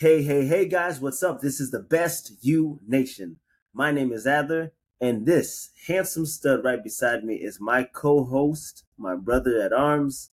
Hey, 0.00 0.22
hey, 0.22 0.46
hey, 0.46 0.66
guys, 0.66 1.00
what's 1.00 1.24
up? 1.24 1.40
This 1.40 1.58
is 1.58 1.72
the 1.72 1.80
Best 1.80 2.30
You 2.40 2.78
Nation. 2.86 3.40
My 3.74 3.90
name 3.90 4.12
is 4.12 4.28
Adler, 4.28 4.70
and 5.00 5.26
this 5.26 5.70
handsome 5.88 6.24
stud 6.24 6.62
right 6.62 6.80
beside 6.80 7.24
me 7.24 7.34
is 7.34 7.58
my 7.60 7.82
co 7.82 8.22
host, 8.22 8.84
my 8.96 9.16
brother 9.16 9.60
at 9.60 9.72
arms, 9.72 10.30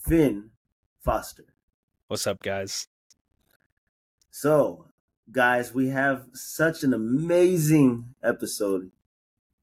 Finn 0.00 0.50
Foster. 1.04 1.46
What's 2.06 2.24
up, 2.28 2.40
guys? 2.40 2.86
So, 4.30 4.86
guys, 5.32 5.74
we 5.74 5.88
have 5.88 6.26
such 6.32 6.84
an 6.84 6.94
amazing 6.94 8.14
episode 8.22 8.92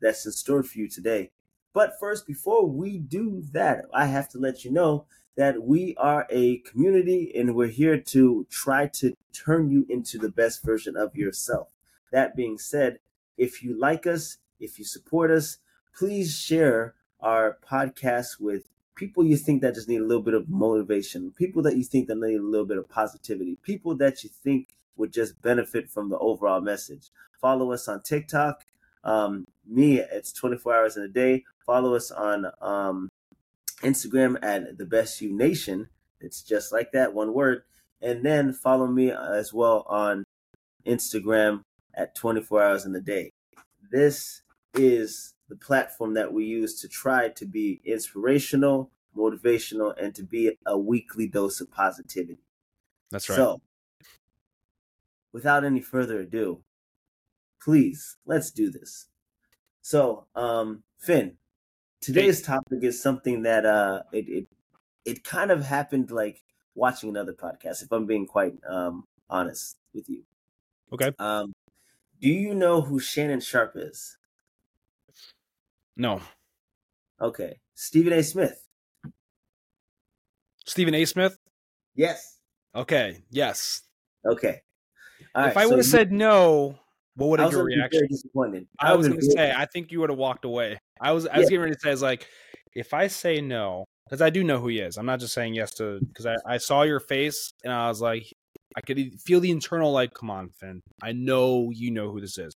that's 0.02 0.26
in 0.26 0.34
store 0.34 0.64
for 0.64 0.78
you 0.78 0.90
today. 0.90 1.32
But 1.74 1.94
first, 1.98 2.28
before 2.28 2.66
we 2.66 2.98
do 2.98 3.44
that, 3.54 3.86
I 3.94 4.08
have 4.08 4.28
to 4.32 4.40
let 4.40 4.66
you 4.66 4.72
know 4.74 5.06
that 5.38 5.62
we 5.62 5.96
are 5.98 6.28
a 6.32 6.58
community 6.58 7.32
and 7.36 7.56
we're 7.56 7.68
here 7.68 8.00
to 8.00 8.46
try 8.50 8.88
to 8.88 9.14
turn 9.32 9.70
you 9.70 9.86
into 9.88 10.18
the 10.18 10.30
best 10.30 10.64
version 10.64 10.98
of 10.98 11.16
yourself. 11.16 11.70
That 12.12 12.36
being 12.36 12.58
said, 12.58 12.98
if 13.38 13.64
you 13.64 13.80
like 13.80 14.08
us, 14.08 14.38
if 14.60 14.80
you 14.80 14.86
support 14.86 15.30
us, 15.30 15.60
please 15.96 16.36
share 16.36 16.96
our 17.20 17.58
podcast 17.64 18.40
with 18.40 18.68
people 18.96 19.24
you 19.24 19.38
think 19.38 19.62
that 19.62 19.76
just 19.76 19.88
need 19.88 20.02
a 20.02 20.06
little 20.06 20.24
bit 20.24 20.34
of 20.34 20.50
motivation, 20.50 21.32
people 21.32 21.62
that 21.62 21.78
you 21.78 21.84
think 21.84 22.08
that 22.08 22.18
need 22.18 22.40
a 22.40 22.42
little 22.42 22.66
bit 22.66 22.80
of 22.80 22.90
positivity, 22.90 23.58
people 23.62 23.96
that 23.96 24.24
you 24.24 24.30
think 24.44 24.70
would 24.96 25.14
just 25.14 25.40
benefit 25.44 25.88
from 25.88 26.10
the 26.10 26.18
overall 26.18 26.62
message. 26.62 27.10
Follow 27.40 27.72
us 27.72 27.88
on 27.88 28.02
TikTok. 28.02 28.66
Um, 29.04 29.46
me, 29.68 30.00
it's 30.00 30.34
24 30.34 30.76
hours 30.76 30.98
in 30.98 31.04
a 31.04 31.08
day. 31.08 31.44
Follow 31.64 31.94
us 31.94 32.10
on 32.10 32.48
um, 32.60 33.10
Instagram 33.82 34.38
at 34.42 34.78
the 34.78 34.86
best 34.86 35.22
you 35.22 35.36
nation. 35.36 35.90
It's 36.20 36.42
just 36.42 36.72
like 36.72 36.92
that, 36.94 37.14
one 37.14 37.34
word. 37.34 37.64
And 38.02 38.26
then 38.26 38.54
follow 38.54 38.88
me 38.88 39.12
as 39.12 39.54
well 39.54 39.86
on 39.88 40.24
Instagram 40.86 41.62
at 41.94 42.16
24 42.16 42.64
hours 42.64 42.86
in 42.86 42.94
the 42.94 43.02
day. 43.02 43.32
This 43.92 44.42
is 44.74 45.34
the 45.50 45.56
platform 45.56 46.14
that 46.14 46.34
we 46.34 46.46
use 46.46 46.80
to 46.82 46.88
try 46.88 47.30
to 47.30 47.46
be 47.46 47.82
inspirational, 47.86 48.92
motivational, 49.16 49.94
and 50.02 50.14
to 50.16 50.24
be 50.24 50.58
a 50.66 50.78
weekly 50.78 51.28
dose 51.28 51.62
of 51.62 51.72
positivity. 51.72 52.40
That's 53.12 53.30
right. 53.30 53.36
So, 53.36 53.62
without 55.32 55.64
any 55.64 55.82
further 55.82 56.20
ado, 56.20 56.64
please 57.62 58.18
let's 58.26 58.52
do 58.52 58.70
this. 58.70 59.08
So, 59.82 60.26
um, 60.36 60.84
Finn, 61.00 61.38
today's 62.02 62.42
topic 62.42 62.84
is 62.84 63.02
something 63.02 63.44
that 63.44 63.66
uh 63.66 64.04
it 64.12 64.28
it, 64.28 64.48
it 65.06 65.24
kind 65.24 65.52
of 65.52 65.64
happened 65.64 66.12
like 66.12 66.44
watching 66.76 67.10
another 67.10 67.34
podcast 67.34 67.82
if 67.82 67.92
i'm 67.92 68.06
being 68.06 68.26
quite 68.26 68.54
um 68.68 69.06
honest 69.30 69.78
with 69.94 70.10
you. 70.10 70.24
Okay. 70.92 71.12
Um 71.20 71.54
do 72.22 72.30
you 72.30 72.56
know 72.56 72.82
who 72.82 73.00
Shannon 73.00 73.42
Sharpe 73.42 73.76
is? 73.76 74.18
No. 75.96 76.22
Okay. 77.22 77.60
Stephen 77.76 78.14
a. 78.14 78.24
Smith. 78.24 78.66
Stephen 80.66 80.96
a. 80.96 81.06
Smith? 81.06 81.38
Yes. 81.96 82.40
Okay. 82.76 83.24
Yes. 83.30 83.84
Okay. 84.26 84.62
If 85.20 85.58
i 85.58 85.66
would 85.66 85.78
have 85.78 85.86
so 85.86 85.98
said 85.98 86.12
no 86.12 86.80
what 87.18 87.30
would 87.30 87.40
have 87.40 87.52
your 87.52 87.64
reaction? 87.64 88.08
Disappointed. 88.10 88.68
I, 88.80 88.92
I 88.92 88.96
was 88.96 89.08
going 89.08 89.20
to 89.20 89.32
say, 89.32 89.52
I 89.56 89.66
think 89.66 89.92
you 89.92 90.00
would 90.00 90.10
have 90.10 90.20
walked 90.20 90.46
away. 90.46 90.78
I 91.02 91.12
was, 91.12 91.28
I 91.28 91.40
was 91.40 91.50
getting 91.50 91.62
ready 91.62 91.74
to 91.74 91.80
say, 91.80 91.90
I 91.90 91.94
was 91.94 92.02
like, 92.02 92.28
if 92.76 92.94
I 92.94 93.08
say 93.08 93.42
no, 93.42 93.86
because 94.08 94.22
I 94.22 94.30
do 94.30 94.44
know 94.44 94.60
who 94.60 94.68
he 94.68 94.80
is. 94.80 94.98
I'm 94.98 95.06
not 95.06 95.20
just 95.20 95.34
saying 95.34 95.56
yes 95.56 95.74
to 95.76 96.00
because 96.14 96.26
I, 96.26 96.36
I 96.46 96.58
saw 96.58 96.84
your 96.84 97.00
face 97.00 97.52
and 97.64 97.74
I 97.74 97.90
was 97.90 98.02
like, 98.02 98.32
I 98.76 98.82
could 98.82 99.20
feel 99.20 99.40
the 99.40 99.50
internal 99.50 99.92
like, 99.92 100.14
come 100.14 100.30
on, 100.30 100.50
Finn. 100.50 100.82
I 101.02 101.12
know 101.12 101.72
you 101.74 101.92
know 101.92 102.12
who 102.12 102.22
this 102.22 102.38
is. 102.38 102.54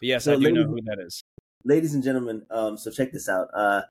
But 0.00 0.06
yes, 0.08 0.24
so 0.24 0.32
I 0.32 0.36
do 0.36 0.44
ladies, 0.44 0.64
know 0.64 0.68
who 0.68 0.80
that 0.86 0.98
is. 1.06 1.22
Ladies 1.64 1.94
and 1.94 2.02
gentlemen, 2.02 2.46
um, 2.50 2.78
so 2.78 2.90
check 2.90 3.12
this 3.12 3.28
out. 3.28 3.48
Uh, 3.52 3.82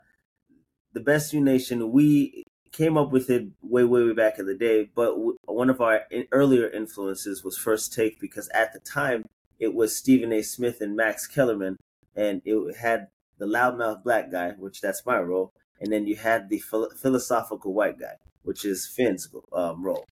the 0.93 0.99
Best 0.99 1.31
You 1.31 1.41
Nation, 1.41 1.91
we 1.91 2.43
came 2.71 2.97
up 2.97 3.11
with 3.11 3.29
it 3.29 3.47
way, 3.61 3.83
way, 3.83 4.03
way 4.03 4.13
back 4.13 4.39
in 4.39 4.47
the 4.47 4.55
day. 4.55 4.89
But 4.95 5.11
w- 5.11 5.37
one 5.45 5.69
of 5.69 5.79
our 5.79 6.01
in- 6.09 6.27
earlier 6.31 6.67
influences 6.67 7.43
was 7.43 7.57
First 7.57 7.93
Take 7.93 8.19
because 8.19 8.49
at 8.49 8.73
the 8.73 8.79
time 8.79 9.23
it 9.59 9.73
was 9.73 9.95
Stephen 9.95 10.31
A. 10.31 10.41
Smith 10.41 10.81
and 10.81 10.95
Max 10.95 11.27
Kellerman, 11.27 11.77
and 12.15 12.41
it 12.45 12.77
had 12.77 13.07
the 13.37 13.45
loudmouth 13.45 14.03
black 14.03 14.31
guy, 14.31 14.51
which 14.51 14.81
that's 14.81 15.05
my 15.05 15.19
role, 15.19 15.53
and 15.79 15.91
then 15.91 16.07
you 16.07 16.15
had 16.15 16.49
the 16.49 16.59
phil- 16.59 16.91
philosophical 17.01 17.73
white 17.73 17.99
guy, 17.99 18.15
which 18.43 18.65
is 18.65 18.87
Finn's 18.87 19.29
um, 19.53 19.83
role. 19.83 20.05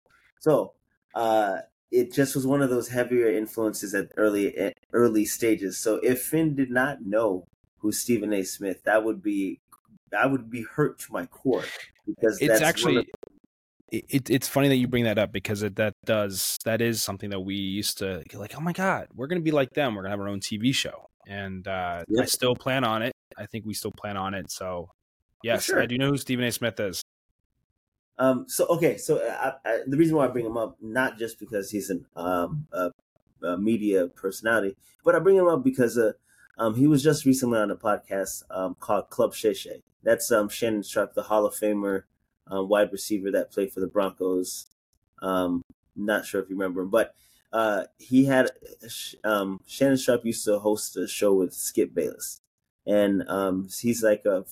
So 0.41 0.73
uh, 1.15 1.59
it 1.91 2.13
just 2.13 2.35
was 2.35 2.47
one 2.47 2.63
of 2.63 2.71
those 2.71 2.89
heavier 2.89 3.29
influences 3.29 3.95
at 3.95 4.11
early 4.17 4.57
at 4.57 4.75
early 4.93 5.25
stages. 5.25 5.79
So 5.79 5.97
if 5.97 6.23
Finn 6.23 6.55
did 6.55 6.71
not 6.71 7.03
know 7.03 7.45
who 7.79 7.93
Stephen 7.93 8.33
A. 8.33 8.43
Smith, 8.43 8.83
that 8.85 9.05
would 9.05 9.23
be 9.23 9.61
I 10.17 10.27
would 10.27 10.51
be 10.51 10.63
hurt 10.63 10.99
to 11.01 11.13
my 11.13 11.27
core 11.27 11.65
because 12.07 12.39
it's 12.41 12.61
actually 12.61 13.09
it, 13.93 14.31
it's 14.31 14.49
funny 14.49 14.69
that 14.69 14.77
you 14.77 14.89
bring 14.89 15.05
that 15.05 15.19
up 15.19 15.33
because 15.33 15.63
it, 15.63 15.77
that 15.77 15.95
does 16.07 16.59
that 16.65 16.81
is 16.81 17.03
something 17.03 17.29
that 17.31 17.41
we 17.41 17.55
used 17.55 17.99
to 17.99 18.23
like. 18.35 18.55
Oh 18.57 18.61
my 18.61 18.73
god, 18.73 19.09
we're 19.15 19.27
gonna 19.27 19.43
be 19.43 19.51
like 19.51 19.71
them. 19.75 19.95
We're 19.95 20.03
gonna 20.03 20.13
have 20.13 20.21
our 20.21 20.29
own 20.29 20.41
TV 20.41 20.75
show, 20.75 21.11
and 21.29 21.69
uh, 21.69 22.03
I 22.19 22.25
still 22.25 22.57
plan 22.57 22.85
on 22.85 23.03
it. 23.03 23.13
I 23.37 23.45
think 23.45 23.67
we 23.67 23.75
still 23.75 23.93
plan 23.93 24.17
on 24.17 24.33
it. 24.33 24.51
So 24.51 24.89
yes, 25.43 25.65
sure. 25.65 25.83
I 25.83 25.87
do 25.87 25.99
know 25.99 26.09
who 26.09 26.17
Stephen 26.17 26.45
A. 26.47 26.53
Smith 26.53 26.81
is. 26.81 27.03
Um. 28.19 28.47
So 28.49 28.67
okay. 28.69 28.97
So 28.97 29.19
uh, 29.19 29.53
I, 29.65 29.69
I, 29.69 29.79
the 29.87 29.99
reason 29.99 30.17
why 30.17 30.25
I 30.25 30.29
bring 30.29 30.47
him 30.47 30.57
up, 30.57 30.79
not 30.81 31.19
just 31.19 31.39
because 31.39 31.71
he's 31.71 31.91
an 31.91 32.07
um 32.17 32.67
a, 32.73 32.91
a 33.47 33.59
media 33.59 34.09
personality, 34.09 34.75
but 35.05 35.15
I 35.15 35.19
bring 35.19 35.37
him 35.37 35.49
up 35.49 35.63
because 35.63 35.99
uh, 35.99 36.13
um 36.57 36.75
he 36.77 36.87
was 36.87 37.03
just 37.03 37.27
recently 37.27 37.59
on 37.59 37.71
a 37.71 37.77
podcast 37.77 38.45
um 38.51 38.75
called 38.81 39.11
Club 39.11 39.35
Shay 39.35 39.53
Shay. 39.53 39.83
That's 40.03 40.33
um 40.33 40.49
Shannon 40.49 40.83
Sharpe, 40.83 41.13
the 41.13 41.25
Hall 41.25 41.45
of 41.45 41.55
Famer 41.55 42.05
um, 42.49 42.69
wide 42.69 42.93
receiver 42.93 43.31
that 43.31 43.53
played 43.53 43.73
for 43.73 43.81
the 43.81 43.87
Broncos. 43.87 44.67
Um, 45.21 45.63
not 45.95 46.27
sure 46.27 46.43
if 46.43 46.49
you 46.49 46.57
remember 46.57 46.83
him, 46.83 46.91
but 46.91 47.15
uh, 47.53 47.85
he 47.99 48.25
had 48.25 48.51
um, 49.25 49.61
Shannon 49.67 49.97
Sharpe 49.97 50.25
used 50.25 50.45
to 50.47 50.59
host 50.59 50.97
a 50.97 51.07
show 51.07 51.35
with 51.35 51.53
Skip 51.53 51.95
Bayless, 51.95 52.41
and 52.87 53.29
um, 53.29 53.69
he's 53.81 54.03
like 54.03 54.25
a 54.25 54.45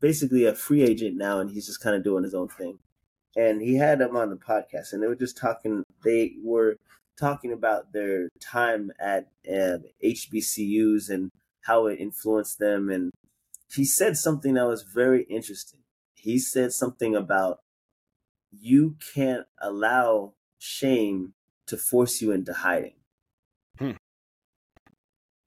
basically 0.00 0.44
a 0.44 0.54
free 0.54 0.82
agent 0.82 1.16
now, 1.16 1.38
and 1.40 1.50
he's 1.50 1.66
just 1.66 1.82
kind 1.82 1.96
of 1.96 2.04
doing 2.04 2.24
his 2.24 2.34
own 2.34 2.48
thing. 2.48 2.78
And 3.36 3.62
he 3.62 3.76
had 3.76 4.00
him 4.00 4.16
on 4.16 4.30
the 4.30 4.36
podcast, 4.36 4.92
and 4.92 5.02
they 5.02 5.06
were 5.06 5.14
just 5.14 5.36
talking. 5.36 5.84
They 6.04 6.34
were 6.42 6.76
talking 7.18 7.52
about 7.52 7.92
their 7.92 8.28
time 8.40 8.90
at 8.98 9.28
uh, 9.48 9.78
HBCUs 10.04 11.10
and 11.10 11.30
how 11.62 11.86
it 11.86 12.00
influenced 12.00 12.58
them, 12.58 12.90
and 12.90 13.12
he 13.72 13.84
said 13.84 14.16
something 14.16 14.54
that 14.54 14.66
was 14.66 14.82
very 14.82 15.22
interesting 15.24 15.80
he 16.18 16.38
said 16.38 16.72
something 16.72 17.14
about 17.14 17.60
you 18.50 18.96
can't 19.14 19.46
allow 19.60 20.34
shame 20.58 21.34
to 21.66 21.76
force 21.76 22.20
you 22.20 22.32
into 22.32 22.52
hiding. 22.52 22.94
Hmm. 23.78 23.92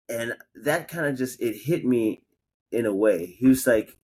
And 0.09 0.34
that 0.54 0.88
kind 0.88 1.06
of 1.06 1.16
just 1.16 1.41
it 1.41 1.56
hit 1.65 1.84
me 1.84 2.22
in 2.72 2.87
a 2.87 2.94
way. 2.94 3.37
He 3.38 3.47
was 3.47 3.66
like, 3.66 3.97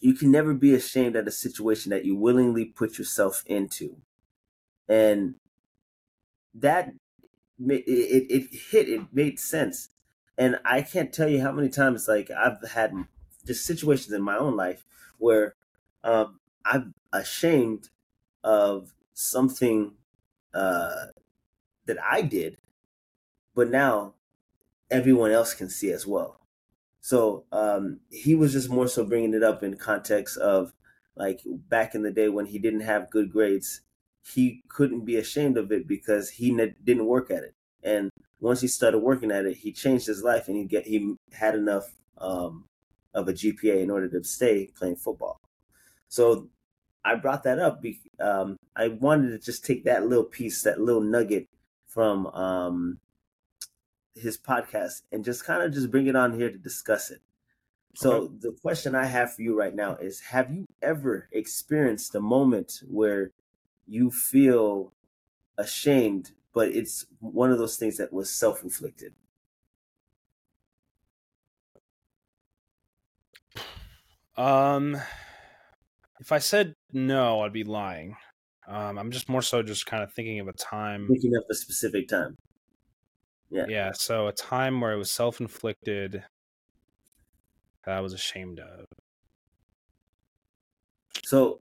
you 0.00 0.14
can 0.14 0.30
never 0.30 0.52
be 0.54 0.74
ashamed 0.74 1.16
at 1.16 1.28
a 1.28 1.32
situation 1.32 1.90
that 1.90 2.04
you 2.04 2.16
willingly 2.16 2.64
put 2.64 2.98
yourself 2.98 3.42
into. 3.46 3.96
And 4.88 5.36
that 6.54 6.92
it, 7.58 7.84
it, 7.86 8.26
it 8.30 8.54
hit, 8.70 8.88
it 8.88 9.02
made 9.12 9.38
sense. 9.38 9.88
And 10.38 10.58
I 10.64 10.82
can't 10.82 11.12
tell 11.12 11.28
you 11.28 11.40
how 11.40 11.52
many 11.52 11.68
times 11.68 12.08
like 12.08 12.30
I've 12.30 12.70
had 12.70 12.92
just 13.46 13.64
situations 13.64 14.12
in 14.12 14.22
my 14.22 14.36
own 14.36 14.56
life 14.56 14.84
where 15.18 15.54
um, 16.04 16.40
I'm 16.64 16.94
ashamed 17.12 17.88
of 18.44 18.92
something 19.14 19.92
uh, 20.54 21.06
that 21.86 21.98
I 22.02 22.22
did, 22.22 22.58
but 23.54 23.70
now 23.70 24.14
everyone 24.90 25.30
else 25.30 25.54
can 25.54 25.68
see 25.68 25.90
as 25.90 26.06
well. 26.06 26.40
So 27.00 27.44
um, 27.52 28.00
he 28.10 28.34
was 28.34 28.52
just 28.52 28.68
more 28.68 28.88
so 28.88 29.04
bringing 29.04 29.34
it 29.34 29.42
up 29.42 29.62
in 29.62 29.76
context 29.76 30.36
of 30.38 30.72
like 31.14 31.40
back 31.46 31.94
in 31.94 32.02
the 32.02 32.10
day 32.10 32.28
when 32.28 32.46
he 32.46 32.58
didn't 32.58 32.80
have 32.80 33.10
good 33.10 33.32
grades, 33.32 33.80
he 34.24 34.62
couldn't 34.68 35.04
be 35.04 35.16
ashamed 35.16 35.56
of 35.56 35.70
it 35.72 35.86
because 35.86 36.30
he 36.30 36.50
ne- 36.50 36.74
didn't 36.84 37.06
work 37.06 37.30
at 37.30 37.44
it. 37.44 37.54
And 37.82 38.10
once 38.40 38.60
he 38.60 38.68
started 38.68 38.98
working 38.98 39.30
at 39.30 39.46
it, 39.46 39.58
he 39.58 39.72
changed 39.72 40.06
his 40.06 40.22
life 40.22 40.48
and 40.48 40.56
he 40.56 40.64
get 40.64 40.86
he 40.86 41.14
had 41.32 41.54
enough 41.54 41.94
um, 42.18 42.64
of 43.16 43.26
a 43.26 43.32
GPA 43.32 43.82
in 43.82 43.90
order 43.90 44.08
to 44.08 44.22
stay 44.22 44.70
playing 44.76 44.96
football. 44.96 45.40
So 46.08 46.48
I 47.04 47.16
brought 47.16 47.42
that 47.44 47.58
up. 47.58 47.82
Um, 48.20 48.58
I 48.76 48.88
wanted 48.88 49.30
to 49.30 49.38
just 49.38 49.64
take 49.64 49.84
that 49.84 50.06
little 50.06 50.24
piece, 50.24 50.62
that 50.62 50.80
little 50.80 51.00
nugget 51.00 51.48
from 51.86 52.26
um, 52.28 53.00
his 54.14 54.38
podcast, 54.38 55.02
and 55.10 55.24
just 55.24 55.44
kind 55.44 55.62
of 55.62 55.72
just 55.72 55.90
bring 55.90 56.06
it 56.06 56.14
on 56.14 56.38
here 56.38 56.50
to 56.50 56.58
discuss 56.58 57.10
it. 57.10 57.22
So 57.94 58.12
okay. 58.12 58.34
the 58.40 58.52
question 58.60 58.94
I 58.94 59.06
have 59.06 59.34
for 59.34 59.42
you 59.42 59.58
right 59.58 59.74
now 59.74 59.96
is: 59.96 60.20
Have 60.20 60.52
you 60.52 60.66
ever 60.82 61.28
experienced 61.32 62.14
a 62.14 62.20
moment 62.20 62.82
where 62.86 63.32
you 63.86 64.10
feel 64.10 64.92
ashamed, 65.56 66.32
but 66.52 66.68
it's 66.68 67.06
one 67.20 67.50
of 67.50 67.58
those 67.58 67.76
things 67.76 67.96
that 67.96 68.12
was 68.12 68.30
self 68.30 68.62
Um, 74.36 74.96
if 76.20 76.32
I 76.32 76.38
said 76.38 76.74
no, 76.92 77.40
I'd 77.40 77.52
be 77.52 77.64
lying. 77.64 78.16
Um, 78.66 78.98
I'm 78.98 79.10
just 79.10 79.28
more 79.28 79.42
so 79.42 79.62
just 79.62 79.86
kind 79.86 80.02
of 80.02 80.12
thinking 80.12 80.40
of 80.40 80.48
a 80.48 80.52
time. 80.52 81.06
Thinking 81.08 81.34
of 81.36 81.44
a 81.50 81.54
specific 81.54 82.08
time. 82.08 82.36
Yeah. 83.50 83.66
Yeah. 83.68 83.92
So 83.92 84.28
a 84.28 84.32
time 84.32 84.80
where 84.80 84.92
it 84.92 84.98
was 84.98 85.10
self 85.10 85.40
inflicted 85.40 86.24
that 87.84 87.96
I 87.96 88.00
was 88.00 88.12
ashamed 88.12 88.60
of. 88.60 88.86
So 91.24 91.60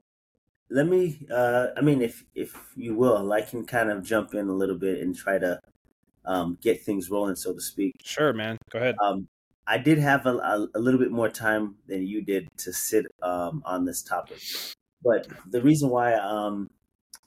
let 0.70 0.88
me 0.88 1.28
uh 1.32 1.70
I 1.78 1.82
mean 1.82 2.02
if 2.02 2.26
if 2.36 2.74
you 2.76 2.96
will, 2.96 3.32
I 3.34 3.42
can 3.42 3.66
kind 3.66 3.92
of 3.92 4.04
jump 4.04 4.34
in 4.34 4.48
a 4.48 4.54
little 4.54 4.78
bit 4.78 5.02
and 5.02 5.16
try 5.16 5.40
to 5.40 5.60
um 6.26 6.58
get 6.62 6.84
things 6.84 7.10
rolling, 7.10 7.36
so 7.36 7.54
to 7.54 7.62
speak. 7.62 7.94
Sure, 8.04 8.34
man. 8.34 8.58
Go 8.72 8.80
ahead. 8.80 8.96
Um 9.02 9.28
I 9.70 9.78
did 9.78 10.00
have 10.00 10.26
a, 10.26 10.36
a, 10.38 10.68
a 10.74 10.80
little 10.80 11.00
bit 11.00 11.12
more 11.12 11.30
time 11.30 11.76
than 11.88 12.08
you 12.08 12.24
did 12.24 12.50
to 12.58 12.74
sit 12.74 13.06
um 13.22 13.62
on 13.66 13.86
this 13.86 14.02
topic. 14.02 14.42
But 15.04 15.28
the 15.48 15.62
reason 15.62 15.90
why 15.90 16.16
um 16.16 16.72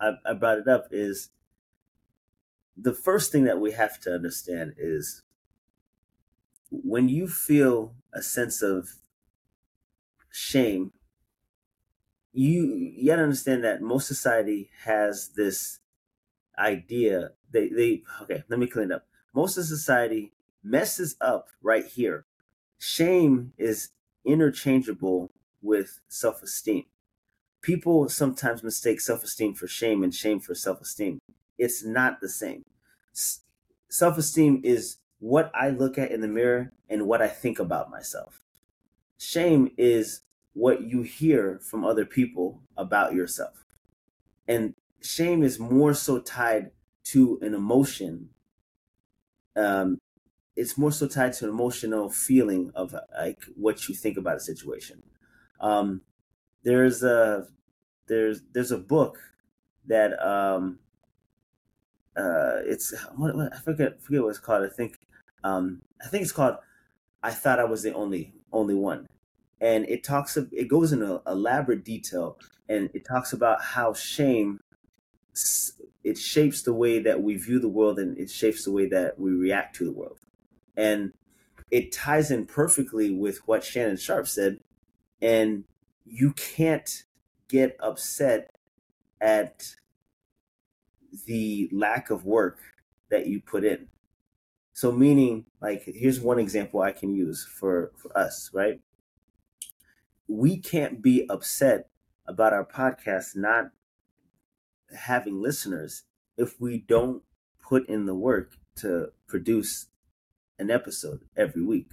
I, 0.00 0.14
I 0.26 0.32
brought 0.32 0.58
it 0.58 0.66
up 0.66 0.88
is 0.90 1.30
the 2.76 2.92
first 2.92 3.30
thing 3.30 3.44
that 3.44 3.60
we 3.60 3.72
have 3.72 4.00
to 4.00 4.12
understand 4.12 4.74
is 4.76 5.22
when 6.70 7.08
you 7.08 7.28
feel 7.28 7.94
a 8.12 8.22
sense 8.22 8.60
of 8.60 8.88
shame, 10.32 10.92
you 12.32 12.64
you 12.96 13.06
gotta 13.06 13.22
understand 13.22 13.62
that 13.62 13.82
most 13.82 14.08
society 14.08 14.70
has 14.84 15.30
this 15.36 15.78
idea. 16.58 17.30
They 17.52 17.68
they 17.68 18.02
okay. 18.22 18.42
Let 18.48 18.58
me 18.58 18.66
clean 18.66 18.90
it 18.90 18.94
up. 18.96 19.06
Most 19.32 19.56
of 19.58 19.64
society 19.64 20.32
messes 20.64 21.14
up 21.20 21.46
right 21.62 21.86
here. 21.86 22.24
Shame 22.84 23.52
is 23.58 23.90
interchangeable 24.24 25.30
with 25.62 26.00
self 26.08 26.42
esteem. 26.42 26.86
People 27.60 28.08
sometimes 28.08 28.64
mistake 28.64 29.00
self 29.00 29.22
esteem 29.22 29.54
for 29.54 29.68
shame 29.68 30.02
and 30.02 30.12
shame 30.12 30.40
for 30.40 30.56
self 30.56 30.80
esteem. 30.80 31.20
It's 31.56 31.84
not 31.84 32.20
the 32.20 32.28
same. 32.28 32.64
Self 33.88 34.18
esteem 34.18 34.62
is 34.64 34.96
what 35.20 35.52
I 35.54 35.68
look 35.68 35.96
at 35.96 36.10
in 36.10 36.22
the 36.22 36.26
mirror 36.26 36.72
and 36.90 37.06
what 37.06 37.22
I 37.22 37.28
think 37.28 37.60
about 37.60 37.88
myself. 37.88 38.42
Shame 39.16 39.70
is 39.78 40.22
what 40.52 40.82
you 40.82 41.02
hear 41.02 41.60
from 41.62 41.84
other 41.84 42.04
people 42.04 42.62
about 42.76 43.14
yourself. 43.14 43.64
And 44.48 44.74
shame 45.00 45.44
is 45.44 45.60
more 45.60 45.94
so 45.94 46.18
tied 46.18 46.72
to 47.04 47.38
an 47.42 47.54
emotion. 47.54 48.30
Um, 49.54 50.00
it's 50.56 50.76
more 50.76 50.92
so 50.92 51.06
tied 51.06 51.32
to 51.34 51.44
an 51.44 51.50
emotional 51.50 52.10
feeling 52.10 52.70
of 52.74 52.94
like 53.18 53.38
what 53.56 53.88
you 53.88 53.94
think 53.94 54.16
about 54.16 54.36
a 54.36 54.40
situation. 54.40 55.02
Um, 55.60 56.02
there's 56.62 57.02
a 57.02 57.46
there's 58.06 58.42
there's 58.52 58.70
a 58.70 58.78
book 58.78 59.18
that 59.86 60.20
um, 60.24 60.78
uh, 62.16 62.60
it's 62.64 62.94
what, 63.16 63.34
what, 63.34 63.52
I 63.54 63.58
forget 63.58 64.02
forget 64.02 64.22
what 64.22 64.30
it's 64.30 64.38
called. 64.38 64.64
I 64.64 64.68
think 64.68 64.98
um, 65.44 65.82
I 66.04 66.08
think 66.08 66.22
it's 66.22 66.32
called 66.32 66.56
I 67.22 67.30
thought 67.30 67.58
I 67.58 67.64
was 67.64 67.82
the 67.82 67.94
only 67.94 68.34
only 68.52 68.74
one, 68.74 69.08
and 69.60 69.88
it 69.88 70.04
talks 70.04 70.36
of, 70.36 70.52
it 70.52 70.68
goes 70.68 70.92
into 70.92 71.22
elaborate 71.26 71.84
detail 71.84 72.38
and 72.68 72.90
it 72.94 73.04
talks 73.04 73.32
about 73.32 73.62
how 73.62 73.94
shame 73.94 74.60
it 76.04 76.18
shapes 76.18 76.62
the 76.62 76.74
way 76.74 76.98
that 76.98 77.22
we 77.22 77.36
view 77.36 77.58
the 77.58 77.68
world 77.68 77.98
and 77.98 78.18
it 78.18 78.30
shapes 78.30 78.64
the 78.64 78.72
way 78.72 78.86
that 78.86 79.18
we 79.18 79.30
react 79.30 79.76
to 79.76 79.84
the 79.84 79.92
world 79.92 80.18
and 80.76 81.12
it 81.70 81.92
ties 81.92 82.30
in 82.30 82.46
perfectly 82.46 83.10
with 83.10 83.46
what 83.46 83.64
Shannon 83.64 83.96
Sharpe 83.96 84.28
said 84.28 84.60
and 85.20 85.64
you 86.04 86.32
can't 86.32 87.04
get 87.48 87.76
upset 87.80 88.54
at 89.20 89.76
the 91.26 91.68
lack 91.72 92.10
of 92.10 92.24
work 92.24 92.58
that 93.10 93.26
you 93.26 93.40
put 93.40 93.64
in. 93.64 93.88
So 94.72 94.90
meaning 94.90 95.46
like 95.60 95.84
here's 95.84 96.20
one 96.20 96.38
example 96.38 96.80
I 96.80 96.92
can 96.92 97.14
use 97.14 97.46
for, 97.46 97.92
for 97.96 98.16
us, 98.16 98.50
right? 98.52 98.80
We 100.26 100.58
can't 100.58 101.02
be 101.02 101.26
upset 101.28 101.88
about 102.26 102.52
our 102.52 102.64
podcast 102.64 103.36
not 103.36 103.70
having 104.96 105.40
listeners 105.40 106.04
if 106.36 106.60
we 106.60 106.78
don't 106.78 107.22
put 107.62 107.86
in 107.88 108.06
the 108.06 108.14
work 108.14 108.56
to 108.76 109.12
produce 109.26 109.86
an 110.62 110.70
episode 110.70 111.22
every 111.36 111.62
week. 111.62 111.90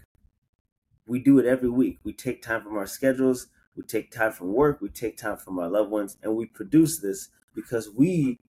We 1.08 1.20
do 1.20 1.40
it 1.40 1.46
every 1.46 1.70
week. 1.70 2.00
We 2.04 2.14
take 2.14 2.44
time 2.44 2.62
from 2.62 2.78
our 2.78 2.86
schedules, 2.86 3.48
we 3.76 3.84
take 3.84 4.12
time 4.12 4.32
from 4.32 4.54
work, 4.54 4.80
we 4.80 4.90
take 4.90 5.18
time 5.18 5.38
from 5.38 5.58
our 5.58 5.68
loved 5.68 5.90
ones, 5.90 6.18
and 6.22 6.36
we 6.36 6.46
produce 6.46 7.00
this 7.00 7.30
because 7.56 7.90
we 7.90 8.40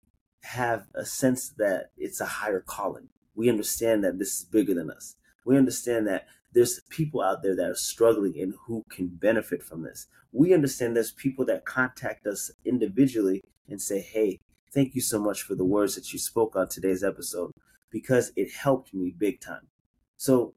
have 0.43 0.87
a 0.94 1.06
sense 1.06 1.49
that 1.56 1.90
it's 1.96 2.20
a 2.20 2.26
higher 2.26 2.61
calling. 2.61 3.08
We 3.34 3.49
understand 3.49 4.05
that 4.05 4.19
this 4.19 4.40
is 4.40 4.44
bigger 4.44 4.75
than 4.75 4.90
us. 4.90 5.17
We 5.46 5.56
understand 5.56 6.06
that 6.08 6.26
there's 6.52 6.81
people 6.90 7.23
out 7.23 7.43
there 7.43 7.56
that 7.56 7.70
are 7.70 7.75
struggling 7.75 8.38
and 8.38 8.52
who 8.66 8.84
can 8.90 9.08
benefit 9.08 9.62
from 9.62 9.82
this. 9.82 10.06
We 10.32 10.52
understand 10.52 10.94
there's 10.94 11.12
people 11.12 11.46
that 11.46 11.64
contact 11.64 12.26
us 12.26 12.50
individually 12.66 13.43
and 13.69 13.81
say, 13.81 14.00
Hey, 14.00 14.38
thank 14.75 14.94
you 14.94 15.00
so 15.00 15.19
much 15.19 15.43
for 15.43 15.55
the 15.55 15.64
words 15.64 15.94
that 15.94 16.12
you 16.12 16.19
spoke 16.19 16.56
on 16.56 16.69
today's 16.69 17.02
episode 17.02 17.52
because 17.90 18.32
it 18.37 18.52
helped 18.52 18.93
me 18.93 19.14
big 19.16 19.40
time. 19.40 19.69
So 20.20 20.52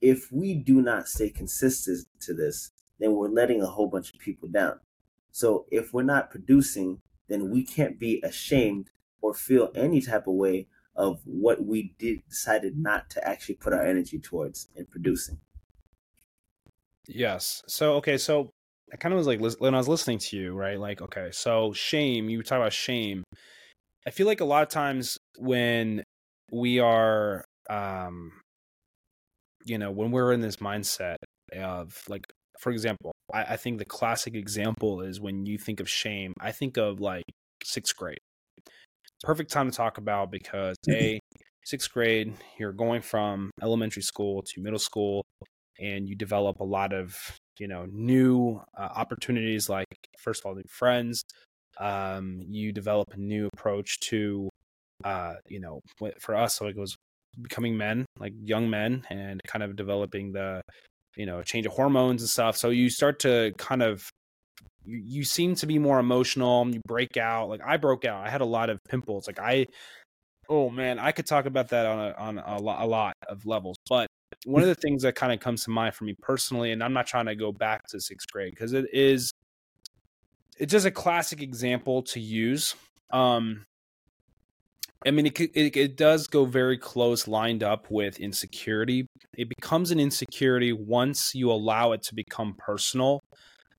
if 0.00 0.30
we 0.30 0.54
do 0.54 0.80
not 0.80 1.08
stay 1.08 1.30
consistent 1.30 2.06
to 2.20 2.32
this, 2.32 2.70
then 3.00 3.16
we're 3.16 3.26
letting 3.26 3.60
a 3.60 3.66
whole 3.66 3.88
bunch 3.88 4.14
of 4.14 4.20
people 4.20 4.48
down. 4.48 4.78
So 5.32 5.66
if 5.72 5.92
we're 5.92 6.04
not 6.04 6.30
producing, 6.30 7.00
then 7.28 7.50
we 7.50 7.64
can't 7.64 7.98
be 7.98 8.20
ashamed 8.22 8.90
or 9.20 9.34
feel 9.34 9.72
any 9.74 10.00
type 10.00 10.28
of 10.28 10.34
way 10.34 10.68
of 10.94 11.22
what 11.24 11.66
we 11.66 11.92
did 11.98 12.22
decided 12.28 12.78
not 12.78 13.10
to 13.10 13.28
actually 13.28 13.56
put 13.56 13.72
our 13.72 13.84
energy 13.84 14.20
towards 14.20 14.68
in 14.76 14.86
producing. 14.86 15.40
Yes. 17.08 17.64
So 17.66 17.94
okay, 17.94 18.16
so 18.16 18.50
I 18.92 18.96
kind 18.96 19.12
of 19.12 19.18
was 19.18 19.26
like 19.26 19.40
when 19.58 19.74
I 19.74 19.78
was 19.78 19.88
listening 19.88 20.18
to 20.18 20.36
you, 20.36 20.52
right? 20.52 20.78
Like, 20.78 21.02
okay, 21.02 21.30
so 21.32 21.72
shame. 21.72 22.30
You 22.30 22.44
talk 22.44 22.58
about 22.58 22.72
shame. 22.72 23.24
I 24.06 24.10
feel 24.10 24.28
like 24.28 24.40
a 24.40 24.44
lot 24.44 24.62
of 24.62 24.68
times 24.68 25.18
when 25.36 26.04
we 26.52 26.78
are, 26.78 27.44
um, 27.68 28.39
you 29.64 29.78
know, 29.78 29.90
when 29.90 30.10
we're 30.10 30.32
in 30.32 30.40
this 30.40 30.56
mindset 30.56 31.16
of 31.56 32.02
like, 32.08 32.24
for 32.58 32.70
example, 32.70 33.12
I, 33.32 33.42
I 33.42 33.56
think 33.56 33.78
the 33.78 33.84
classic 33.84 34.34
example 34.34 35.00
is 35.00 35.20
when 35.20 35.46
you 35.46 35.58
think 35.58 35.80
of 35.80 35.88
shame. 35.88 36.34
I 36.40 36.52
think 36.52 36.76
of 36.76 37.00
like 37.00 37.24
sixth 37.62 37.96
grade 37.96 38.18
perfect 39.22 39.50
time 39.50 39.70
to 39.70 39.76
talk 39.76 39.98
about 39.98 40.30
because 40.30 40.76
a 40.88 41.20
sixth 41.64 41.92
grade 41.92 42.32
you're 42.58 42.72
going 42.72 43.02
from 43.02 43.50
elementary 43.62 44.02
school 44.02 44.42
to 44.42 44.60
middle 44.60 44.78
school 44.78 45.24
and 45.78 46.08
you 46.08 46.16
develop 46.16 46.60
a 46.60 46.64
lot 46.64 46.92
of 46.92 47.16
you 47.58 47.68
know 47.68 47.86
new 47.90 48.60
uh, 48.78 48.88
opportunities 48.96 49.68
like 49.68 49.86
first 50.18 50.42
of 50.42 50.46
all 50.46 50.54
new 50.54 50.62
friends 50.68 51.22
um, 51.78 52.40
you 52.48 52.72
develop 52.72 53.08
a 53.12 53.16
new 53.16 53.48
approach 53.52 54.00
to 54.00 54.48
uh, 55.04 55.34
you 55.48 55.60
know 55.60 55.80
for 56.18 56.34
us 56.34 56.54
so 56.54 56.66
it 56.66 56.76
was 56.76 56.96
becoming 57.40 57.76
men 57.76 58.06
like 58.18 58.32
young 58.42 58.68
men 58.68 59.02
and 59.10 59.40
kind 59.46 59.62
of 59.62 59.76
developing 59.76 60.32
the 60.32 60.60
you 61.16 61.26
know 61.26 61.42
change 61.42 61.66
of 61.66 61.72
hormones 61.72 62.22
and 62.22 62.28
stuff. 62.28 62.56
So 62.56 62.70
you 62.70 62.90
start 62.90 63.20
to 63.20 63.52
kind 63.58 63.82
of 63.82 64.08
you, 64.84 65.00
you 65.04 65.24
seem 65.24 65.54
to 65.56 65.66
be 65.66 65.78
more 65.78 65.98
emotional 65.98 66.68
you 66.68 66.80
break 66.86 67.16
out. 67.16 67.48
Like 67.48 67.60
i 67.64 67.76
broke 67.76 68.04
out. 68.04 68.26
I 68.26 68.30
had 68.30 68.40
a 68.40 68.46
lot 68.46 68.70
of 68.70 68.78
pimples. 68.88 69.26
Like 69.26 69.38
i 69.38 69.66
oh 70.48 70.68
man 70.68 70.98
i 70.98 71.12
could 71.12 71.26
talk 71.26 71.46
about 71.46 71.68
that 71.68 71.86
on 71.86 71.98
a, 71.98 72.14
on 72.18 72.38
a 72.38 72.84
a 72.84 72.86
lot 72.86 73.14
of 73.28 73.46
levels. 73.46 73.76
But 73.88 74.06
one 74.44 74.62
of 74.62 74.68
the 74.68 74.74
things 74.76 75.02
that 75.02 75.14
kind 75.14 75.32
of 75.32 75.40
comes 75.40 75.64
to 75.64 75.70
mind 75.70 75.94
for 75.94 76.04
me 76.04 76.14
personally 76.22 76.70
and 76.70 76.84
i'm 76.84 76.92
not 76.92 77.04
trying 77.04 77.26
to 77.26 77.34
go 77.34 77.50
back 77.50 77.84
to 77.88 78.00
sixth 78.00 78.28
grade 78.32 78.52
because 78.52 78.72
it 78.72 78.86
is 78.92 79.32
it's 80.60 80.70
just 80.70 80.86
a 80.86 80.90
classic 80.90 81.40
example 81.42 82.02
to 82.02 82.20
use. 82.20 82.74
Um 83.10 83.64
I 85.06 85.10
mean, 85.10 85.26
it, 85.26 85.40
it, 85.40 85.76
it 85.76 85.96
does 85.96 86.26
go 86.26 86.44
very 86.44 86.76
close, 86.76 87.26
lined 87.26 87.62
up 87.62 87.86
with 87.90 88.20
insecurity. 88.20 89.06
It 89.36 89.48
becomes 89.48 89.90
an 89.90 89.98
insecurity 89.98 90.72
once 90.72 91.34
you 91.34 91.50
allow 91.50 91.92
it 91.92 92.02
to 92.04 92.14
become 92.14 92.54
personal. 92.58 93.20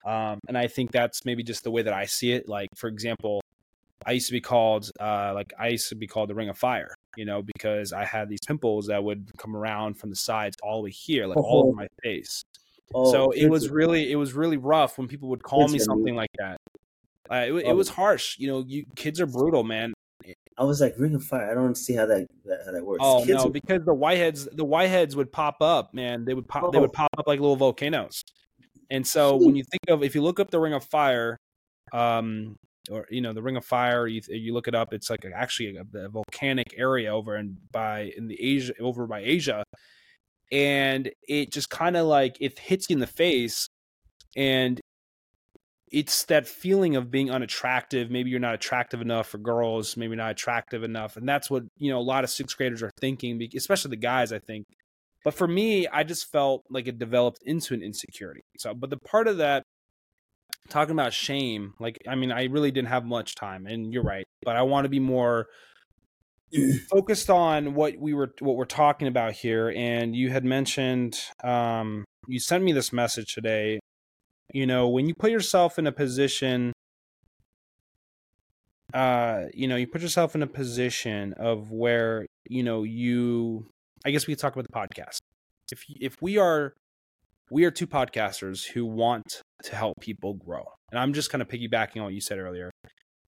Um, 0.04 0.40
and 0.48 0.58
I 0.58 0.66
think 0.66 0.90
that's 0.90 1.24
maybe 1.24 1.44
just 1.44 1.62
the 1.62 1.70
way 1.70 1.82
that 1.82 1.92
I 1.92 2.06
see 2.06 2.32
it. 2.32 2.48
Like, 2.48 2.70
for 2.76 2.88
example, 2.88 3.40
I 4.04 4.12
used 4.12 4.26
to 4.26 4.32
be 4.32 4.40
called, 4.40 4.90
uh, 4.98 5.32
like, 5.32 5.52
I 5.56 5.68
used 5.68 5.88
to 5.90 5.94
be 5.94 6.08
called 6.08 6.28
the 6.28 6.34
Ring 6.34 6.48
of 6.48 6.58
Fire, 6.58 6.92
you 7.16 7.24
know, 7.24 7.40
because 7.40 7.92
I 7.92 8.04
had 8.04 8.28
these 8.28 8.40
pimples 8.44 8.88
that 8.88 9.04
would 9.04 9.30
come 9.38 9.54
around 9.54 9.94
from 9.94 10.10
the 10.10 10.16
sides 10.16 10.56
all 10.60 10.78
the 10.78 10.86
way 10.86 10.90
here, 10.90 11.26
like 11.28 11.38
oh. 11.38 11.42
all 11.42 11.68
over 11.68 11.76
my 11.76 11.86
face. 12.02 12.42
Oh, 12.92 13.12
so 13.12 13.30
it 13.30 13.46
was 13.46 13.70
really, 13.70 14.10
it 14.10 14.16
was 14.16 14.32
really 14.32 14.56
rough 14.56 14.98
when 14.98 15.06
people 15.06 15.28
would 15.28 15.44
call 15.44 15.68
me 15.68 15.78
something 15.78 16.16
like 16.16 16.32
that. 16.38 16.56
Uh, 17.30 17.44
it, 17.46 17.52
it 17.52 17.76
was 17.76 17.88
harsh. 17.88 18.36
You 18.38 18.48
know, 18.48 18.64
you 18.66 18.84
kids 18.96 19.20
are 19.20 19.26
brutal, 19.26 19.62
man. 19.62 19.94
I 20.58 20.64
was 20.64 20.80
like, 20.80 20.94
Ring 20.98 21.14
of 21.14 21.24
Fire. 21.24 21.50
I 21.50 21.54
don't 21.54 21.76
see 21.76 21.94
how 21.94 22.06
that, 22.06 22.26
how 22.66 22.72
that 22.72 22.84
works. 22.84 23.00
Oh 23.02 23.24
Kids 23.24 23.42
no, 23.42 23.44
are... 23.44 23.50
because 23.50 23.84
the 23.84 23.94
whiteheads 23.94 24.48
the 24.54 24.64
whiteheads 24.64 25.14
would 25.14 25.32
pop 25.32 25.56
up, 25.60 25.94
man. 25.94 26.24
They 26.24 26.34
would 26.34 26.48
pop. 26.48 26.64
Oh. 26.64 26.70
They 26.70 26.78
would 26.78 26.90
oh. 26.90 26.92
pop 26.92 27.10
up 27.18 27.26
like 27.26 27.40
little 27.40 27.56
volcanoes. 27.56 28.22
And 28.90 29.06
so 29.06 29.36
when 29.36 29.56
you 29.56 29.64
think 29.64 29.82
of 29.88 30.02
if 30.02 30.14
you 30.14 30.22
look 30.22 30.38
up 30.38 30.50
the 30.50 30.60
Ring 30.60 30.74
of 30.74 30.84
Fire, 30.84 31.38
um, 31.92 32.56
or 32.90 33.06
you 33.10 33.20
know 33.20 33.32
the 33.32 33.42
Ring 33.42 33.56
of 33.56 33.64
Fire, 33.64 34.06
you 34.06 34.20
you 34.28 34.52
look 34.52 34.68
it 34.68 34.74
up. 34.74 34.92
It's 34.92 35.08
like 35.08 35.24
actually 35.34 35.76
a, 35.76 35.98
a 35.98 36.08
volcanic 36.08 36.74
area 36.76 37.14
over 37.14 37.36
in 37.36 37.56
by 37.70 38.12
in 38.16 38.28
the 38.28 38.40
Asia 38.40 38.74
over 38.80 39.06
by 39.06 39.20
Asia, 39.20 39.64
and 40.50 41.10
it 41.26 41.52
just 41.52 41.70
kind 41.70 41.96
of 41.96 42.06
like 42.06 42.36
it 42.40 42.58
hits 42.58 42.90
you 42.90 42.94
in 42.94 43.00
the 43.00 43.06
face, 43.06 43.66
and 44.36 44.80
it's 45.92 46.24
that 46.24 46.46
feeling 46.46 46.96
of 46.96 47.10
being 47.10 47.30
unattractive. 47.30 48.10
Maybe 48.10 48.30
you're 48.30 48.40
not 48.40 48.54
attractive 48.54 49.02
enough 49.02 49.28
for 49.28 49.38
girls. 49.38 49.96
Maybe 49.96 50.16
not 50.16 50.30
attractive 50.30 50.82
enough, 50.82 51.16
and 51.16 51.28
that's 51.28 51.50
what 51.50 51.64
you 51.78 51.92
know. 51.92 51.98
A 51.98 52.00
lot 52.00 52.24
of 52.24 52.30
sixth 52.30 52.56
graders 52.56 52.82
are 52.82 52.90
thinking, 52.98 53.40
especially 53.54 53.90
the 53.90 53.96
guys. 53.96 54.32
I 54.32 54.38
think, 54.38 54.66
but 55.22 55.34
for 55.34 55.46
me, 55.46 55.86
I 55.86 56.02
just 56.02 56.32
felt 56.32 56.64
like 56.70 56.88
it 56.88 56.98
developed 56.98 57.40
into 57.44 57.74
an 57.74 57.82
insecurity. 57.82 58.40
So, 58.58 58.72
but 58.74 58.88
the 58.88 58.96
part 58.96 59.28
of 59.28 59.36
that 59.36 59.64
talking 60.70 60.92
about 60.92 61.12
shame, 61.12 61.74
like 61.78 61.98
I 62.08 62.14
mean, 62.14 62.32
I 62.32 62.44
really 62.44 62.70
didn't 62.70 62.88
have 62.88 63.04
much 63.04 63.34
time, 63.34 63.66
and 63.66 63.92
you're 63.92 64.02
right, 64.02 64.24
but 64.44 64.56
I 64.56 64.62
want 64.62 64.86
to 64.86 64.88
be 64.88 65.00
more 65.00 65.46
focused 66.90 67.28
on 67.28 67.74
what 67.74 67.98
we 67.98 68.14
were 68.14 68.32
what 68.40 68.56
we're 68.56 68.64
talking 68.64 69.08
about 69.08 69.34
here. 69.34 69.70
And 69.76 70.16
you 70.16 70.30
had 70.30 70.44
mentioned, 70.44 71.20
um, 71.44 72.06
you 72.26 72.40
sent 72.40 72.64
me 72.64 72.72
this 72.72 72.94
message 72.94 73.34
today 73.34 73.78
you 74.52 74.66
know 74.66 74.88
when 74.88 75.06
you 75.06 75.14
put 75.14 75.30
yourself 75.30 75.78
in 75.78 75.86
a 75.86 75.92
position 75.92 76.72
uh 78.94 79.44
you 79.54 79.66
know 79.66 79.76
you 79.76 79.86
put 79.86 80.02
yourself 80.02 80.34
in 80.34 80.42
a 80.42 80.46
position 80.46 81.32
of 81.34 81.70
where 81.70 82.26
you 82.48 82.62
know 82.62 82.82
you 82.82 83.66
i 84.04 84.10
guess 84.10 84.26
we 84.26 84.34
could 84.34 84.40
talk 84.40 84.54
about 84.54 84.66
the 84.66 84.72
podcast. 84.72 85.18
If 85.70 85.84
if 85.88 86.20
we 86.20 86.36
are 86.38 86.74
we 87.50 87.64
are 87.64 87.70
two 87.70 87.86
podcasters 87.86 88.64
who 88.66 88.84
want 88.84 89.42
to 89.64 89.76
help 89.76 89.94
people 90.00 90.34
grow. 90.34 90.64
And 90.90 90.98
i'm 90.98 91.14
just 91.14 91.30
kind 91.30 91.40
of 91.40 91.48
piggybacking 91.48 91.96
on 91.96 92.04
what 92.04 92.14
you 92.14 92.20
said 92.20 92.38
earlier 92.38 92.70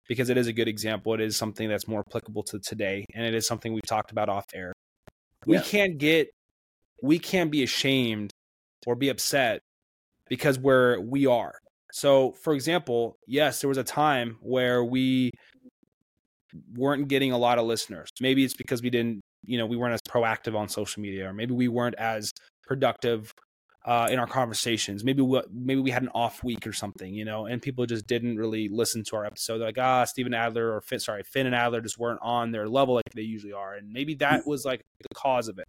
because 0.06 0.28
it 0.28 0.36
is 0.36 0.46
a 0.48 0.52
good 0.52 0.68
example. 0.68 1.14
It 1.14 1.22
is 1.22 1.34
something 1.34 1.66
that's 1.66 1.88
more 1.88 2.04
applicable 2.06 2.42
to 2.44 2.58
today 2.58 3.06
and 3.14 3.24
it 3.24 3.34
is 3.34 3.46
something 3.46 3.72
we've 3.72 3.82
talked 3.86 4.10
about 4.10 4.28
off 4.28 4.44
air. 4.54 4.74
We 5.46 5.56
yeah. 5.56 5.62
can't 5.62 5.96
get 5.98 6.28
we 7.02 7.18
can't 7.18 7.50
be 7.50 7.62
ashamed 7.62 8.30
or 8.86 8.96
be 8.96 9.08
upset 9.08 9.60
because 10.28 10.58
where 10.58 11.00
we 11.00 11.26
are. 11.26 11.54
So, 11.92 12.32
for 12.32 12.54
example, 12.54 13.16
yes, 13.26 13.60
there 13.60 13.68
was 13.68 13.78
a 13.78 13.84
time 13.84 14.38
where 14.40 14.84
we 14.84 15.30
weren't 16.74 17.08
getting 17.08 17.32
a 17.32 17.38
lot 17.38 17.58
of 17.58 17.66
listeners. 17.66 18.08
Maybe 18.20 18.44
it's 18.44 18.54
because 18.54 18.82
we 18.82 18.90
didn't, 18.90 19.20
you 19.44 19.58
know, 19.58 19.66
we 19.66 19.76
weren't 19.76 19.94
as 19.94 20.02
proactive 20.02 20.56
on 20.56 20.68
social 20.68 21.02
media, 21.02 21.28
or 21.28 21.32
maybe 21.32 21.54
we 21.54 21.68
weren't 21.68 21.94
as 21.96 22.32
productive 22.66 23.32
uh, 23.84 24.08
in 24.10 24.18
our 24.18 24.26
conversations. 24.26 25.04
Maybe 25.04 25.22
we, 25.22 25.40
maybe 25.52 25.80
we 25.80 25.90
had 25.90 26.02
an 26.02 26.08
off 26.14 26.42
week 26.42 26.66
or 26.66 26.72
something, 26.72 27.12
you 27.12 27.24
know, 27.24 27.46
and 27.46 27.60
people 27.60 27.84
just 27.86 28.06
didn't 28.06 28.36
really 28.36 28.68
listen 28.68 29.04
to 29.04 29.16
our 29.16 29.26
episode. 29.26 29.58
They're 29.58 29.68
like, 29.68 29.78
ah, 29.78 30.04
Steven 30.04 30.32
Adler 30.32 30.74
or 30.74 30.80
Finn, 30.80 31.00
sorry, 31.00 31.22
Finn 31.22 31.46
and 31.46 31.54
Adler 31.54 31.80
just 31.80 31.98
weren't 31.98 32.20
on 32.22 32.50
their 32.50 32.68
level 32.68 32.94
like 32.94 33.04
they 33.14 33.22
usually 33.22 33.52
are, 33.52 33.74
and 33.74 33.92
maybe 33.92 34.14
that 34.16 34.42
mm. 34.42 34.46
was 34.46 34.64
like 34.64 34.80
the 35.00 35.14
cause 35.14 35.48
of 35.48 35.58
it. 35.58 35.68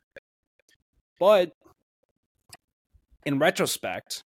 But 1.19 1.51
in 3.25 3.38
retrospect, 3.39 4.24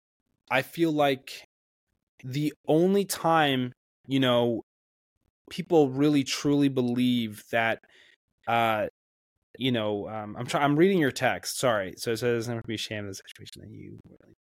I 0.50 0.62
feel 0.62 0.92
like 0.92 1.46
the 2.24 2.54
only 2.68 3.06
time, 3.06 3.74
you 4.08 4.20
know, 4.20 4.62
people 5.50 5.89
really 5.89 6.24
truly 6.24 6.70
believe 6.70 7.44
that 7.51 7.80
uh 8.48 8.88
you 9.58 9.72
know, 9.72 10.08
um, 10.08 10.36
I'm 10.38 10.46
trying. 10.46 10.63
I'm 10.63 10.75
reading 10.75 11.00
your 11.00 11.12
text. 11.12 11.60
Sorry. 11.60 11.96
So 11.98 12.12
it 12.12 12.18
says 12.18 12.48
never 12.48 12.62
be 12.68 12.75
ashamed 12.75 13.08
of 13.08 13.16
the 13.16 13.22
situation 13.27 13.62
that 13.62 13.72
you. 13.72 13.98
really 14.08 14.36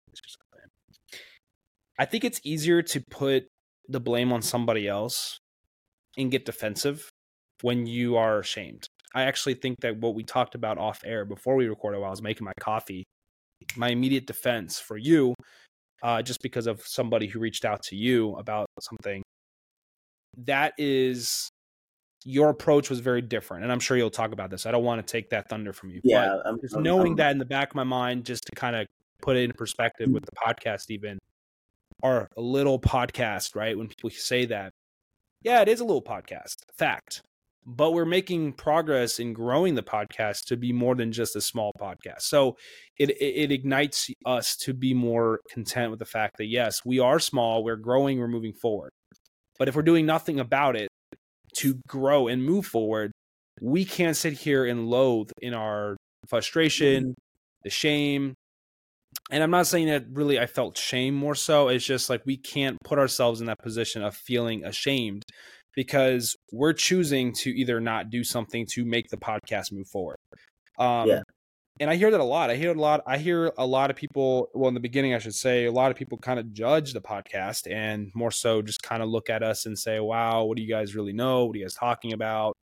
I 1.99 2.05
think 2.05 2.23
it's 2.23 2.39
easier 2.43 2.83
to 2.83 3.01
put 3.09 3.47
the 3.89 3.99
blame 3.99 4.31
on 4.31 4.41
somebody 4.41 4.87
else 4.87 5.39
and 6.17 6.29
get 6.29 6.45
defensive 6.45 7.09
when 7.61 7.87
you 7.87 8.17
are 8.17 8.39
ashamed. 8.39 8.87
I 9.15 9.23
actually 9.23 9.55
think 9.55 9.77
that 9.81 9.97
what 9.97 10.13
we 10.13 10.23
talked 10.23 10.53
about 10.53 10.77
off 10.77 10.99
air 11.03 11.25
before 11.25 11.55
we 11.55 11.67
recorded 11.67 11.99
while 11.99 12.09
I 12.09 12.11
was 12.11 12.21
making 12.21 12.45
my 12.45 12.53
coffee, 12.59 13.03
my 13.75 13.89
immediate 13.89 14.27
defense 14.27 14.79
for 14.79 14.97
you 14.97 15.33
uh, 16.03 16.21
just 16.21 16.41
because 16.41 16.67
of 16.67 16.81
somebody 16.85 17.27
who 17.27 17.39
reached 17.39 17.65
out 17.65 17.83
to 17.83 17.95
you 17.95 18.35
about 18.35 18.67
something. 18.79 19.23
That 20.45 20.73
is 20.77 21.49
your 22.25 22.49
approach 22.49 22.89
was 22.89 22.99
very 22.99 23.21
different, 23.21 23.63
and 23.63 23.71
I'm 23.71 23.79
sure 23.79 23.97
you'll 23.97 24.09
talk 24.09 24.31
about 24.31 24.49
this. 24.49 24.65
I 24.65 24.71
don't 24.71 24.83
want 24.83 25.05
to 25.05 25.11
take 25.11 25.29
that 25.31 25.49
thunder 25.49 25.73
from 25.73 25.89
you. 25.89 26.01
Yeah, 26.03 26.37
I'm, 26.45 26.59
just 26.59 26.75
I'm, 26.75 26.83
knowing 26.83 27.13
I'm, 27.13 27.17
that 27.17 27.31
in 27.31 27.37
the 27.37 27.45
back 27.45 27.69
of 27.69 27.75
my 27.75 27.83
mind, 27.83 28.25
just 28.25 28.45
to 28.45 28.55
kind 28.55 28.75
of 28.75 28.85
put 29.21 29.35
it 29.35 29.43
in 29.43 29.53
perspective 29.53 30.09
with 30.11 30.25
the 30.25 30.31
podcast, 30.31 30.89
even 30.89 31.17
our 32.03 32.29
little 32.37 32.79
podcast, 32.79 33.55
right? 33.55 33.77
When 33.77 33.87
people 33.87 34.09
say 34.11 34.45
that, 34.45 34.71
yeah, 35.41 35.61
it 35.61 35.67
is 35.67 35.79
a 35.79 35.85
little 35.85 36.01
podcast, 36.01 36.57
fact 36.77 37.21
but 37.69 37.91
we're 37.91 38.05
making 38.05 38.53
progress 38.53 39.19
in 39.19 39.33
growing 39.33 39.75
the 39.75 39.83
podcast 39.83 40.45
to 40.45 40.55
be 40.55 40.71
more 40.71 40.95
than 40.95 41.11
just 41.11 41.35
a 41.35 41.41
small 41.41 41.73
podcast. 41.77 42.21
So 42.21 42.55
it, 42.97 43.09
it 43.21 43.51
ignites 43.51 44.09
us 44.25 44.55
to 44.61 44.73
be 44.73 44.93
more 44.93 45.41
content 45.51 45.91
with 45.91 45.99
the 45.99 46.05
fact 46.05 46.37
that 46.37 46.45
yes, 46.45 46.79
we 46.85 46.99
are 46.99 47.19
small, 47.19 47.65
we're 47.65 47.75
growing, 47.75 48.19
we're 48.19 48.29
moving 48.29 48.53
forward. 48.53 48.91
But 49.59 49.67
if 49.67 49.75
we're 49.75 49.81
doing 49.81 50.05
nothing 50.05 50.39
about 50.39 50.77
it 50.77 50.87
to 51.57 51.79
grow 51.89 52.29
and 52.29 52.41
move 52.41 52.65
forward, 52.65 53.11
we 53.61 53.83
can't 53.83 54.15
sit 54.15 54.33
here 54.33 54.63
and 54.65 54.87
loathe 54.87 55.31
in 55.41 55.53
our 55.53 55.97
frustration, 56.29 57.03
mm-hmm. 57.03 57.11
the 57.63 57.69
shame. 57.69 58.33
And 59.29 59.43
I'm 59.43 59.51
not 59.51 59.67
saying 59.67 59.87
that 59.87 60.05
really 60.09 60.39
I 60.39 60.45
felt 60.45 60.77
shame 60.77 61.15
more 61.15 61.35
so. 61.35 61.67
It's 61.67 61.83
just 61.83 62.09
like 62.09 62.21
we 62.25 62.37
can't 62.37 62.77
put 62.85 62.97
ourselves 62.97 63.41
in 63.41 63.47
that 63.47 63.59
position 63.59 64.03
of 64.03 64.15
feeling 64.15 64.63
ashamed 64.63 65.23
because 65.77 66.35
we're 66.51 66.73
choosing 66.73 67.31
to 67.31 67.51
either 67.51 67.79
not 67.79 68.09
do 68.09 68.23
something 68.23 68.65
to 68.65 68.83
make 68.83 69.09
the 69.09 69.15
podcast 69.15 69.71
move 69.71 69.87
forward. 69.87 70.17
Um, 70.79 71.07
yeah. 71.07 71.21
And 71.79 71.87
I 71.91 71.95
hear 71.95 72.09
that 72.09 72.19
a 72.19 72.23
lot. 72.23 72.49
I 72.49 72.55
hear 72.55 72.71
a 72.71 72.73
lot. 72.73 73.03
I 73.05 73.19
hear 73.19 73.53
a 73.59 73.65
lot 73.65 73.91
of 73.91 73.95
people. 73.95 74.49
Well, 74.55 74.69
in 74.69 74.73
the 74.73 74.79
beginning, 74.79 75.13
I 75.13 75.19
should 75.19 75.35
say, 75.35 75.65
a 75.65 75.71
lot 75.71 75.91
of 75.91 75.97
people 75.97 76.17
kind 76.17 76.39
of 76.39 76.51
judge 76.51 76.93
the 76.93 77.01
podcast, 77.01 77.71
and 77.71 78.09
more 78.15 78.31
so, 78.31 78.63
just 78.63 78.81
kind 78.81 79.03
of 79.03 79.09
look 79.09 79.29
at 79.29 79.43
us 79.43 79.67
and 79.67 79.77
say, 79.77 79.99
"Wow, 79.99 80.45
what 80.45 80.57
do 80.57 80.63
you 80.63 80.67
guys 80.67 80.95
really 80.95 81.13
know? 81.13 81.45
What 81.45 81.55
are 81.55 81.59
you 81.59 81.65
guys 81.65 81.75
talking 81.75 82.13
about?" 82.13 82.57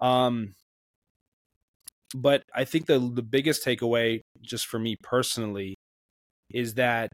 Um, 0.00 0.54
but 2.14 2.44
I 2.54 2.64
think 2.64 2.86
the 2.86 3.00
the 3.00 3.22
biggest 3.22 3.64
takeaway, 3.64 4.20
just 4.40 4.68
for 4.68 4.78
me 4.78 4.94
personally, 5.02 5.74
is 6.54 6.74
that 6.74 7.10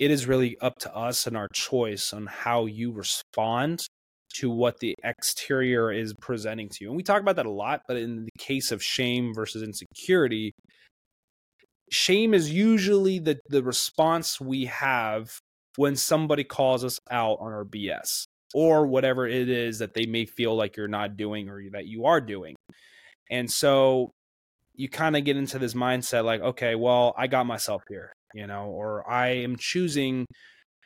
it 0.00 0.10
is 0.10 0.26
really 0.26 0.58
up 0.58 0.80
to 0.80 0.92
us 0.92 1.28
and 1.28 1.36
our 1.36 1.48
choice 1.54 2.12
on 2.12 2.26
how 2.26 2.66
you 2.66 2.90
respond 2.90 3.86
to 4.34 4.50
what 4.50 4.80
the 4.80 4.94
exterior 5.04 5.92
is 5.92 6.14
presenting 6.20 6.68
to 6.68 6.78
you. 6.80 6.88
And 6.88 6.96
we 6.96 7.02
talk 7.02 7.20
about 7.20 7.36
that 7.36 7.46
a 7.46 7.50
lot, 7.50 7.82
but 7.86 7.96
in 7.96 8.24
the 8.24 8.30
case 8.38 8.72
of 8.72 8.82
shame 8.82 9.32
versus 9.34 9.62
insecurity, 9.62 10.52
shame 11.90 12.34
is 12.34 12.52
usually 12.52 13.18
the, 13.18 13.38
the 13.48 13.62
response 13.62 14.40
we 14.40 14.66
have 14.66 15.30
when 15.76 15.96
somebody 15.96 16.44
calls 16.44 16.84
us 16.84 16.98
out 17.10 17.38
on 17.40 17.52
our 17.52 17.64
BS 17.64 18.24
or 18.54 18.86
whatever 18.86 19.26
it 19.26 19.48
is 19.48 19.78
that 19.78 19.94
they 19.94 20.06
may 20.06 20.24
feel 20.24 20.54
like 20.54 20.76
you're 20.76 20.88
not 20.88 21.16
doing 21.16 21.48
or 21.48 21.60
that 21.72 21.86
you 21.86 22.06
are 22.06 22.20
doing. 22.20 22.54
And 23.30 23.50
so 23.50 24.10
you 24.74 24.88
kind 24.88 25.16
of 25.16 25.24
get 25.24 25.36
into 25.36 25.58
this 25.58 25.74
mindset 25.74 26.24
like, 26.24 26.40
okay, 26.40 26.74
well, 26.74 27.14
I 27.16 27.26
got 27.26 27.46
myself 27.46 27.82
here, 27.88 28.12
you 28.34 28.46
know, 28.46 28.66
or 28.66 29.08
I 29.08 29.28
am 29.28 29.56
choosing 29.56 30.26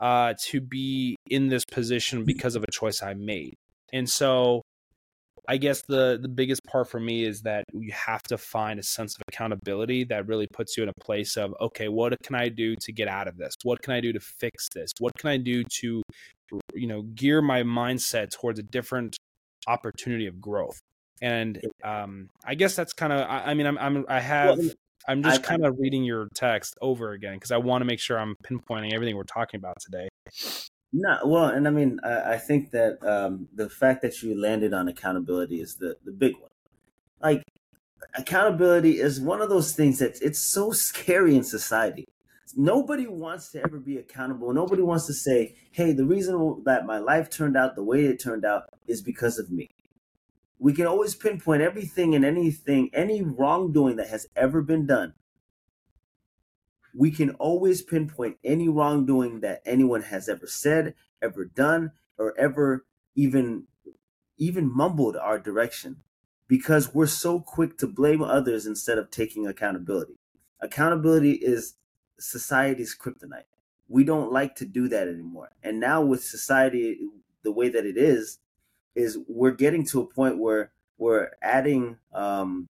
uh, 0.00 0.34
to 0.46 0.60
be 0.60 1.16
in 1.28 1.48
this 1.48 1.64
position 1.64 2.24
because 2.24 2.54
of 2.54 2.62
a 2.62 2.70
choice 2.70 3.02
I 3.02 3.14
made. 3.14 3.54
And 3.92 4.08
so 4.08 4.62
I 5.48 5.56
guess 5.56 5.82
the 5.88 6.18
the 6.20 6.28
biggest 6.28 6.62
part 6.64 6.90
for 6.90 7.00
me 7.00 7.24
is 7.24 7.40
that 7.42 7.64
you 7.72 7.90
have 7.92 8.22
to 8.24 8.36
find 8.36 8.78
a 8.78 8.82
sense 8.82 9.16
of 9.16 9.22
accountability 9.28 10.04
that 10.04 10.26
really 10.26 10.46
puts 10.46 10.76
you 10.76 10.82
in 10.82 10.90
a 10.90 11.00
place 11.00 11.38
of 11.38 11.54
okay, 11.58 11.88
what 11.88 12.14
can 12.22 12.34
I 12.34 12.50
do 12.50 12.76
to 12.82 12.92
get 12.92 13.08
out 13.08 13.28
of 13.28 13.38
this? 13.38 13.54
What 13.62 13.80
can 13.80 13.94
I 13.94 14.00
do 14.02 14.12
to 14.12 14.20
fix 14.20 14.68
this? 14.74 14.90
What 14.98 15.14
can 15.16 15.30
I 15.30 15.38
do 15.38 15.64
to 15.80 16.02
you 16.74 16.86
know 16.86 17.02
gear 17.02 17.40
my 17.40 17.62
mindset 17.62 18.30
towards 18.30 18.58
a 18.58 18.62
different 18.62 19.16
opportunity 19.66 20.26
of 20.26 20.38
growth? 20.38 20.78
And 21.22 21.60
um, 21.82 22.28
I 22.44 22.54
guess 22.54 22.76
that's 22.76 22.92
kind 22.92 23.12
of 23.12 23.20
I, 23.20 23.44
I, 23.46 23.54
mean 23.54 23.66
I'm, 23.66 23.78
I'm 23.78 24.04
I 24.06 24.20
have 24.20 24.58
well, 24.58 24.68
I'm 25.08 25.22
just 25.22 25.42
kind 25.42 25.64
of 25.64 25.78
reading 25.78 26.04
your 26.04 26.28
text 26.34 26.76
over 26.82 27.12
again 27.12 27.34
because 27.34 27.50
I 27.50 27.56
want 27.56 27.80
to 27.80 27.86
make 27.86 27.98
sure 27.98 28.18
I'm 28.18 28.36
pinpointing 28.44 28.92
everything 28.92 29.16
we're 29.16 29.24
talking 29.24 29.58
about 29.58 29.80
today. 29.80 30.08
No, 30.92 31.18
well, 31.24 31.46
and 31.46 31.66
I 31.66 31.70
mean, 31.70 31.98
I, 32.04 32.34
I 32.34 32.38
think 32.38 32.70
that 32.72 33.02
um, 33.04 33.48
the 33.54 33.70
fact 33.70 34.02
that 34.02 34.22
you 34.22 34.38
landed 34.38 34.74
on 34.74 34.86
accountability 34.86 35.60
is 35.60 35.76
the 35.76 35.96
the 36.04 36.12
big 36.12 36.34
one. 36.34 36.50
Like, 37.22 37.42
accountability 38.14 39.00
is 39.00 39.20
one 39.20 39.40
of 39.40 39.48
those 39.48 39.74
things 39.74 39.98
that 39.98 40.20
it's 40.22 40.38
so 40.38 40.72
scary 40.72 41.36
in 41.36 41.42
society. 41.42 42.04
Nobody 42.56 43.06
wants 43.06 43.50
to 43.52 43.62
ever 43.62 43.78
be 43.78 43.98
accountable. 43.98 44.52
Nobody 44.52 44.82
wants 44.82 45.06
to 45.06 45.14
say, 45.14 45.56
"Hey, 45.72 45.92
the 45.92 46.06
reason 46.06 46.62
that 46.64 46.86
my 46.86 46.98
life 46.98 47.30
turned 47.30 47.56
out 47.56 47.76
the 47.76 47.84
way 47.84 48.06
it 48.06 48.20
turned 48.20 48.44
out 48.44 48.64
is 48.86 49.02
because 49.02 49.38
of 49.38 49.50
me." 49.50 49.68
We 50.58 50.72
can 50.72 50.86
always 50.86 51.14
pinpoint 51.14 51.62
everything 51.62 52.14
and 52.14 52.24
anything, 52.24 52.90
any 52.92 53.22
wrongdoing 53.22 53.96
that 53.96 54.08
has 54.08 54.26
ever 54.34 54.60
been 54.60 54.86
done. 54.86 55.14
We 56.94 57.10
can 57.10 57.30
always 57.32 57.82
pinpoint 57.82 58.38
any 58.42 58.68
wrongdoing 58.68 59.40
that 59.40 59.62
anyone 59.64 60.02
has 60.02 60.28
ever 60.28 60.46
said, 60.46 60.94
ever 61.22 61.44
done, 61.44 61.92
or 62.18 62.36
ever 62.36 62.86
even 63.14 63.66
even 64.36 64.74
mumbled 64.74 65.16
our 65.16 65.38
direction 65.38 65.96
because 66.46 66.94
we're 66.94 67.06
so 67.06 67.40
quick 67.40 67.76
to 67.78 67.86
blame 67.86 68.22
others 68.22 68.66
instead 68.66 68.96
of 68.96 69.10
taking 69.10 69.46
accountability. 69.46 70.18
Accountability 70.60 71.32
is 71.32 71.74
society's 72.18 72.96
kryptonite. 72.96 73.44
We 73.88 74.04
don't 74.04 74.32
like 74.32 74.54
to 74.56 74.64
do 74.64 74.88
that 74.88 75.08
anymore. 75.08 75.50
And 75.62 75.80
now 75.80 76.02
with 76.02 76.22
society 76.22 76.98
the 77.42 77.52
way 77.52 77.68
that 77.68 77.84
it 77.84 77.96
is, 77.96 78.38
is 78.98 79.16
we're 79.28 79.52
getting 79.52 79.86
to 79.86 80.00
a 80.00 80.06
point 80.06 80.38
where 80.38 80.72
we're 80.98 81.30
adding 81.40 81.98
um, 82.12 82.66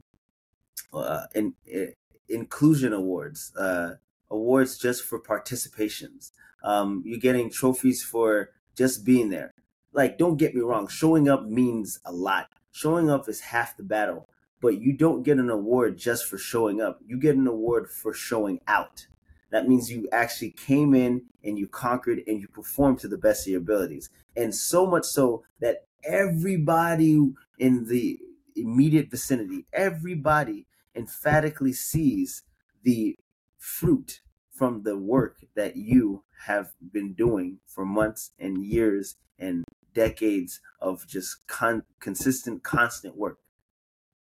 uh, 0.94 1.25
in, 1.36 1.53
in, 1.65 1.94
inclusion 2.30 2.94
awards, 2.94 3.51
uh, 3.58 3.96
awards 4.32 4.77
just 4.77 5.03
for 5.03 5.20
participations. 5.20 6.32
Um, 6.63 7.03
you're 7.06 7.20
getting 7.20 7.51
trophies 7.51 8.01
for 8.01 8.51
just 8.74 9.03
being 9.03 9.30
there. 9.30 9.51
Like, 9.92 10.18
don't 10.18 10.38
get 10.38 10.56
me 10.56 10.62
wrong, 10.62 10.88
showing 10.88 11.27
up 11.27 11.44
means 11.46 12.00
a 12.06 12.13
lot. 12.13 12.48
Showing 12.72 13.10
up 13.10 13.27
is 13.27 13.42
half 13.42 13.75
the 13.75 13.84
battle, 13.84 14.30
but 14.62 14.82
you 14.82 14.94
don't 14.94 15.24
get 15.24 15.38
an 15.38 15.50
award 15.50 15.98
just 15.98 16.25
for 16.25 16.38
showing 16.38 16.82
up. 16.82 17.00
You 17.06 17.20
get 17.20 17.36
an 17.36 17.48
award 17.48 17.89
for 17.89 18.13
showing 18.13 18.62
out. 18.65 19.08
That 19.51 19.68
means 19.68 19.92
you 19.92 20.08
actually 20.12 20.51
came 20.51 20.96
in 20.96 21.24
and 21.44 21.60
you 21.60 21.68
conquered 21.68 22.24
and 22.25 22.42
you 22.42 22.48
performed 22.48 23.00
to 23.00 23.08
the 23.08 23.18
best 23.18 23.46
of 23.46 23.51
your 23.51 23.62
abilities. 23.62 24.10
And 24.36 24.56
so 24.56 24.88
much 24.88 25.03
so 25.03 25.44
that 25.60 25.86
everybody 26.05 27.33
in 27.60 27.86
the 27.88 28.19
immediate 28.55 29.10
vicinity, 29.10 29.65
everybody 29.74 30.67
emphatically 30.95 31.74
sees 31.74 32.43
the 32.83 33.15
fruit 33.57 34.22
from 34.51 34.83
the 34.83 34.98
work 34.98 35.38
that 35.55 35.75
you 35.75 36.24
have 36.45 36.74
been 36.91 37.13
doing 37.13 37.60
for 37.65 37.86
months 37.86 38.31
and 38.38 38.63
years 38.63 39.15
and 39.39 39.63
decades 39.93 40.60
of 40.79 41.07
just 41.07 41.45
con- 41.48 41.83
consistent, 42.00 42.63
constant 42.63 43.15
work. 43.15 43.39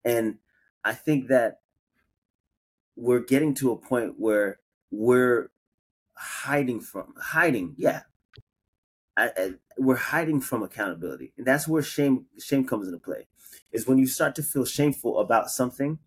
And 0.03 0.37
I 0.83 0.93
think 0.93 1.27
that 1.27 1.59
we're 2.95 3.19
getting 3.19 3.53
to 3.55 3.71
a 3.71 3.77
point 3.77 4.15
where 4.17 4.59
we're 4.91 5.51
hiding 6.17 6.79
from 6.79 7.13
hiding 7.19 7.75
yeah 7.77 8.01
I, 9.17 9.31
I, 9.37 9.53
we're 9.77 9.95
hiding 9.95 10.41
from 10.41 10.63
accountability 10.63 11.33
and 11.37 11.45
that's 11.45 11.67
where 11.67 11.83
shame 11.83 12.25
shame 12.39 12.65
comes 12.65 12.87
into 12.87 12.99
play 12.99 13.27
is 13.71 13.87
when 13.87 13.97
you 13.97 14.07
start 14.07 14.35
to 14.35 14.43
feel 14.43 14.65
shameful 14.65 15.19
about 15.19 15.49
something 15.49 15.99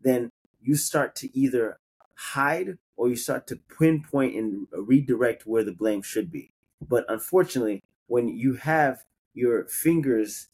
then 0.00 0.30
you 0.60 0.76
start 0.76 1.14
to 1.16 1.36
either 1.38 1.78
hide 2.14 2.78
or 2.96 3.08
you 3.08 3.16
start 3.16 3.46
to 3.46 3.56
pinpoint 3.78 4.34
and 4.34 4.66
redirect 4.72 5.46
where 5.46 5.62
the 5.62 5.72
blame 5.72 6.02
should 6.02 6.30
be. 6.30 6.54
But 6.86 7.04
unfortunately 7.08 7.82
when 8.06 8.28
you 8.28 8.54
have 8.54 9.04
your 9.34 9.66
fingers 9.66 10.48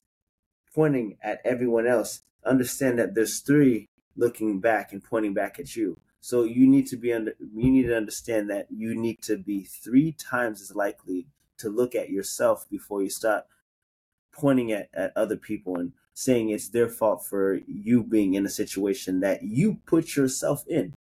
pointing 0.74 1.18
at 1.22 1.40
everyone 1.44 1.86
else 1.86 2.22
understand 2.44 2.98
that 2.98 3.14
there's 3.14 3.40
three 3.40 3.88
looking 4.16 4.60
back 4.60 4.92
and 4.92 5.02
pointing 5.02 5.34
back 5.34 5.58
at 5.58 5.76
you. 5.76 5.98
So 6.20 6.44
you 6.44 6.66
need 6.66 6.86
to 6.88 6.96
be 6.96 7.12
under 7.12 7.34
you 7.38 7.70
need 7.70 7.86
to 7.86 7.96
understand 7.96 8.50
that 8.50 8.66
you 8.70 8.94
need 8.94 9.22
to 9.22 9.36
be 9.36 9.64
three 9.64 10.12
times 10.12 10.60
as 10.60 10.74
likely 10.74 11.26
to 11.62 11.71
look 11.71 11.95
at 11.95 12.11
yourself 12.11 12.69
before 12.69 13.02
you 13.02 13.11
start 13.11 13.45
pointing 14.33 14.73
at, 14.73 14.88
at 14.95 15.12
other 15.16 15.37
people 15.37 15.76
and 15.76 15.92
saying 16.14 16.50
it's 16.50 16.69
their 16.69 16.88
fault 16.88 17.25
for 17.25 17.61
you 17.66 18.02
being 18.02 18.35
in 18.35 18.45
a 18.45 18.50
situation 18.50 19.21
that 19.21 19.42
you 19.42 19.78
put 19.87 20.16
yourself 20.16 20.64
in. 20.66 20.92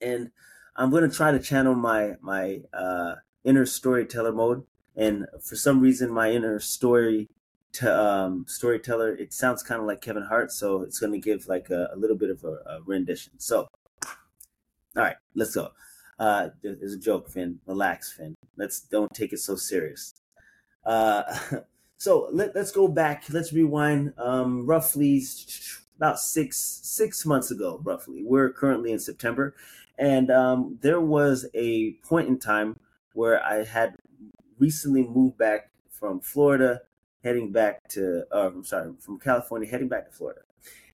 And 0.00 0.30
I'm 0.76 0.90
gonna 0.90 1.10
try 1.10 1.32
to 1.32 1.38
channel 1.38 1.74
my 1.74 2.16
my 2.20 2.62
uh, 2.72 3.16
inner 3.44 3.66
storyteller 3.66 4.32
mode. 4.32 4.64
And 4.96 5.26
for 5.42 5.56
some 5.56 5.80
reason, 5.80 6.10
my 6.10 6.30
inner 6.30 6.60
story 6.60 7.28
to 7.74 8.00
um, 8.00 8.44
storyteller 8.48 9.16
it 9.16 9.32
sounds 9.32 9.62
kind 9.62 9.80
of 9.80 9.86
like 9.86 10.00
Kevin 10.00 10.24
Hart, 10.24 10.52
so 10.52 10.82
it's 10.82 11.00
gonna 11.00 11.18
give 11.18 11.48
like 11.48 11.70
a, 11.70 11.90
a 11.92 11.96
little 11.96 12.16
bit 12.16 12.30
of 12.30 12.44
a, 12.44 12.56
a 12.66 12.80
rendition. 12.86 13.32
So 13.38 13.68
all 14.96 15.02
right, 15.02 15.16
let's 15.34 15.54
go. 15.54 15.70
Uh, 16.18 16.48
there's 16.62 16.94
a 16.94 16.98
joke, 16.98 17.28
Finn. 17.28 17.58
Relax, 17.66 18.12
Finn. 18.12 18.34
Let's 18.56 18.80
don't 18.80 19.12
take 19.14 19.32
it 19.32 19.38
so 19.40 19.56
serious. 19.56 20.14
Uh, 20.84 21.22
so 21.98 22.28
let, 22.32 22.56
us 22.56 22.70
go 22.70 22.88
back. 22.88 23.24
Let's 23.30 23.52
rewind. 23.52 24.14
Um, 24.18 24.66
roughly 24.66 25.22
about 25.96 26.18
six 26.18 26.58
six 26.82 27.24
months 27.26 27.50
ago, 27.50 27.80
roughly. 27.82 28.22
We're 28.24 28.52
currently 28.52 28.92
in 28.92 28.98
September, 28.98 29.54
and 29.98 30.30
um, 30.30 30.78
there 30.82 31.00
was 31.00 31.46
a 31.54 31.92
point 32.04 32.28
in 32.28 32.38
time 32.38 32.78
where 33.14 33.44
I 33.44 33.64
had 33.64 33.96
recently 34.58 35.02
moved 35.02 35.38
back 35.38 35.70
from 35.90 36.20
Florida, 36.20 36.80
heading 37.22 37.52
back 37.52 37.88
to. 37.90 38.24
Uh, 38.32 38.50
I'm 38.54 38.64
sorry, 38.64 38.92
from 39.00 39.18
California, 39.18 39.68
heading 39.68 39.88
back 39.88 40.06
to 40.06 40.12
Florida. 40.12 40.40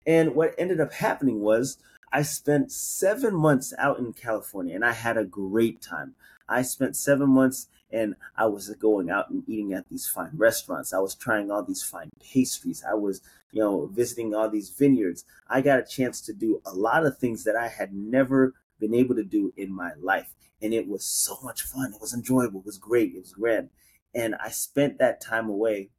And 0.07 0.35
what 0.35 0.55
ended 0.57 0.81
up 0.81 0.93
happening 0.93 1.41
was 1.41 1.77
I 2.13 2.23
spent 2.23 2.73
seven 2.73 3.35
months 3.35 3.73
out 3.79 3.99
in 3.99 4.13
California 4.13 4.75
and 4.75 4.85
I 4.85 4.93
had 4.93 5.17
a 5.17 5.25
great 5.25 5.81
time. 5.81 6.15
I 6.49 6.63
spent 6.63 6.97
seven 6.97 7.31
months 7.31 7.69
and 7.93 8.15
I 8.37 8.47
was 8.47 8.69
going 8.71 9.11
out 9.11 9.31
and 9.31 9.49
eating 9.49 9.73
at 9.73 9.89
these 9.89 10.09
fine 10.09 10.31
restaurants. 10.35 10.93
I 10.93 10.99
was 10.99 11.15
trying 11.15 11.51
all 11.51 11.63
these 11.63 11.83
fine 11.83 12.11
pastries. 12.21 12.85
I 12.89 12.95
was, 12.95 13.21
you 13.53 13.63
know, 13.63 13.87
visiting 13.87 14.35
all 14.35 14.49
these 14.49 14.71
vineyards. 14.71 15.25
I 15.49 15.61
got 15.61 15.79
a 15.79 15.85
chance 15.85 16.21
to 16.23 16.33
do 16.33 16.61
a 16.65 16.75
lot 16.75 17.07
of 17.07 17.19
things 17.19 17.45
that 17.45 17.57
I 17.57 17.69
had 17.69 17.93
never 17.93 18.55
been 18.81 18.95
able 18.95 19.15
to 19.15 19.25
do 19.25 19.53
in 19.57 19.73
my 19.73 19.93
life. 20.01 20.35
And 20.63 20.75
it 20.75 20.89
was 20.89 21.05
so 21.05 21.39
much 21.43 21.63
fun. 21.63 21.93
It 21.95 22.01
was 22.01 22.15
enjoyable. 22.15 22.61
It 22.61 22.67
was 22.67 22.79
great. 22.79 23.15
It 23.15 23.21
was 23.21 23.33
grand. 23.33 23.71
And 24.15 24.35
I 24.37 24.51
spent 24.51 24.99
that 24.99 25.21
time 25.21 25.49
away 25.49 25.91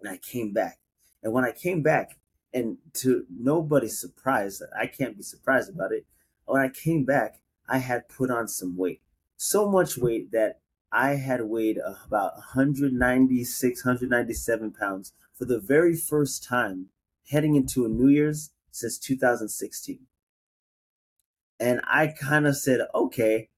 and 0.00 0.08
I 0.08 0.16
came 0.16 0.52
back. 0.52 0.78
And 1.22 1.32
when 1.32 1.44
I 1.44 1.52
came 1.52 1.82
back, 1.82 2.16
and 2.52 2.78
to 2.94 3.24
nobody's 3.30 4.00
surprise, 4.00 4.62
I 4.78 4.86
can't 4.86 5.16
be 5.16 5.22
surprised 5.22 5.70
about 5.70 5.92
it. 5.92 6.06
When 6.46 6.62
I 6.62 6.68
came 6.68 7.04
back, 7.04 7.40
I 7.68 7.78
had 7.78 8.08
put 8.08 8.30
on 8.30 8.48
some 8.48 8.76
weight. 8.76 9.02
So 9.36 9.68
much 9.70 9.98
weight 9.98 10.32
that 10.32 10.60
I 10.90 11.16
had 11.16 11.42
weighed 11.42 11.78
about 11.78 12.34
196, 12.34 13.84
197 13.84 14.72
pounds 14.72 15.12
for 15.34 15.44
the 15.44 15.60
very 15.60 15.94
first 15.94 16.42
time 16.42 16.86
heading 17.30 17.54
into 17.54 17.84
a 17.84 17.88
New 17.88 18.08
Year's 18.08 18.50
since 18.70 18.98
2016. 18.98 20.00
And 21.60 21.80
I 21.84 22.06
kind 22.06 22.46
of 22.46 22.56
said, 22.56 22.80
okay, 22.94 23.50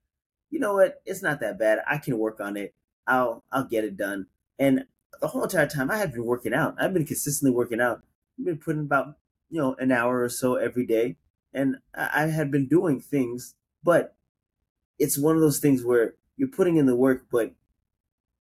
you 0.49 0.59
know 0.59 0.73
what? 0.73 1.01
It's 1.05 1.23
not 1.23 1.39
that 1.39 1.57
bad. 1.57 1.79
I 1.87 1.97
can 1.97 2.17
work 2.17 2.41
on 2.41 2.57
it. 2.57 2.73
I'll 3.07 3.43
I'll 3.51 3.63
get 3.63 3.85
it 3.85 3.97
done. 3.97 4.27
And 4.59 4.85
the 5.21 5.27
whole 5.27 5.43
entire 5.43 5.67
time 5.67 5.89
I 5.89 5.97
had 5.97 6.11
been 6.11 6.25
working 6.25 6.53
out. 6.53 6.75
I've 6.79 6.93
been 6.93 7.05
consistently 7.05 7.55
working 7.55 7.79
out 7.79 8.03
been 8.45 8.57
putting 8.57 8.81
about 8.81 9.17
you 9.49 9.59
know 9.59 9.75
an 9.79 9.91
hour 9.91 10.21
or 10.23 10.29
so 10.29 10.55
every 10.55 10.85
day, 10.85 11.17
and 11.53 11.77
I 11.93 12.27
had 12.27 12.51
been 12.51 12.67
doing 12.67 12.99
things, 12.99 13.55
but 13.83 14.15
it's 14.99 15.17
one 15.17 15.35
of 15.35 15.41
those 15.41 15.59
things 15.59 15.83
where 15.83 16.15
you're 16.37 16.47
putting 16.47 16.77
in 16.77 16.85
the 16.85 16.95
work, 16.95 17.25
but 17.31 17.53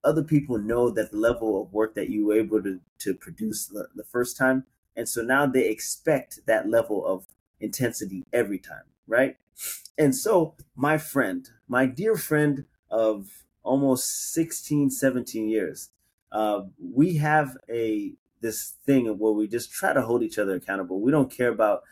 other 0.02 0.22
people 0.22 0.58
know 0.58 0.90
that 0.90 1.10
the 1.10 1.16
level 1.16 1.62
of 1.62 1.72
work 1.72 1.94
that 1.94 2.08
you 2.08 2.26
were 2.26 2.34
able 2.34 2.62
to, 2.62 2.80
to 2.98 3.14
produce 3.14 3.66
the, 3.66 3.88
the 3.94 4.04
first 4.04 4.36
time. 4.36 4.64
And 4.96 5.08
so 5.08 5.22
now 5.22 5.46
they 5.46 5.68
expect 5.68 6.40
that 6.46 6.68
level 6.68 7.06
of 7.06 7.26
intensity 7.60 8.24
every 8.32 8.58
time, 8.58 8.84
right? 9.06 9.36
And 9.98 10.14
so 10.14 10.54
my 10.74 10.98
friend, 10.98 11.48
my 11.68 11.86
dear 11.86 12.16
friend 12.16 12.64
of 12.90 13.44
almost 13.62 14.32
16, 14.32 14.90
17 14.90 15.48
years, 15.48 15.90
uh, 16.32 16.62
we 16.78 17.16
have 17.16 17.56
a 17.68 18.14
this 18.40 18.74
thing 18.86 19.08
of 19.08 19.18
where 19.18 19.32
we 19.32 19.46
just 19.46 19.72
try 19.72 19.92
to 19.92 20.02
hold 20.02 20.22
each 20.22 20.38
other 20.38 20.54
accountable. 20.54 21.00
We 21.00 21.10
don't 21.10 21.30
care 21.30 21.48
about 21.50 21.82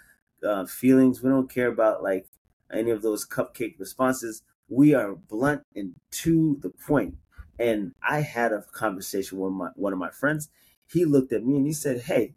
uh, 0.47 0.67
feelings. 0.67 1.23
We 1.23 1.31
don't 1.31 1.51
care 1.51 1.69
about 1.69 2.03
like 2.03 2.27
any 2.73 2.91
of 2.91 3.03
those 3.03 3.27
cupcake 3.27 3.79
responses. 3.79 4.43
We 4.69 4.95
are 4.95 5.15
blunt 5.15 5.63
and 5.75 5.95
to 6.11 6.59
the 6.61 6.71
point. 6.71 7.17
And 7.59 7.95
I 8.07 8.21
had 8.21 8.53
a 8.53 8.63
conversation 8.73 9.39
with 9.39 9.53
my 9.53 9.71
one 9.75 9.93
of 9.93 9.99
my 9.99 10.11
friends. 10.11 10.49
He 10.87 11.05
looked 11.05 11.33
at 11.33 11.45
me 11.45 11.57
and 11.57 11.67
he 11.67 11.73
said, 11.73 12.03
"Hey, 12.03 12.35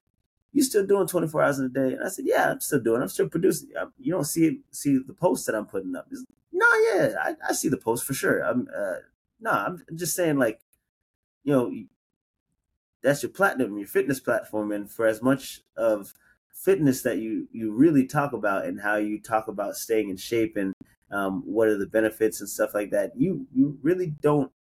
you 0.51 0.63
still 0.63 0.85
doing 0.85 1.07
24 1.07 1.43
hours 1.43 1.59
in 1.59 1.65
a 1.65 1.69
day?" 1.69 1.93
And 1.93 2.03
I 2.03 2.09
said, 2.09 2.25
"Yeah, 2.25 2.51
I'm 2.51 2.59
still 2.59 2.79
doing. 2.79 3.01
I'm 3.01 3.07
still 3.07 3.29
producing. 3.29 3.69
You 3.99 4.13
don't 4.13 4.25
see 4.25 4.61
see 4.71 4.97
the 5.05 5.13
post 5.13 5.45
that 5.45 5.55
I'm 5.55 5.67
putting 5.67 5.95
up." 5.95 6.07
No, 6.51 6.65
yeah, 6.93 7.15
I, 7.21 7.35
I 7.49 7.53
see 7.53 7.69
the 7.69 7.77
post 7.77 8.03
for 8.03 8.13
sure. 8.13 8.39
I'm 8.39 8.67
uh, 8.75 8.95
no, 9.39 9.51
I'm 9.51 9.83
just 9.95 10.15
saying 10.15 10.37
like, 10.37 10.59
you 11.43 11.53
know, 11.53 11.71
that's 13.01 13.23
your 13.23 13.31
platinum, 13.31 13.77
your 13.77 13.87
fitness 13.87 14.19
platform. 14.19 14.71
And 14.71 14.89
for 14.89 15.07
as 15.07 15.21
much 15.21 15.61
of 15.75 16.13
fitness 16.53 17.01
that 17.01 17.17
you 17.17 17.47
you 17.51 17.71
really 17.71 18.05
talk 18.05 18.33
about 18.33 18.65
and 18.65 18.81
how 18.81 18.97
you 18.97 19.19
talk 19.19 19.47
about 19.47 19.75
staying 19.75 20.09
in 20.09 20.17
shape 20.17 20.55
and 20.55 20.73
um, 21.09 21.41
what 21.45 21.67
are 21.67 21.77
the 21.77 21.87
benefits 21.87 22.39
and 22.39 22.49
stuff 22.49 22.73
like 22.73 22.91
that, 22.91 23.11
you 23.17 23.47
you 23.53 23.77
really 23.81 24.07
don't. 24.07 24.51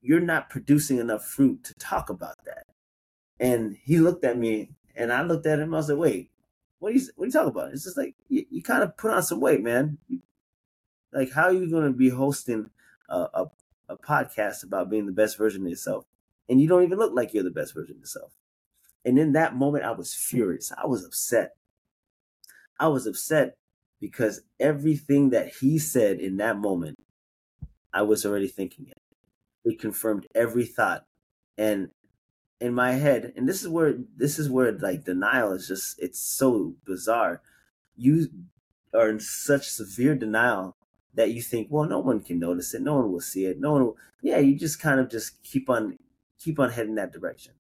You're 0.00 0.20
not 0.20 0.50
producing 0.50 0.98
enough 0.98 1.24
fruit 1.24 1.62
to 1.64 1.74
talk 1.74 2.10
about 2.10 2.44
that. 2.44 2.66
And 3.38 3.76
he 3.84 3.98
looked 3.98 4.24
at 4.24 4.36
me, 4.36 4.70
and 4.96 5.12
I 5.12 5.22
looked 5.22 5.46
at 5.46 5.60
him. 5.60 5.74
I 5.74 5.78
was 5.78 5.88
like, 5.88 5.98
"Wait, 5.98 6.30
what 6.80 6.92
are 6.92 6.96
you 6.96 7.06
what 7.16 7.24
are 7.24 7.26
you 7.26 7.32
talking 7.32 7.50
about?" 7.50 7.72
It's 7.72 7.84
just 7.84 7.96
like 7.96 8.14
you, 8.28 8.44
you 8.50 8.62
kind 8.62 8.82
of 8.82 8.96
put 8.96 9.12
on 9.12 9.22
some 9.22 9.40
weight, 9.40 9.62
man. 9.62 9.98
Like, 11.12 11.32
how 11.32 11.44
are 11.44 11.52
you 11.52 11.70
going 11.70 11.84
to 11.84 11.96
be 11.96 12.08
hosting 12.08 12.70
a, 13.08 13.28
a 13.34 13.50
a 13.88 13.96
podcast 13.96 14.64
about 14.64 14.90
being 14.90 15.06
the 15.06 15.12
best 15.12 15.38
version 15.38 15.62
of 15.62 15.68
yourself, 15.68 16.04
and 16.48 16.60
you 16.60 16.68
don't 16.68 16.82
even 16.82 16.98
look 16.98 17.12
like 17.14 17.32
you're 17.32 17.44
the 17.44 17.50
best 17.50 17.74
version 17.74 17.96
of 17.96 18.00
yourself? 18.00 18.32
And 19.04 19.18
in 19.18 19.32
that 19.32 19.56
moment, 19.56 19.84
I 19.84 19.92
was 19.92 20.14
furious. 20.14 20.72
I 20.76 20.86
was 20.86 21.04
upset. 21.04 21.56
I 22.78 22.88
was 22.88 23.06
upset 23.06 23.56
because 24.00 24.42
everything 24.58 25.30
that 25.30 25.54
he 25.60 25.78
said 25.78 26.18
in 26.18 26.36
that 26.38 26.58
moment, 26.58 26.98
I 27.92 28.02
was 28.02 28.24
already 28.24 28.48
thinking 28.48 28.86
it. 28.88 28.98
It 29.64 29.80
confirmed 29.80 30.26
every 30.34 30.64
thought. 30.64 31.04
And 31.56 31.90
in 32.60 32.74
my 32.74 32.92
head, 32.92 33.32
and 33.36 33.48
this 33.48 33.62
is 33.62 33.68
where 33.68 33.94
this 34.16 34.38
is 34.38 34.48
where 34.48 34.72
like 34.72 35.04
denial 35.04 35.52
is 35.52 35.68
just 35.68 36.00
it's 36.00 36.18
so 36.18 36.74
bizarre. 36.84 37.40
You 37.96 38.28
are 38.94 39.08
in 39.08 39.20
such 39.20 39.68
severe 39.68 40.14
denial 40.14 40.76
that 41.14 41.32
you 41.32 41.42
think, 41.42 41.68
well, 41.70 41.88
no 41.88 41.98
one 41.98 42.20
can 42.20 42.38
notice 42.38 42.72
it, 42.72 42.82
no 42.82 42.94
one 42.94 43.12
will 43.12 43.20
see 43.20 43.46
it, 43.46 43.60
no 43.60 43.72
one 43.72 43.84
will 43.84 43.96
yeah, 44.22 44.38
you 44.38 44.56
just 44.56 44.80
kind 44.80 45.00
of 45.00 45.10
just 45.10 45.42
keep 45.42 45.68
on 45.68 45.98
keep 46.42 46.58
on 46.58 46.70
heading 46.70 46.96
that 46.96 47.12
direction. 47.12 47.54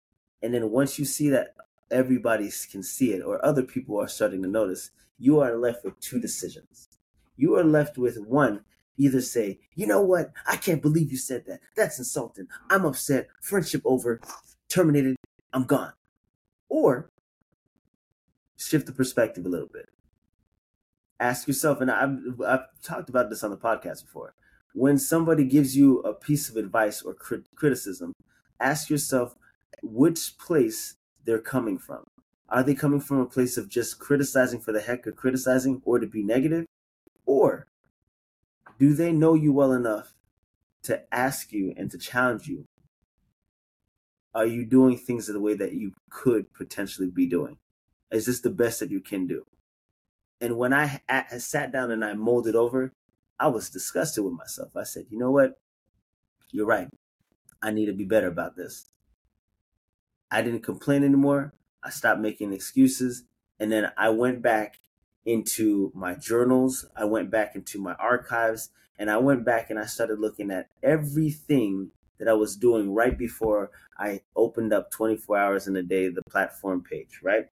And 0.41 0.53
then 0.53 0.69
once 0.71 0.97
you 0.97 1.05
see 1.05 1.29
that 1.29 1.55
everybody 1.91 2.49
can 2.71 2.83
see 2.83 3.13
it 3.13 3.21
or 3.21 3.43
other 3.43 3.63
people 3.63 3.99
are 3.99 4.07
starting 4.07 4.41
to 4.43 4.47
notice, 4.47 4.91
you 5.17 5.39
are 5.41 5.57
left 5.57 5.83
with 5.83 5.99
two 5.99 6.19
decisions. 6.19 6.87
You 7.35 7.55
are 7.57 7.63
left 7.63 7.97
with 7.97 8.17
one, 8.17 8.61
either 8.97 9.21
say, 9.21 9.59
you 9.75 9.87
know 9.87 10.01
what, 10.01 10.31
I 10.47 10.55
can't 10.55 10.81
believe 10.81 11.11
you 11.11 11.17
said 11.17 11.45
that. 11.47 11.59
That's 11.75 11.99
insulting. 11.99 12.47
I'm 12.69 12.85
upset. 12.85 13.27
Friendship 13.41 13.81
over. 13.85 14.21
Terminated. 14.69 15.15
I'm 15.51 15.63
gone. 15.63 15.93
Or 16.69 17.09
shift 18.57 18.85
the 18.85 18.91
perspective 18.91 19.45
a 19.45 19.49
little 19.49 19.69
bit. 19.71 19.89
Ask 21.19 21.47
yourself, 21.47 21.81
and 21.81 21.91
I've, 21.91 22.17
I've 22.45 22.65
talked 22.81 23.09
about 23.09 23.29
this 23.29 23.43
on 23.43 23.51
the 23.51 23.57
podcast 23.57 24.05
before. 24.05 24.35
When 24.73 24.97
somebody 24.97 25.43
gives 25.43 25.75
you 25.75 25.99
a 26.01 26.13
piece 26.13 26.49
of 26.49 26.55
advice 26.55 27.01
or 27.01 27.13
crit- 27.13 27.53
criticism, 27.55 28.13
ask 28.59 28.89
yourself 28.89 29.35
which 29.81 30.37
place 30.37 30.95
they're 31.25 31.39
coming 31.39 31.77
from. 31.77 32.05
Are 32.49 32.63
they 32.63 32.73
coming 32.73 32.99
from 32.99 33.19
a 33.19 33.25
place 33.25 33.57
of 33.57 33.69
just 33.69 33.99
criticizing 33.99 34.59
for 34.59 34.71
the 34.71 34.81
heck 34.81 35.05
of 35.05 35.15
criticizing 35.15 35.81
or 35.85 35.99
to 35.99 36.07
be 36.07 36.23
negative? 36.23 36.65
Or 37.25 37.67
do 38.79 38.93
they 38.93 39.11
know 39.11 39.35
you 39.35 39.53
well 39.53 39.71
enough 39.71 40.13
to 40.83 41.01
ask 41.13 41.51
you 41.51 41.73
and 41.77 41.91
to 41.91 41.97
challenge 41.97 42.47
you? 42.47 42.65
Are 44.33 44.45
you 44.45 44.65
doing 44.65 44.97
things 44.97 45.27
in 45.27 45.35
the 45.35 45.41
way 45.41 45.53
that 45.55 45.73
you 45.73 45.93
could 46.09 46.53
potentially 46.53 47.09
be 47.09 47.27
doing? 47.27 47.57
Is 48.11 48.25
this 48.25 48.41
the 48.41 48.49
best 48.49 48.79
that 48.79 48.89
you 48.89 48.99
can 48.99 49.27
do? 49.27 49.45
And 50.41 50.57
when 50.57 50.73
I, 50.73 51.01
I 51.09 51.37
sat 51.37 51.71
down 51.71 51.91
and 51.91 52.03
I 52.03 52.13
molded 52.13 52.55
over, 52.55 52.93
I 53.39 53.47
was 53.47 53.69
disgusted 53.69 54.23
with 54.23 54.33
myself. 54.33 54.75
I 54.75 54.83
said, 54.83 55.05
you 55.09 55.19
know 55.19 55.31
what? 55.31 55.59
You're 56.51 56.65
right. 56.65 56.87
I 57.61 57.71
need 57.71 57.87
to 57.87 57.93
be 57.93 58.05
better 58.05 58.27
about 58.27 58.55
this. 58.55 58.85
I 60.31 60.41
didn't 60.41 60.63
complain 60.63 61.03
anymore. 61.03 61.53
I 61.83 61.89
stopped 61.89 62.21
making 62.21 62.53
excuses. 62.53 63.23
And 63.59 63.71
then 63.71 63.91
I 63.97 64.09
went 64.09 64.41
back 64.41 64.79
into 65.25 65.91
my 65.93 66.15
journals. 66.15 66.85
I 66.95 67.05
went 67.05 67.29
back 67.29 67.55
into 67.55 67.79
my 67.79 67.93
archives 67.93 68.69
and 68.97 69.09
I 69.09 69.17
went 69.17 69.45
back 69.45 69.69
and 69.69 69.79
I 69.79 69.85
started 69.85 70.19
looking 70.19 70.51
at 70.51 70.67
everything 70.83 71.91
that 72.19 72.27
I 72.27 72.33
was 72.33 72.57
doing 72.57 72.93
right 72.93 73.17
before 73.17 73.71
I 73.97 74.21
opened 74.35 74.73
up 74.73 74.91
24 74.91 75.37
hours 75.37 75.67
in 75.67 75.75
a 75.75 75.83
day, 75.83 76.09
the 76.09 76.21
platform 76.29 76.83
page, 76.83 77.21
right? 77.23 77.47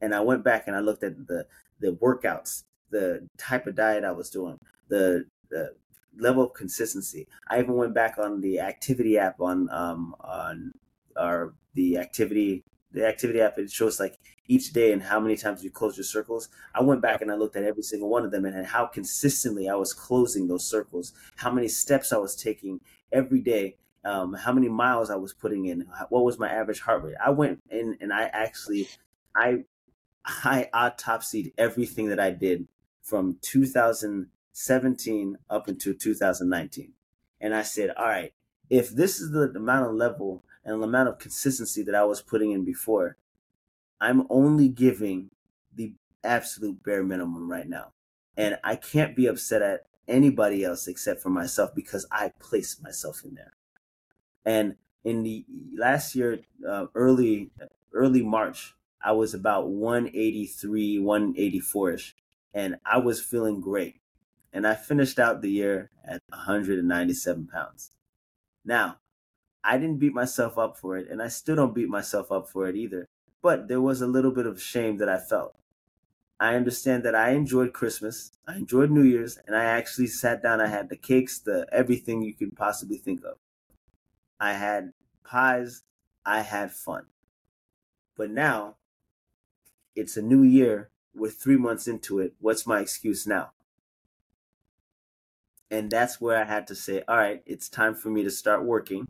And 0.00 0.14
I 0.14 0.20
went 0.20 0.42
back 0.42 0.66
and 0.66 0.74
I 0.74 0.80
looked 0.80 1.02
at 1.04 1.26
the, 1.26 1.46
the 1.80 1.92
workouts, 1.92 2.64
the 2.90 3.28
type 3.36 3.66
of 3.66 3.76
diet 3.76 4.04
I 4.04 4.12
was 4.12 4.30
doing, 4.30 4.58
the, 4.88 5.26
the 5.50 5.74
level 6.18 6.44
of 6.44 6.54
consistency. 6.54 7.26
I 7.48 7.60
even 7.60 7.74
went 7.74 7.94
back 7.94 8.16
on 8.18 8.40
the 8.40 8.60
activity 8.60 9.18
app 9.18 9.40
on, 9.40 9.68
um, 9.70 10.14
on 10.20 10.72
our, 11.16 11.54
the 11.74 11.98
activity 11.98 12.64
the 12.94 13.06
activity 13.06 13.40
app 13.40 13.58
it 13.58 13.70
shows 13.70 14.00
like 14.00 14.18
each 14.46 14.72
day 14.72 14.92
and 14.92 15.02
how 15.02 15.18
many 15.20 15.36
times 15.36 15.62
you 15.62 15.70
close 15.70 15.96
your 15.96 16.04
circles 16.04 16.48
i 16.74 16.80
went 16.80 17.02
back 17.02 17.20
and 17.20 17.30
i 17.30 17.34
looked 17.34 17.56
at 17.56 17.64
every 17.64 17.82
single 17.82 18.08
one 18.08 18.24
of 18.24 18.30
them 18.30 18.44
and 18.44 18.66
how 18.66 18.86
consistently 18.86 19.68
i 19.68 19.74
was 19.74 19.92
closing 19.92 20.46
those 20.46 20.64
circles 20.64 21.12
how 21.36 21.50
many 21.50 21.68
steps 21.68 22.12
i 22.12 22.16
was 22.16 22.34
taking 22.36 22.80
every 23.12 23.40
day 23.40 23.76
um, 24.04 24.34
how 24.34 24.52
many 24.52 24.68
miles 24.68 25.10
i 25.10 25.16
was 25.16 25.32
putting 25.32 25.66
in 25.66 25.86
what 26.08 26.24
was 26.24 26.38
my 26.38 26.48
average 26.48 26.80
heart 26.80 27.02
rate 27.02 27.16
i 27.24 27.30
went 27.30 27.60
in 27.70 27.96
and 28.00 28.12
i 28.12 28.24
actually 28.32 28.88
i 29.34 29.58
i 30.24 30.68
autopsied 30.72 31.52
everything 31.58 32.08
that 32.08 32.20
i 32.20 32.30
did 32.30 32.66
from 33.02 33.36
2017 34.54 35.38
up 35.50 35.68
until 35.68 35.94
2019 35.94 36.92
and 37.40 37.54
i 37.54 37.62
said 37.62 37.90
all 37.96 38.06
right 38.06 38.32
if 38.70 38.90
this 38.90 39.20
is 39.20 39.30
the 39.30 39.50
amount 39.54 39.86
of 39.86 39.94
level 39.94 40.44
and 40.64 40.80
the 40.80 40.86
amount 40.86 41.08
of 41.08 41.18
consistency 41.18 41.82
that 41.82 41.94
I 41.94 42.04
was 42.04 42.22
putting 42.22 42.52
in 42.52 42.64
before, 42.64 43.16
I'm 44.00 44.26
only 44.30 44.68
giving 44.68 45.30
the 45.74 45.92
absolute 46.22 46.82
bare 46.82 47.02
minimum 47.02 47.50
right 47.50 47.68
now. 47.68 47.92
And 48.36 48.58
I 48.64 48.76
can't 48.76 49.14
be 49.14 49.26
upset 49.26 49.62
at 49.62 49.86
anybody 50.08 50.64
else 50.64 50.88
except 50.88 51.22
for 51.22 51.30
myself 51.30 51.74
because 51.74 52.06
I 52.10 52.32
placed 52.40 52.82
myself 52.82 53.22
in 53.24 53.34
there. 53.34 53.52
And 54.44 54.76
in 55.04 55.22
the 55.22 55.44
last 55.76 56.14
year, 56.14 56.40
uh, 56.66 56.86
early 56.94 57.50
early 57.92 58.22
March, 58.22 58.74
I 59.02 59.12
was 59.12 59.34
about 59.34 59.68
183, 59.68 60.98
184 60.98 61.90
ish, 61.92 62.16
and 62.52 62.76
I 62.84 62.98
was 62.98 63.20
feeling 63.20 63.60
great. 63.60 64.00
And 64.54 64.66
I 64.66 64.74
finished 64.74 65.18
out 65.18 65.42
the 65.42 65.50
year 65.50 65.90
at 66.06 66.22
197 66.30 67.48
pounds. 67.48 67.90
Now, 68.64 68.98
I 69.64 69.78
didn't 69.78 69.98
beat 69.98 70.14
myself 70.14 70.56
up 70.56 70.78
for 70.78 70.96
it, 70.96 71.10
and 71.10 71.20
I 71.20 71.28
still 71.28 71.56
don't 71.56 71.74
beat 71.74 71.88
myself 71.88 72.30
up 72.30 72.48
for 72.48 72.68
it 72.68 72.76
either. 72.76 73.06
But 73.42 73.68
there 73.68 73.80
was 73.80 74.00
a 74.00 74.06
little 74.06 74.30
bit 74.30 74.46
of 74.46 74.62
shame 74.62 74.98
that 74.98 75.08
I 75.08 75.18
felt. 75.18 75.56
I 76.38 76.54
understand 76.54 77.02
that 77.02 77.14
I 77.14 77.30
enjoyed 77.30 77.72
Christmas, 77.72 78.30
I 78.46 78.56
enjoyed 78.56 78.90
New 78.90 79.02
Year's, 79.02 79.38
and 79.46 79.56
I 79.56 79.64
actually 79.64 80.06
sat 80.06 80.42
down. 80.42 80.60
I 80.60 80.68
had 80.68 80.88
the 80.88 80.96
cakes, 80.96 81.38
the 81.38 81.66
everything 81.72 82.22
you 82.22 82.34
could 82.34 82.56
possibly 82.56 82.98
think 82.98 83.24
of. 83.24 83.38
I 84.38 84.52
had 84.52 84.92
pies, 85.24 85.82
I 86.24 86.42
had 86.42 86.72
fun. 86.72 87.06
But 88.16 88.30
now 88.30 88.76
it's 89.96 90.16
a 90.16 90.22
new 90.22 90.42
year. 90.42 90.90
We're 91.14 91.30
three 91.30 91.56
months 91.56 91.88
into 91.88 92.20
it. 92.20 92.34
What's 92.40 92.66
my 92.66 92.80
excuse 92.80 93.26
now? 93.26 93.53
And 95.74 95.90
that's 95.90 96.20
where 96.20 96.40
I 96.40 96.44
had 96.44 96.66
to 96.68 96.74
say, 96.74 97.02
all 97.08 97.16
right, 97.16 97.42
it's 97.46 97.68
time 97.68 97.94
for 97.94 98.08
me 98.08 98.22
to 98.22 98.30
start 98.30 98.64
working 98.64 99.06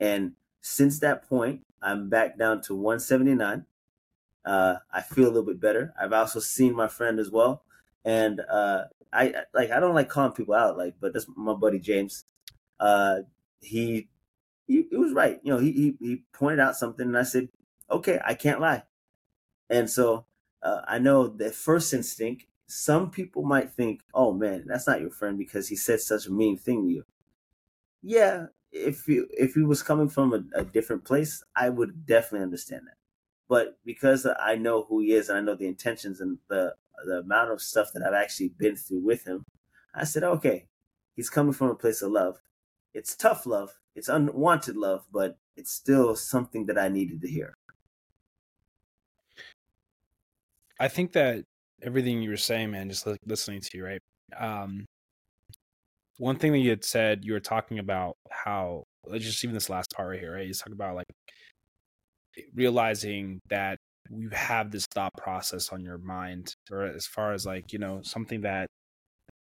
and 0.00 0.32
since 0.60 0.98
that 1.00 1.28
point, 1.28 1.62
I'm 1.82 2.08
back 2.08 2.38
down 2.38 2.62
to 2.62 2.74
179. 2.74 3.66
Uh, 4.44 4.76
I 4.92 5.00
feel 5.02 5.24
a 5.24 5.32
little 5.32 5.44
bit 5.44 5.60
better. 5.60 5.94
I've 6.00 6.12
also 6.12 6.40
seen 6.40 6.74
my 6.74 6.88
friend 6.88 7.18
as 7.18 7.30
well, 7.30 7.62
and 8.04 8.40
uh, 8.40 8.84
I 9.12 9.34
like 9.54 9.70
I 9.70 9.80
don't 9.80 9.94
like 9.94 10.08
calling 10.10 10.32
people 10.32 10.54
out, 10.54 10.76
like, 10.76 10.96
but 11.00 11.14
that's 11.14 11.26
my 11.36 11.54
buddy 11.54 11.78
James. 11.78 12.24
Uh, 12.78 13.20
he, 13.62 14.08
he, 14.66 14.84
he 14.90 14.96
was 14.96 15.12
right. 15.14 15.40
You 15.42 15.54
know, 15.54 15.58
he, 15.58 15.72
he 15.72 15.96
he 16.00 16.22
pointed 16.34 16.60
out 16.60 16.76
something, 16.76 17.06
and 17.06 17.16
I 17.16 17.22
said, 17.22 17.48
okay, 17.90 18.20
I 18.24 18.34
can't 18.34 18.60
lie. 18.60 18.82
And 19.70 19.88
so 19.88 20.26
uh, 20.62 20.82
I 20.86 20.98
know 20.98 21.26
the 21.28 21.50
first 21.50 21.94
instinct. 21.94 22.44
Some 22.66 23.10
people 23.10 23.42
might 23.42 23.72
think, 23.72 24.00
oh 24.14 24.32
man, 24.32 24.64
that's 24.66 24.86
not 24.86 25.00
your 25.00 25.10
friend 25.10 25.36
because 25.36 25.68
he 25.68 25.76
said 25.76 26.00
such 26.00 26.26
a 26.26 26.32
mean 26.32 26.56
thing 26.56 26.84
to 26.84 26.90
you. 26.90 27.04
Yeah, 28.02 28.46
if 28.72 29.04
he 29.04 29.22
if 29.30 29.54
he 29.54 29.62
was 29.62 29.82
coming 29.82 30.08
from 30.08 30.32
a, 30.32 30.60
a, 30.60 30.64
different 30.64 31.04
place, 31.04 31.42
I 31.54 31.68
would 31.68 32.06
definitely 32.06 32.44
understand 32.44 32.82
that. 32.86 32.96
But 33.48 33.78
because 33.84 34.26
I 34.40 34.56
know 34.56 34.82
who 34.82 35.00
he 35.00 35.12
is 35.12 35.28
and 35.28 35.38
I 35.38 35.40
know 35.40 35.54
the 35.54 35.66
intentions 35.66 36.20
and 36.20 36.38
the 36.48 36.74
the 37.06 37.18
amount 37.18 37.50
of 37.50 37.60
stuff 37.60 37.92
that 37.92 38.02
I've 38.02 38.14
actually 38.14 38.48
been 38.48 38.76
through 38.76 39.00
with 39.00 39.24
him, 39.24 39.44
I 39.94 40.04
said, 40.04 40.24
okay, 40.24 40.66
he's 41.14 41.30
coming 41.30 41.52
from 41.52 41.68
a 41.68 41.74
place 41.74 42.02
of 42.02 42.12
love. 42.12 42.40
It's 42.94 43.14
tough 43.14 43.46
love, 43.46 43.70
it's 43.94 44.08
unwanted 44.08 44.76
love, 44.76 45.04
but 45.12 45.38
it's 45.56 45.72
still 45.72 46.16
something 46.16 46.66
that 46.66 46.78
I 46.78 46.88
needed 46.88 47.20
to 47.22 47.28
hear. 47.28 47.54
I 50.78 50.88
think 50.88 51.12
that 51.12 51.44
everything 51.84 52.22
you 52.22 52.30
were 52.30 52.36
saying, 52.36 52.70
man, 52.70 52.88
just 52.88 53.06
listening 53.26 53.60
to 53.60 53.70
you, 53.74 53.84
right? 53.84 54.00
Um, 54.38 54.86
one 56.18 56.36
thing 56.36 56.52
that 56.52 56.58
you 56.58 56.70
had 56.70 56.84
said, 56.84 57.24
you 57.24 57.32
were 57.32 57.40
talking 57.40 57.78
about 57.78 58.16
how 58.30 58.84
just 59.18 59.44
even 59.44 59.54
this 59.54 59.68
last 59.70 59.90
part 59.94 60.10
right 60.10 60.20
here, 60.20 60.34
right? 60.34 60.46
You 60.46 60.54
talk 60.54 60.72
about 60.72 60.96
like 60.96 61.06
realizing 62.54 63.40
that 63.50 63.78
you 64.10 64.28
have 64.30 64.70
this 64.70 64.86
thought 64.86 65.12
process 65.16 65.70
on 65.70 65.82
your 65.82 65.98
mind, 65.98 66.54
or 66.70 66.84
as 66.84 67.06
far 67.06 67.32
as 67.32 67.46
like 67.46 67.72
you 67.72 67.78
know 67.78 68.00
something 68.02 68.42
that 68.42 68.68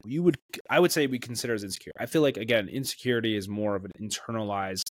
you 0.04 0.22
would, 0.22 0.36
I 0.70 0.80
would 0.80 0.92
say, 0.92 1.06
we 1.06 1.18
consider 1.18 1.54
as 1.54 1.64
insecure. 1.64 1.92
I 1.98 2.06
feel 2.06 2.22
like 2.22 2.36
again, 2.36 2.68
insecurity 2.68 3.36
is 3.36 3.48
more 3.48 3.76
of 3.76 3.84
an 3.84 3.92
internalized. 4.00 4.84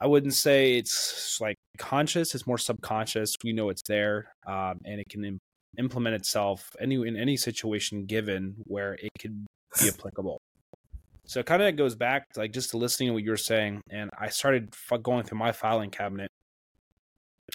I 0.00 0.06
wouldn't 0.06 0.34
say 0.34 0.76
it's 0.76 1.38
like 1.40 1.56
conscious. 1.78 2.34
It's 2.34 2.46
more 2.46 2.58
subconscious. 2.58 3.36
We 3.44 3.52
know 3.52 3.68
it's 3.68 3.82
there, 3.82 4.32
um, 4.46 4.78
and 4.84 4.98
it 4.98 5.08
can 5.10 5.24
Im- 5.24 5.40
implement 5.78 6.16
itself 6.16 6.70
any 6.80 6.94
in 6.94 7.16
any 7.16 7.36
situation 7.36 8.06
given 8.06 8.56
where 8.64 8.94
it 8.94 9.10
could 9.20 9.46
be 9.80 9.88
applicable. 9.94 10.40
So 11.26 11.40
it 11.40 11.46
kind 11.46 11.62
of 11.62 11.76
goes 11.76 11.94
back, 11.94 12.24
to, 12.32 12.40
like 12.40 12.52
just 12.52 12.70
to 12.70 12.78
listening 12.78 13.10
to 13.10 13.12
what 13.12 13.22
you 13.22 13.30
were 13.30 13.36
saying, 13.36 13.82
and 13.90 14.10
I 14.18 14.30
started 14.30 14.74
going 15.02 15.24
through 15.24 15.38
my 15.38 15.52
filing 15.52 15.90
cabinet 15.90 16.30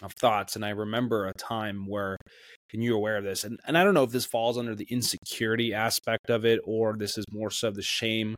of 0.03 0.13
thoughts, 0.13 0.55
and 0.55 0.63
I 0.63 0.69
remember 0.69 1.27
a 1.27 1.33
time 1.33 1.85
where, 1.87 2.15
and 2.73 2.83
you're 2.83 2.95
aware 2.95 3.17
of 3.17 3.23
this, 3.23 3.43
and 3.43 3.59
and 3.65 3.75
I 3.75 3.83
don't 3.83 3.95
know 3.95 4.03
if 4.03 4.11
this 4.11 4.25
falls 4.25 4.57
under 4.59 4.75
the 4.75 4.87
insecurity 4.89 5.73
aspect 5.73 6.29
of 6.29 6.45
it, 6.45 6.59
or 6.63 6.95
this 6.95 7.17
is 7.17 7.25
more 7.31 7.49
so 7.49 7.71
the 7.71 7.81
shame 7.81 8.35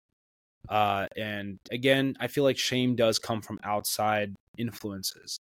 uh, 0.70 1.08
and 1.16 1.58
again, 1.72 2.16
I 2.20 2.28
feel 2.28 2.44
like 2.44 2.58
shame 2.58 2.96
does 2.96 3.20
come 3.20 3.42
from 3.42 3.60
outside 3.64 4.36
influences. 4.58 5.38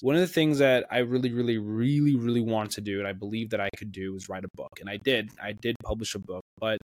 One 0.00 0.16
of 0.16 0.20
the 0.20 0.26
things 0.26 0.58
that 0.58 0.86
I 0.90 0.98
really, 0.98 1.32
really, 1.32 1.58
really, 1.58 2.16
really 2.16 2.40
wanted 2.40 2.72
to 2.72 2.80
do, 2.80 2.98
and 2.98 3.06
I 3.06 3.12
believe 3.12 3.50
that 3.50 3.60
I 3.60 3.70
could 3.76 3.92
do, 3.92 4.12
was 4.12 4.28
write 4.28 4.44
a 4.44 4.48
book. 4.56 4.72
And 4.80 4.90
I 4.90 4.96
did. 4.96 5.30
I 5.40 5.52
did 5.52 5.76
publish 5.84 6.14
a 6.16 6.18
book, 6.18 6.42
but 6.58 6.78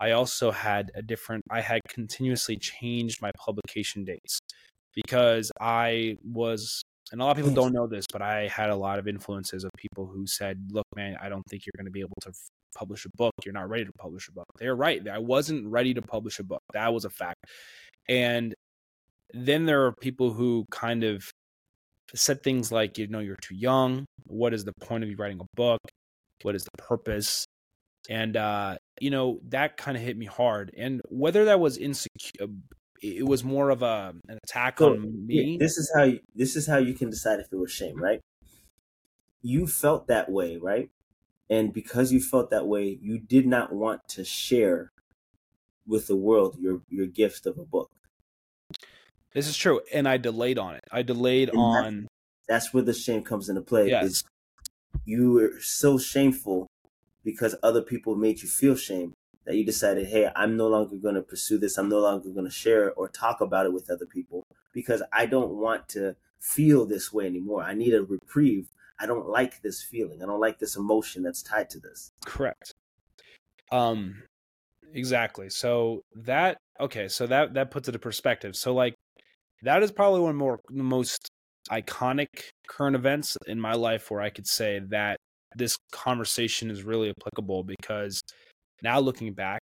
I 0.00 0.10
also 0.10 0.50
had 0.50 0.90
a 0.96 1.02
different, 1.02 1.44
I 1.50 1.60
had 1.60 1.80
continuously 1.88 2.56
changed 2.56 3.22
my 3.22 3.30
publication 3.38 4.04
dates 4.04 4.40
because 4.92 5.52
I 5.60 6.16
was, 6.24 6.82
and 7.12 7.20
a 7.20 7.24
lot 7.24 7.30
of 7.30 7.36
people 7.36 7.54
don't 7.54 7.72
know 7.72 7.86
this, 7.86 8.06
but 8.12 8.22
I 8.22 8.48
had 8.48 8.70
a 8.70 8.76
lot 8.76 8.98
of 8.98 9.06
influences 9.06 9.62
of 9.62 9.70
people 9.76 10.06
who 10.06 10.26
said, 10.26 10.58
look, 10.72 10.86
man, 10.96 11.16
I 11.22 11.28
don't 11.28 11.44
think 11.48 11.64
you're 11.66 11.72
going 11.76 11.86
to 11.86 11.92
be 11.92 12.00
able 12.00 12.18
to 12.22 12.32
publish 12.76 13.04
a 13.04 13.10
book. 13.16 13.32
You're 13.44 13.54
not 13.54 13.68
ready 13.68 13.84
to 13.84 13.92
publish 13.98 14.28
a 14.28 14.32
book. 14.32 14.46
They're 14.58 14.76
right. 14.76 15.06
I 15.08 15.18
wasn't 15.18 15.66
ready 15.66 15.94
to 15.94 16.02
publish 16.02 16.38
a 16.38 16.44
book. 16.44 16.62
That 16.72 16.92
was 16.92 17.04
a 17.04 17.10
fact. 17.10 17.44
And 18.08 18.54
then 19.32 19.66
there 19.66 19.86
are 19.86 19.92
people 19.92 20.32
who 20.32 20.64
kind 20.70 21.04
of 21.04 21.24
said 22.14 22.42
things 22.42 22.70
like, 22.70 22.98
you 22.98 23.08
know, 23.08 23.20
you're 23.20 23.36
too 23.36 23.56
young. 23.56 24.04
What 24.26 24.54
is 24.54 24.64
the 24.64 24.72
point 24.80 25.04
of 25.04 25.10
you 25.10 25.16
writing 25.16 25.40
a 25.40 25.56
book? 25.56 25.80
What 26.42 26.54
is 26.54 26.64
the 26.64 26.82
purpose? 26.82 27.46
And 28.10 28.36
uh, 28.36 28.76
you 29.00 29.10
know, 29.10 29.40
that 29.48 29.76
kind 29.76 29.96
of 29.96 30.02
hit 30.02 30.16
me 30.16 30.26
hard. 30.26 30.70
And 30.76 31.00
whether 31.08 31.46
that 31.46 31.58
was 31.58 31.78
insecure 31.78 32.46
it 33.04 33.26
was 33.26 33.44
more 33.44 33.70
of 33.70 33.82
a 33.82 34.14
an 34.28 34.38
attack 34.44 34.78
so, 34.78 34.92
on 34.92 35.26
me. 35.26 35.58
This 35.58 35.76
is 35.76 35.92
how 35.94 36.04
you, 36.04 36.20
this 36.34 36.56
is 36.56 36.66
how 36.66 36.78
you 36.78 36.94
can 36.94 37.10
decide 37.10 37.40
if 37.40 37.46
it 37.52 37.56
was 37.56 37.70
shame, 37.70 38.00
right? 38.00 38.20
You 39.42 39.66
felt 39.66 40.06
that 40.08 40.30
way, 40.30 40.56
right? 40.56 40.88
And 41.50 41.72
because 41.72 42.12
you 42.12 42.20
felt 42.20 42.50
that 42.50 42.66
way, 42.66 42.98
you 43.00 43.18
did 43.18 43.46
not 43.46 43.72
want 43.72 44.00
to 44.08 44.24
share 44.24 44.90
with 45.86 46.06
the 46.06 46.16
world 46.16 46.56
your 46.58 46.80
your 46.88 47.06
gift 47.06 47.46
of 47.46 47.58
a 47.58 47.64
book. 47.64 47.90
This 49.34 49.48
is 49.48 49.56
true, 49.56 49.80
and 49.92 50.08
I 50.08 50.16
delayed 50.16 50.58
on 50.58 50.76
it. 50.76 50.84
I 50.90 51.02
delayed 51.02 51.50
and 51.50 51.58
on. 51.58 52.08
That's, 52.48 52.66
that's, 52.66 52.74
where 52.74 52.82
the 52.82 52.94
shame 52.94 53.22
comes 53.22 53.48
into 53.48 53.62
play. 53.62 53.88
Yes. 53.88 54.04
Is 54.04 54.24
you 55.04 55.32
were 55.32 55.52
so 55.60 55.98
shameful 55.98 56.66
because 57.24 57.56
other 57.62 57.82
people 57.82 58.14
made 58.14 58.42
you 58.42 58.48
feel 58.48 58.76
shame 58.76 59.12
that 59.44 59.56
you 59.56 59.64
decided, 59.64 60.06
hey, 60.06 60.30
I'm 60.34 60.56
no 60.56 60.68
longer 60.68 60.96
going 60.96 61.16
to 61.16 61.22
pursue 61.22 61.58
this. 61.58 61.76
I'm 61.76 61.88
no 61.88 61.98
longer 61.98 62.30
going 62.30 62.46
to 62.46 62.50
share 62.50 62.92
or 62.92 63.08
talk 63.08 63.40
about 63.40 63.66
it 63.66 63.72
with 63.72 63.90
other 63.90 64.06
people 64.06 64.44
because 64.72 65.02
I 65.12 65.26
don't 65.26 65.50
want 65.50 65.88
to 65.90 66.16
feel 66.40 66.86
this 66.86 67.12
way 67.12 67.26
anymore. 67.26 67.62
I 67.62 67.74
need 67.74 67.94
a 67.94 68.02
reprieve 68.02 68.68
I 69.00 69.06
don't 69.06 69.28
like 69.28 69.60
this 69.62 69.82
feeling. 69.82 70.22
I 70.22 70.26
don't 70.26 70.40
like 70.40 70.58
this 70.58 70.76
emotion 70.76 71.22
that's 71.22 71.42
tied 71.42 71.70
to 71.70 71.80
this. 71.80 72.12
Correct. 72.24 72.72
Um 73.72 74.22
exactly. 74.92 75.50
So 75.50 76.02
that 76.14 76.58
okay, 76.80 77.08
so 77.08 77.26
that 77.26 77.54
that 77.54 77.70
puts 77.70 77.88
it 77.88 77.94
in 77.94 78.00
perspective. 78.00 78.56
So 78.56 78.74
like 78.74 78.94
that 79.62 79.82
is 79.82 79.90
probably 79.90 80.20
one 80.20 80.30
of 80.30 80.36
more 80.36 80.60
the 80.68 80.82
most 80.82 81.28
iconic 81.70 82.28
current 82.68 82.94
events 82.94 83.36
in 83.46 83.58
my 83.58 83.72
life 83.74 84.10
where 84.10 84.20
I 84.20 84.30
could 84.30 84.46
say 84.46 84.80
that 84.90 85.16
this 85.56 85.78
conversation 85.92 86.70
is 86.70 86.82
really 86.82 87.10
applicable 87.10 87.64
because 87.64 88.20
now 88.82 89.00
looking 89.00 89.32
back, 89.32 89.60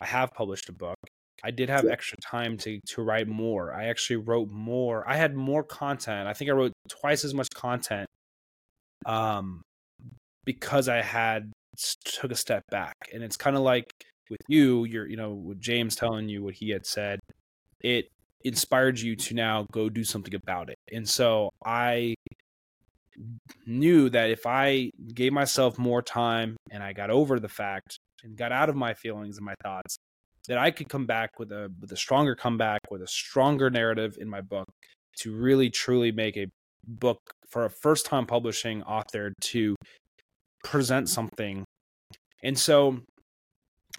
I 0.00 0.06
have 0.06 0.32
published 0.32 0.68
a 0.68 0.72
book. 0.72 0.98
I 1.42 1.50
did 1.50 1.68
have 1.68 1.84
extra 1.84 2.16
time 2.18 2.56
to 2.58 2.80
to 2.86 3.02
write 3.02 3.28
more. 3.28 3.74
I 3.74 3.86
actually 3.86 4.16
wrote 4.16 4.50
more. 4.50 5.06
I 5.06 5.16
had 5.16 5.34
more 5.34 5.62
content. 5.62 6.28
I 6.28 6.32
think 6.32 6.50
I 6.50 6.54
wrote 6.54 6.72
twice 6.88 7.24
as 7.24 7.34
much 7.34 7.48
content 7.54 8.08
um, 9.06 9.62
because 10.44 10.88
I 10.88 11.02
had 11.02 11.52
took 12.04 12.30
a 12.30 12.36
step 12.36 12.62
back. 12.70 12.94
And 13.12 13.22
it's 13.22 13.36
kind 13.36 13.56
of 13.56 13.62
like 13.62 13.90
with 14.30 14.40
you, 14.48 14.84
you're, 14.84 15.08
you 15.08 15.16
know, 15.16 15.32
with 15.32 15.60
James 15.60 15.96
telling 15.96 16.28
you 16.28 16.42
what 16.42 16.54
he 16.54 16.70
had 16.70 16.86
said, 16.86 17.20
it 17.80 18.08
inspired 18.44 18.98
you 19.00 19.16
to 19.16 19.34
now 19.34 19.66
go 19.72 19.88
do 19.88 20.04
something 20.04 20.34
about 20.34 20.70
it. 20.70 20.78
And 20.92 21.08
so 21.08 21.50
I 21.64 22.14
knew 23.66 24.10
that 24.10 24.30
if 24.30 24.46
I 24.46 24.90
gave 25.14 25.32
myself 25.32 25.78
more 25.78 26.02
time 26.02 26.56
and 26.70 26.82
I 26.82 26.92
got 26.92 27.10
over 27.10 27.38
the 27.38 27.48
fact 27.48 27.98
and 28.22 28.36
got 28.36 28.52
out 28.52 28.68
of 28.68 28.76
my 28.76 28.94
feelings 28.94 29.36
and 29.36 29.46
my 29.46 29.54
thoughts, 29.62 29.96
that 30.48 30.58
I 30.58 30.70
could 30.70 30.88
come 30.88 31.06
back 31.06 31.38
with 31.38 31.52
a 31.52 31.72
with 31.80 31.90
a 31.92 31.96
stronger 31.96 32.34
comeback, 32.34 32.80
with 32.90 33.02
a 33.02 33.06
stronger 33.06 33.70
narrative 33.70 34.18
in 34.20 34.28
my 34.28 34.42
book 34.42 34.68
to 35.20 35.34
really 35.34 35.70
truly 35.70 36.12
make 36.12 36.36
a 36.36 36.46
book 36.86 37.20
for 37.48 37.64
a 37.64 37.70
first 37.70 38.06
time 38.06 38.26
publishing 38.26 38.82
author 38.82 39.32
to 39.40 39.76
present 40.62 41.06
mm-hmm. 41.06 41.14
something. 41.14 41.64
And 42.42 42.58
so 42.58 43.00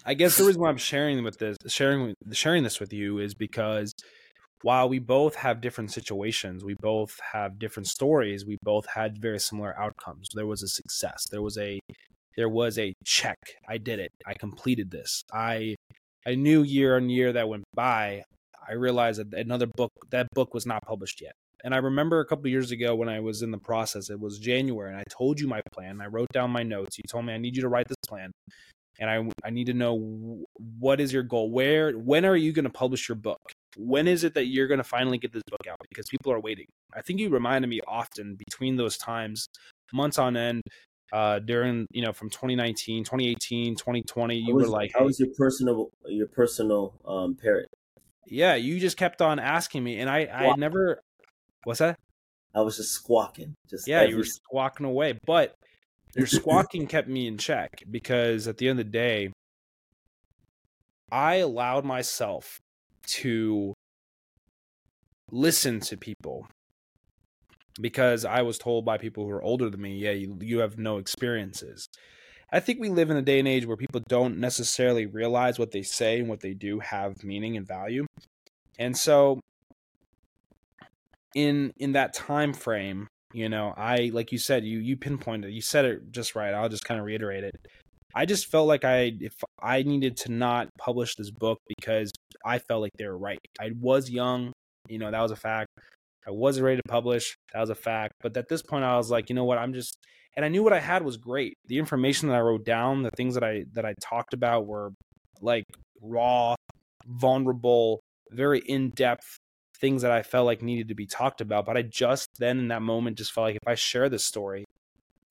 I 0.04 0.14
guess 0.14 0.36
the 0.36 0.44
reason 0.44 0.62
why 0.62 0.68
I'm 0.68 0.76
sharing 0.76 1.24
with 1.24 1.38
this 1.38 1.56
sharing 1.68 2.14
sharing 2.32 2.62
this 2.62 2.78
with 2.78 2.92
you 2.92 3.18
is 3.18 3.34
because 3.34 3.92
while 4.62 4.88
we 4.88 4.98
both 4.98 5.36
have 5.36 5.60
different 5.60 5.92
situations, 5.92 6.64
we 6.64 6.74
both 6.80 7.18
have 7.32 7.58
different 7.58 7.88
stories, 7.88 8.46
we 8.46 8.56
both 8.62 8.86
had 8.86 9.20
very 9.20 9.38
similar 9.38 9.78
outcomes. 9.78 10.28
There 10.34 10.46
was 10.46 10.62
a 10.62 10.68
success. 10.68 11.26
There 11.30 11.42
was 11.42 11.58
a 11.58 11.80
there 12.36 12.48
was 12.48 12.78
a 12.78 12.94
check. 13.04 13.38
I 13.68 13.78
did 13.78 13.98
it. 13.98 14.12
I 14.26 14.34
completed 14.34 14.90
this. 14.90 15.22
I 15.32 15.76
I 16.26 16.34
knew 16.34 16.62
year 16.62 16.96
on 16.96 17.08
year 17.08 17.32
that 17.32 17.48
went 17.48 17.64
by, 17.74 18.22
I 18.68 18.72
realized 18.72 19.20
that 19.20 19.38
another 19.38 19.66
book 19.66 19.92
that 20.10 20.26
book 20.34 20.54
was 20.54 20.66
not 20.66 20.82
published 20.82 21.20
yet. 21.22 21.34
And 21.64 21.74
I 21.74 21.78
remember 21.78 22.20
a 22.20 22.26
couple 22.26 22.48
years 22.48 22.70
ago 22.70 22.94
when 22.94 23.08
I 23.08 23.20
was 23.20 23.42
in 23.42 23.50
the 23.50 23.58
process, 23.58 24.10
it 24.10 24.20
was 24.20 24.38
January, 24.38 24.90
and 24.90 24.98
I 24.98 25.04
told 25.10 25.40
you 25.40 25.48
my 25.48 25.62
plan. 25.72 26.00
I 26.00 26.06
wrote 26.06 26.28
down 26.32 26.50
my 26.50 26.62
notes. 26.62 26.98
You 26.98 27.04
told 27.08 27.24
me 27.24 27.32
I 27.32 27.38
need 27.38 27.56
you 27.56 27.62
to 27.62 27.68
write 27.68 27.88
this 27.88 27.96
plan, 28.06 28.30
and 29.00 29.10
I 29.10 29.46
I 29.46 29.50
need 29.50 29.66
to 29.66 29.74
know 29.74 30.44
what 30.78 31.00
is 31.00 31.12
your 31.12 31.22
goal. 31.22 31.50
Where 31.50 31.92
when 31.92 32.24
are 32.24 32.36
you 32.36 32.52
going 32.52 32.64
to 32.64 32.70
publish 32.70 33.08
your 33.08 33.16
book? 33.16 33.40
When 33.76 34.06
is 34.08 34.24
it 34.24 34.34
that 34.34 34.46
you're 34.46 34.68
going 34.68 34.78
to 34.78 34.84
finally 34.84 35.18
get 35.18 35.32
this 35.32 35.42
book 35.50 35.66
out? 35.68 35.76
Because 35.88 36.06
people 36.08 36.32
are 36.32 36.40
waiting. 36.40 36.66
I 36.94 37.02
think 37.02 37.20
you 37.20 37.28
reminded 37.28 37.68
me 37.68 37.80
often 37.86 38.36
between 38.36 38.76
those 38.76 38.96
times, 38.96 39.46
months 39.92 40.18
on 40.18 40.36
end, 40.36 40.62
uh 41.12 41.38
during 41.38 41.86
you 41.90 42.04
know 42.04 42.12
from 42.12 42.28
2019 42.30 43.04
2018 43.04 43.76
2020 43.76 44.36
you 44.36 44.54
was, 44.54 44.64
were 44.64 44.70
like 44.70 44.90
how 44.94 45.04
was 45.04 45.20
your 45.20 45.28
personal 45.36 45.88
your 46.06 46.26
personal 46.26 46.94
um 47.06 47.36
parrot 47.36 47.68
yeah 48.26 48.54
you 48.54 48.80
just 48.80 48.96
kept 48.96 49.22
on 49.22 49.38
asking 49.38 49.84
me 49.84 50.00
and 50.00 50.10
i 50.10 50.26
i 50.26 50.56
never 50.56 51.00
What's 51.66 51.80
that? 51.80 51.98
I 52.54 52.60
was 52.60 52.76
just 52.76 52.92
squawking. 52.92 53.56
Just 53.68 53.88
yeah, 53.88 54.02
every... 54.02 54.10
you 54.10 54.16
were 54.18 54.24
squawking 54.24 54.86
away, 54.86 55.18
but 55.26 55.56
your 56.14 56.26
squawking 56.28 56.86
kept 56.86 57.08
me 57.08 57.26
in 57.26 57.38
check 57.38 57.82
because 57.90 58.46
at 58.46 58.56
the 58.56 58.68
end 58.68 58.78
of 58.78 58.86
the 58.86 58.92
day, 58.92 59.32
I 61.10 61.36
allowed 61.36 61.84
myself 61.84 62.60
to 63.18 63.74
listen 65.32 65.80
to 65.80 65.96
people 65.96 66.46
because 67.80 68.24
I 68.24 68.42
was 68.42 68.58
told 68.58 68.84
by 68.84 68.96
people 68.96 69.24
who 69.24 69.32
are 69.32 69.42
older 69.42 69.68
than 69.68 69.82
me, 69.82 69.96
yeah, 69.96 70.12
you, 70.12 70.38
you 70.40 70.60
have 70.60 70.78
no 70.78 70.98
experiences. 70.98 71.88
I 72.52 72.60
think 72.60 72.78
we 72.78 72.90
live 72.90 73.10
in 73.10 73.16
a 73.16 73.22
day 73.22 73.40
and 73.40 73.48
age 73.48 73.66
where 73.66 73.76
people 73.76 74.02
don't 74.06 74.38
necessarily 74.38 75.06
realize 75.06 75.58
what 75.58 75.72
they 75.72 75.82
say 75.82 76.20
and 76.20 76.28
what 76.28 76.42
they 76.42 76.54
do 76.54 76.78
have 76.78 77.24
meaning 77.24 77.56
and 77.56 77.66
value. 77.66 78.06
And 78.78 78.96
so 78.96 79.40
in 81.34 81.72
in 81.78 81.92
that 81.92 82.14
time 82.14 82.52
frame 82.52 83.08
you 83.32 83.48
know 83.48 83.74
i 83.76 84.10
like 84.12 84.32
you 84.32 84.38
said 84.38 84.64
you 84.64 84.78
you 84.78 84.96
pinpointed 84.96 85.52
you 85.52 85.60
said 85.60 85.84
it 85.84 86.10
just 86.10 86.34
right 86.34 86.54
i'll 86.54 86.68
just 86.68 86.84
kind 86.84 87.00
of 87.00 87.06
reiterate 87.06 87.44
it. 87.44 87.54
I 88.14 88.24
just 88.24 88.46
felt 88.46 88.66
like 88.66 88.84
i 88.84 89.12
if 89.20 89.34
i 89.60 89.82
needed 89.82 90.16
to 90.18 90.32
not 90.32 90.68
publish 90.78 91.14
this 91.16 91.30
book 91.30 91.58
because 91.76 92.10
i 92.44 92.58
felt 92.58 92.80
like 92.80 92.92
they 92.96 93.06
were 93.06 93.18
right. 93.18 93.38
I 93.60 93.72
was 93.78 94.08
young 94.08 94.52
you 94.88 94.98
know 94.98 95.10
that 95.10 95.20
was 95.20 95.32
a 95.32 95.36
fact. 95.36 95.68
I 96.26 96.30
wasn't 96.30 96.64
ready 96.64 96.76
to 96.78 96.88
publish 96.88 97.36
that 97.52 97.60
was 97.60 97.70
a 97.70 97.74
fact 97.74 98.14
but 98.22 98.36
at 98.36 98.48
this 98.48 98.62
point 98.62 98.84
i 98.84 98.96
was 98.96 99.10
like 99.10 99.28
you 99.28 99.34
know 99.34 99.44
what? 99.44 99.58
I'm 99.58 99.74
just 99.74 99.98
and 100.34 100.44
i 100.44 100.48
knew 100.48 100.62
what 100.62 100.72
i 100.72 100.80
had 100.80 101.04
was 101.04 101.18
great. 101.18 101.54
The 101.66 101.78
information 101.78 102.28
that 102.28 102.36
i 102.36 102.40
wrote 102.40 102.64
down 102.64 103.02
the 103.02 103.10
things 103.16 103.34
that 103.34 103.44
i 103.44 103.64
that 103.74 103.84
i 103.84 103.92
talked 104.00 104.32
about 104.32 104.66
were 104.66 104.92
like 105.42 105.64
raw 106.00 106.54
vulnerable 107.06 108.00
very 108.30 108.60
in-depth 108.60 109.35
things 109.80 110.02
that 110.02 110.10
I 110.10 110.22
felt 110.22 110.46
like 110.46 110.62
needed 110.62 110.88
to 110.88 110.94
be 110.94 111.06
talked 111.06 111.40
about. 111.40 111.66
But 111.66 111.76
I 111.76 111.82
just 111.82 112.28
then 112.38 112.58
in 112.58 112.68
that 112.68 112.82
moment 112.82 113.18
just 113.18 113.32
felt 113.32 113.46
like 113.46 113.56
if 113.56 113.68
I 113.68 113.74
share 113.74 114.08
this 114.08 114.24
story, 114.24 114.64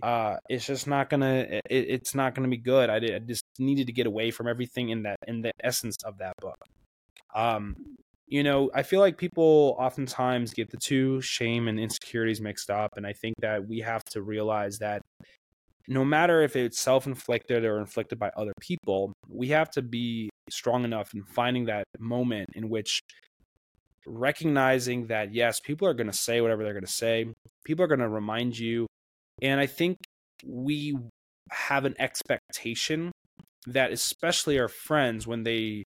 uh, 0.03 0.37
it's 0.49 0.65
just 0.65 0.87
not 0.87 1.09
gonna 1.09 1.45
it, 1.49 1.63
it's 1.69 2.15
not 2.15 2.35
gonna 2.35 2.47
be 2.47 2.57
good. 2.57 2.89
I, 2.89 2.99
did, 2.99 3.15
I 3.15 3.19
just 3.19 3.43
needed 3.59 3.87
to 3.87 3.93
get 3.93 4.07
away 4.07 4.31
from 4.31 4.47
everything 4.47 4.89
in 4.89 5.03
that 5.03 5.17
in 5.27 5.41
the 5.41 5.51
essence 5.63 5.97
of 6.03 6.17
that 6.19 6.33
book. 6.41 6.57
Um, 7.33 7.75
you 8.27 8.43
know, 8.43 8.71
I 8.73 8.83
feel 8.83 8.99
like 8.99 9.17
people 9.17 9.75
oftentimes 9.79 10.53
get 10.53 10.71
the 10.71 10.77
two 10.77 11.21
shame 11.21 11.67
and 11.67 11.79
insecurities 11.79 12.41
mixed 12.41 12.69
up. 12.69 12.97
And 12.97 13.05
I 13.05 13.13
think 13.13 13.35
that 13.41 13.67
we 13.67 13.79
have 13.79 14.03
to 14.05 14.21
realize 14.21 14.79
that 14.79 15.01
no 15.87 16.03
matter 16.03 16.41
if 16.41 16.55
it's 16.55 16.79
self 16.79 17.05
inflicted 17.05 17.63
or 17.63 17.79
inflicted 17.79 18.17
by 18.17 18.31
other 18.35 18.53
people, 18.59 19.13
we 19.29 19.49
have 19.49 19.69
to 19.71 19.81
be 19.81 20.29
strong 20.49 20.83
enough 20.83 21.13
in 21.13 21.23
finding 21.23 21.65
that 21.65 21.85
moment 21.99 22.49
in 22.55 22.69
which 22.69 23.01
recognizing 24.05 25.07
that, 25.07 25.33
yes, 25.33 25.59
people 25.59 25.87
are 25.87 25.93
going 25.93 26.07
to 26.07 26.13
say 26.13 26.41
whatever 26.41 26.63
they're 26.63 26.73
going 26.73 26.85
to 26.85 26.91
say, 26.91 27.25
people 27.63 27.83
are 27.83 27.87
going 27.87 27.99
to 27.99 28.09
remind 28.09 28.57
you. 28.57 28.87
And 29.41 29.59
I 29.59 29.65
think 29.65 29.97
we 30.45 30.97
have 31.51 31.85
an 31.85 31.95
expectation 31.99 33.11
that, 33.67 33.91
especially 33.91 34.59
our 34.59 34.67
friends, 34.67 35.27
when 35.27 35.43
they 35.43 35.83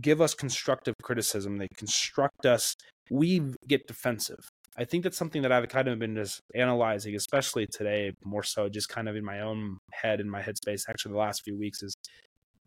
give 0.00 0.20
us 0.20 0.34
constructive 0.34 0.94
criticism, 1.02 1.58
they 1.58 1.68
construct 1.76 2.46
us, 2.46 2.74
we 3.10 3.42
get 3.68 3.86
defensive. 3.86 4.48
I 4.76 4.84
think 4.84 5.04
that's 5.04 5.16
something 5.16 5.42
that 5.42 5.52
I've 5.52 5.68
kind 5.68 5.86
of 5.86 5.98
been 6.00 6.16
just 6.16 6.40
analyzing, 6.54 7.14
especially 7.14 7.66
today, 7.66 8.12
more 8.24 8.42
so 8.42 8.68
just 8.68 8.88
kind 8.88 9.08
of 9.08 9.14
in 9.14 9.24
my 9.24 9.40
own 9.40 9.78
head, 9.92 10.20
in 10.20 10.28
my 10.28 10.42
headspace, 10.42 10.88
actually, 10.88 11.12
the 11.12 11.18
last 11.18 11.42
few 11.44 11.56
weeks, 11.56 11.82
is 11.82 11.94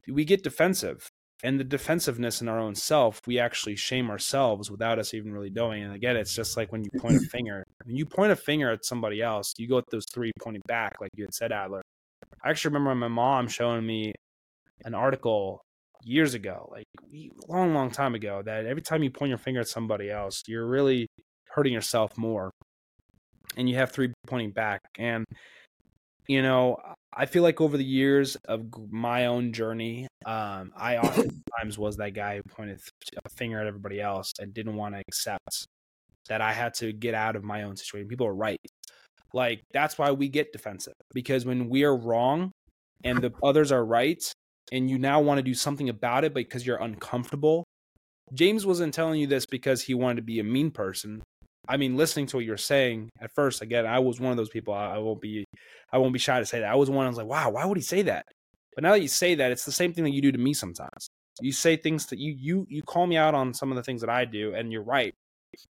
we 0.07 0.23
get 0.23 0.41
defensive. 0.41 1.09
And 1.43 1.59
the 1.59 1.63
defensiveness 1.63 2.41
in 2.41 2.47
our 2.47 2.59
own 2.59 2.73
self, 2.73 3.21
we 3.27 3.37
actually 3.37 3.75
shame 3.75 4.09
ourselves 4.09 4.71
without 4.71 4.97
us 4.97 5.13
even 5.13 5.31
really 5.31 5.51
knowing. 5.51 5.83
And 5.83 5.93
again, 5.93 6.15
it's 6.15 6.33
just 6.33 6.57
like 6.57 6.71
when 6.71 6.83
you 6.83 6.89
point 6.99 7.17
a 7.17 7.19
finger. 7.31 7.63
When 7.85 7.95
you 7.95 8.05
point 8.05 8.31
a 8.31 8.35
finger 8.35 8.71
at 8.71 8.85
somebody 8.85 9.21
else, 9.21 9.53
you 9.57 9.67
go 9.67 9.77
at 9.77 9.83
those 9.91 10.05
three 10.11 10.31
pointing 10.41 10.63
back, 10.67 10.95
like 10.99 11.11
you 11.15 11.25
had 11.25 11.33
said, 11.33 11.51
Adler. 11.51 11.83
I 12.43 12.49
actually 12.49 12.73
remember 12.73 12.95
my 12.95 13.07
mom 13.07 13.47
showing 13.47 13.85
me 13.85 14.13
an 14.83 14.95
article 14.95 15.61
years 16.03 16.33
ago, 16.33 16.69
like 16.71 16.85
long, 17.47 17.73
long 17.73 17.91
time 17.91 18.15
ago, 18.15 18.41
that 18.43 18.65
every 18.65 18.81
time 18.81 19.03
you 19.03 19.11
point 19.11 19.29
your 19.29 19.37
finger 19.37 19.59
at 19.61 19.67
somebody 19.67 20.09
else, 20.09 20.43
you're 20.47 20.67
really 20.67 21.07
hurting 21.49 21.73
yourself 21.73 22.17
more. 22.17 22.51
And 23.55 23.69
you 23.69 23.75
have 23.75 23.91
three 23.91 24.11
pointing 24.27 24.51
back. 24.51 24.81
And, 24.97 25.25
you 26.27 26.41
know, 26.41 26.77
I 27.13 27.25
feel 27.25 27.43
like 27.43 27.61
over 27.61 27.77
the 27.77 27.85
years 27.85 28.35
of 28.47 28.65
my 28.91 29.25
own 29.25 29.53
journey, 29.53 30.07
um, 30.25 30.71
I 30.75 30.97
oftentimes 30.97 31.77
was 31.77 31.97
that 31.97 32.13
guy 32.13 32.37
who 32.37 32.43
pointed 32.43 32.79
a 33.25 33.29
finger 33.29 33.59
at 33.59 33.67
everybody 33.67 34.01
else 34.01 34.33
and 34.39 34.53
didn't 34.53 34.75
want 34.75 34.95
to 34.95 35.01
accept 35.07 35.67
that 36.29 36.41
I 36.41 36.53
had 36.53 36.73
to 36.75 36.91
get 36.91 37.13
out 37.13 37.35
of 37.35 37.43
my 37.43 37.63
own 37.63 37.77
situation. 37.77 38.07
People 38.07 38.27
are 38.27 38.35
right. 38.35 38.59
Like, 39.33 39.63
that's 39.73 39.97
why 39.97 40.11
we 40.11 40.27
get 40.29 40.51
defensive 40.51 40.93
because 41.13 41.45
when 41.45 41.69
we 41.69 41.83
are 41.83 41.95
wrong 41.95 42.51
and 43.03 43.19
the 43.19 43.31
others 43.43 43.71
are 43.71 43.85
right, 43.85 44.21
and 44.71 44.89
you 44.89 44.97
now 44.97 45.21
want 45.21 45.37
to 45.37 45.43
do 45.43 45.53
something 45.53 45.89
about 45.89 46.23
it 46.23 46.33
because 46.33 46.65
you're 46.65 46.81
uncomfortable. 46.81 47.63
James 48.33 48.65
wasn't 48.65 48.93
telling 48.93 49.19
you 49.19 49.27
this 49.27 49.45
because 49.45 49.83
he 49.83 49.93
wanted 49.93 50.17
to 50.17 50.21
be 50.23 50.39
a 50.39 50.43
mean 50.43 50.71
person. 50.71 51.23
I 51.67 51.77
mean, 51.77 51.97
listening 51.97 52.27
to 52.27 52.37
what 52.37 52.45
you're 52.45 52.57
saying 52.57 53.09
at 53.19 53.33
first, 53.33 53.61
again, 53.61 53.85
I 53.85 53.99
was 53.99 54.19
one 54.19 54.31
of 54.31 54.37
those 54.37 54.49
people. 54.49 54.73
I, 54.73 54.95
I 54.95 54.97
won't 54.99 55.21
be, 55.21 55.45
I 55.91 55.97
won't 55.97 56.13
be 56.13 56.19
shy 56.19 56.39
to 56.39 56.45
say 56.45 56.59
that. 56.59 56.71
I 56.71 56.75
was 56.75 56.89
one. 56.89 57.05
I 57.05 57.09
was 57.09 57.17
like, 57.17 57.27
wow, 57.27 57.49
why 57.49 57.65
would 57.65 57.77
he 57.77 57.83
say 57.83 58.03
that? 58.03 58.25
But 58.75 58.83
now 58.83 58.91
that 58.91 59.01
you 59.01 59.07
say 59.07 59.35
that, 59.35 59.51
it's 59.51 59.65
the 59.65 59.71
same 59.71 59.93
thing 59.93 60.03
that 60.03 60.13
you 60.13 60.21
do 60.21 60.31
to 60.31 60.37
me 60.37 60.53
sometimes. 60.53 61.07
You 61.41 61.51
say 61.51 61.77
things 61.77 62.07
that 62.07 62.19
you 62.19 62.35
you 62.37 62.65
you 62.69 62.81
call 62.81 63.05
me 63.05 63.17
out 63.17 63.35
on 63.35 63.53
some 63.53 63.71
of 63.71 63.75
the 63.75 63.83
things 63.83 64.01
that 64.01 64.09
I 64.09 64.25
do, 64.25 64.53
and 64.53 64.71
you're 64.71 64.83
right. 64.83 65.13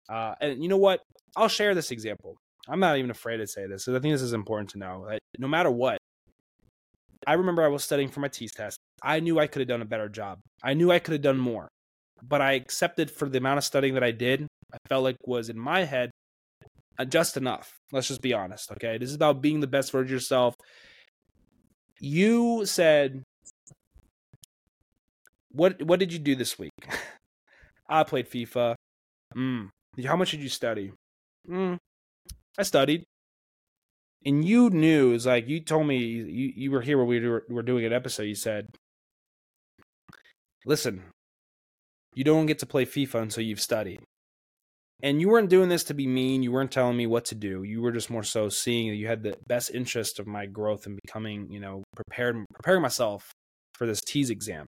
Uh, 0.09 0.35
and 0.41 0.61
you 0.61 0.69
know 0.69 0.77
what? 0.77 1.01
I'll 1.35 1.47
share 1.47 1.75
this 1.75 1.91
example. 1.91 2.37
I'm 2.67 2.79
not 2.79 2.97
even 2.97 3.11
afraid 3.11 3.37
to 3.37 3.47
say 3.47 3.67
this. 3.67 3.85
Because 3.85 3.99
I 3.99 4.01
think 4.01 4.13
this 4.13 4.21
is 4.21 4.33
important 4.33 4.69
to 4.71 4.79
know. 4.79 5.05
That 5.09 5.19
no 5.37 5.47
matter 5.47 5.71
what, 5.71 5.97
I 7.27 7.33
remember 7.33 7.63
I 7.63 7.67
was 7.67 7.83
studying 7.83 8.09
for 8.09 8.19
my 8.19 8.27
TEAS 8.27 8.53
test. 8.53 8.77
I 9.01 9.19
knew 9.19 9.39
I 9.39 9.47
could 9.47 9.59
have 9.59 9.67
done 9.67 9.81
a 9.81 9.85
better 9.85 10.09
job. 10.09 10.39
I 10.63 10.73
knew 10.73 10.91
I 10.91 10.99
could 10.99 11.13
have 11.13 11.21
done 11.21 11.37
more. 11.37 11.67
But 12.21 12.41
I 12.41 12.53
accepted 12.53 13.11
for 13.11 13.27
the 13.27 13.37
amount 13.37 13.57
of 13.57 13.63
studying 13.65 13.95
that 13.95 14.03
I 14.03 14.11
did, 14.11 14.47
I 14.73 14.77
felt 14.89 15.03
like 15.03 15.17
was 15.25 15.49
in 15.49 15.59
my 15.59 15.83
head 15.85 16.11
uh, 16.97 17.05
just 17.05 17.37
enough. 17.37 17.77
Let's 17.91 18.07
just 18.07 18.21
be 18.21 18.33
honest, 18.33 18.71
okay? 18.71 18.97
This 18.97 19.09
is 19.09 19.15
about 19.15 19.41
being 19.41 19.59
the 19.59 19.67
best 19.67 19.91
version 19.91 20.07
of 20.07 20.11
yourself. 20.11 20.55
You 21.99 22.65
said 22.65 23.23
what 25.51 25.81
what 25.83 25.99
did 25.99 26.11
you 26.11 26.19
do 26.19 26.35
this 26.35 26.57
week? 26.57 26.71
I 27.87 28.03
played 28.03 28.29
FIFA. 28.29 28.75
Mm. 29.35 29.69
How 30.05 30.15
much 30.15 30.31
did 30.31 30.41
you 30.41 30.49
study? 30.49 30.91
Mm. 31.47 31.77
I 32.57 32.63
studied 32.63 33.03
and 34.25 34.45
you 34.45 34.69
knew 34.69 35.13
it's 35.13 35.25
like 35.25 35.47
you 35.47 35.59
told 35.59 35.87
me 35.87 35.97
you, 35.97 36.53
you 36.55 36.71
were 36.71 36.81
here 36.81 36.97
when 36.97 37.07
we 37.07 37.19
were, 37.27 37.43
were 37.49 37.63
doing 37.63 37.85
an 37.85 37.93
episode 37.93 38.23
you 38.23 38.35
said 38.35 38.67
listen 40.65 41.03
you 42.13 42.23
don't 42.23 42.45
get 42.45 42.59
to 42.59 42.65
play 42.65 42.85
fifa 42.85 43.21
until 43.21 43.43
you've 43.43 43.59
studied 43.59 43.99
and 45.03 45.21
you 45.21 45.29
weren't 45.29 45.49
doing 45.49 45.69
this 45.69 45.83
to 45.83 45.93
be 45.93 46.07
mean 46.07 46.41
you 46.41 46.51
weren't 46.51 46.71
telling 46.71 46.97
me 46.97 47.05
what 47.05 47.25
to 47.25 47.35
do 47.35 47.61
you 47.63 47.81
were 47.81 47.91
just 47.91 48.09
more 48.09 48.23
so 48.23 48.49
seeing 48.49 48.89
that 48.89 48.95
you 48.95 49.07
had 49.07 49.21
the 49.21 49.37
best 49.47 49.69
interest 49.71 50.19
of 50.19 50.25
my 50.25 50.47
growth 50.47 50.87
and 50.87 50.97
becoming 51.05 51.51
you 51.51 51.59
know 51.59 51.83
prepared 51.95 52.43
preparing 52.55 52.81
myself 52.81 53.31
for 53.75 53.85
this 53.85 54.01
TEAS 54.01 54.31
exam 54.31 54.65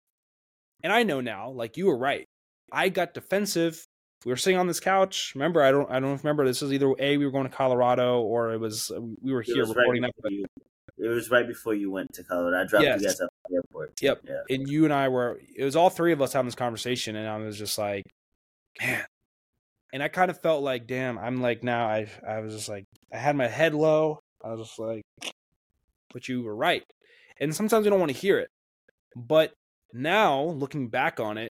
and 0.83 0.93
i 0.93 1.01
know 1.01 1.21
now 1.21 1.49
like 1.49 1.77
you 1.77 1.87
were 1.87 1.97
right 1.97 2.25
i 2.71 2.89
got 2.89 3.15
defensive 3.15 3.83
we 4.25 4.31
were 4.31 4.37
sitting 4.37 4.57
on 4.57 4.65
this 4.65 4.79
couch. 4.79 5.33
Remember, 5.35 5.61
I 5.61 5.69
don't, 5.71 5.89
I 5.89 5.99
don't 5.99 6.17
remember. 6.17 6.45
This 6.45 6.61
was 6.61 6.73
either 6.73 6.91
a 6.99 7.17
we 7.17 7.25
were 7.25 7.31
going 7.31 7.47
to 7.47 7.55
Colorado 7.55 8.21
or 8.21 8.53
it 8.53 8.59
was 8.59 8.91
uh, 8.91 8.99
we 9.21 9.31
were 9.31 9.43
here 9.43 9.65
recording 9.65 10.01
right. 10.01 10.13
You, 10.29 10.45
it 10.97 11.07
was 11.07 11.29
right 11.29 11.47
before 11.47 11.75
you 11.75 11.91
went 11.91 12.13
to 12.13 12.23
Colorado. 12.23 12.57
I 12.57 12.65
dropped 12.65 12.85
yes. 12.85 13.01
you 13.01 13.07
guys 13.07 13.21
at 13.21 13.29
the 13.49 13.55
airport. 13.55 14.01
Yep. 14.01 14.21
Yeah. 14.23 14.41
And 14.55 14.67
you 14.67 14.85
and 14.85 14.93
I 14.93 15.09
were. 15.09 15.39
It 15.55 15.63
was 15.63 15.75
all 15.75 15.91
three 15.91 16.11
of 16.11 16.23
us 16.23 16.33
having 16.33 16.47
this 16.47 16.55
conversation, 16.55 17.15
and 17.15 17.29
I 17.29 17.37
was 17.37 17.57
just 17.57 17.77
like, 17.77 18.03
man. 18.81 19.05
And 19.95 20.03
I 20.03 20.09
kind 20.09 20.29
of 20.29 20.41
felt 20.41 20.61
like, 20.61 20.87
damn. 20.87 21.17
I'm 21.17 21.41
like 21.41 21.63
now. 21.63 21.87
I 21.87 22.07
I 22.27 22.41
was 22.41 22.53
just 22.53 22.67
like, 22.67 22.83
I 23.13 23.17
had 23.17 23.37
my 23.37 23.47
head 23.47 23.73
low. 23.73 24.19
I 24.43 24.53
was 24.53 24.67
just 24.67 24.77
like, 24.77 25.03
but 26.11 26.27
you 26.27 26.43
were 26.43 26.55
right. 26.55 26.83
And 27.39 27.55
sometimes 27.55 27.85
we 27.85 27.89
don't 27.89 27.99
want 27.99 28.11
to 28.11 28.17
hear 28.17 28.37
it, 28.39 28.49
but 29.15 29.53
now 29.93 30.41
looking 30.43 30.89
back 30.89 31.21
on 31.21 31.37
it 31.37 31.49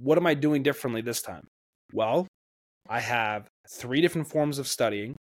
what 0.00 0.18
am 0.18 0.26
I 0.26 0.34
doing 0.34 0.62
differently 0.62 1.00
this 1.02 1.20
time? 1.20 1.48
Well, 1.92 2.26
I 2.88 3.00
have 3.00 3.48
three 3.68 4.00
different 4.00 4.28
forms 4.28 4.58
of 4.58 4.68
studying. 4.68 5.16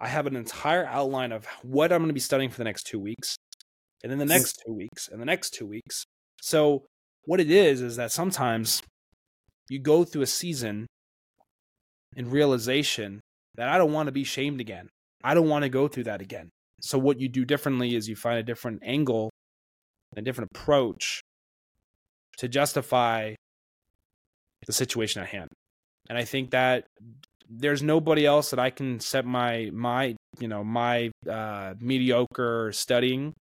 I 0.00 0.08
have 0.08 0.26
an 0.26 0.36
entire 0.36 0.86
outline 0.86 1.32
of 1.32 1.44
what 1.62 1.92
I'm 1.92 1.98
going 1.98 2.08
to 2.08 2.14
be 2.14 2.20
studying 2.20 2.50
for 2.50 2.58
the 2.58 2.64
next 2.64 2.84
two 2.86 2.98
weeks, 2.98 3.36
and 4.02 4.10
then 4.10 4.18
the 4.18 4.24
next 4.24 4.62
two 4.64 4.72
weeks, 4.72 5.08
and 5.08 5.20
the 5.20 5.26
next 5.26 5.50
two 5.50 5.66
weeks. 5.66 6.04
So, 6.40 6.84
what 7.24 7.40
it 7.40 7.50
is, 7.50 7.82
is 7.82 7.96
that 7.96 8.10
sometimes 8.10 8.82
you 9.68 9.78
go 9.78 10.04
through 10.04 10.22
a 10.22 10.26
season 10.26 10.86
in 12.16 12.30
realization 12.30 13.20
that 13.54 13.68
I 13.68 13.78
don't 13.78 13.92
want 13.92 14.06
to 14.06 14.12
be 14.12 14.24
shamed 14.24 14.60
again. 14.60 14.88
I 15.24 15.34
don't 15.34 15.48
want 15.48 15.62
to 15.62 15.68
go 15.68 15.88
through 15.88 16.04
that 16.04 16.20
again. 16.20 16.50
So, 16.80 16.98
what 16.98 17.20
you 17.20 17.28
do 17.28 17.44
differently 17.44 17.94
is 17.94 18.08
you 18.08 18.16
find 18.16 18.38
a 18.38 18.42
different 18.42 18.82
angle, 18.84 19.30
a 20.16 20.22
different 20.22 20.50
approach 20.54 21.20
to 22.38 22.48
justify 22.48 23.34
the 24.66 24.72
situation 24.72 25.22
at 25.22 25.28
hand. 25.28 25.48
And 26.08 26.18
I 26.18 26.24
think 26.24 26.50
that 26.50 26.86
there's 27.48 27.82
nobody 27.82 28.26
else 28.26 28.50
that 28.50 28.58
I 28.58 28.70
can 28.70 29.00
set 29.00 29.24
my 29.24 29.70
my 29.72 30.16
you 30.40 30.48
know 30.48 30.64
my 30.64 31.10
uh, 31.28 31.74
mediocre 31.80 32.72
studying 32.72 33.34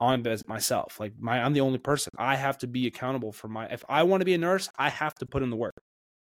on 0.00 0.26
as 0.26 0.46
myself. 0.46 0.98
Like 0.98 1.12
my 1.18 1.42
I'm 1.42 1.52
the 1.52 1.60
only 1.60 1.78
person. 1.78 2.10
I 2.18 2.36
have 2.36 2.58
to 2.58 2.66
be 2.66 2.86
accountable 2.86 3.32
for 3.32 3.48
my. 3.48 3.66
If 3.66 3.84
I 3.88 4.02
want 4.02 4.20
to 4.20 4.24
be 4.24 4.34
a 4.34 4.38
nurse, 4.38 4.68
I 4.76 4.90
have 4.90 5.14
to 5.16 5.26
put 5.26 5.42
in 5.42 5.50
the 5.50 5.56
work. 5.56 5.74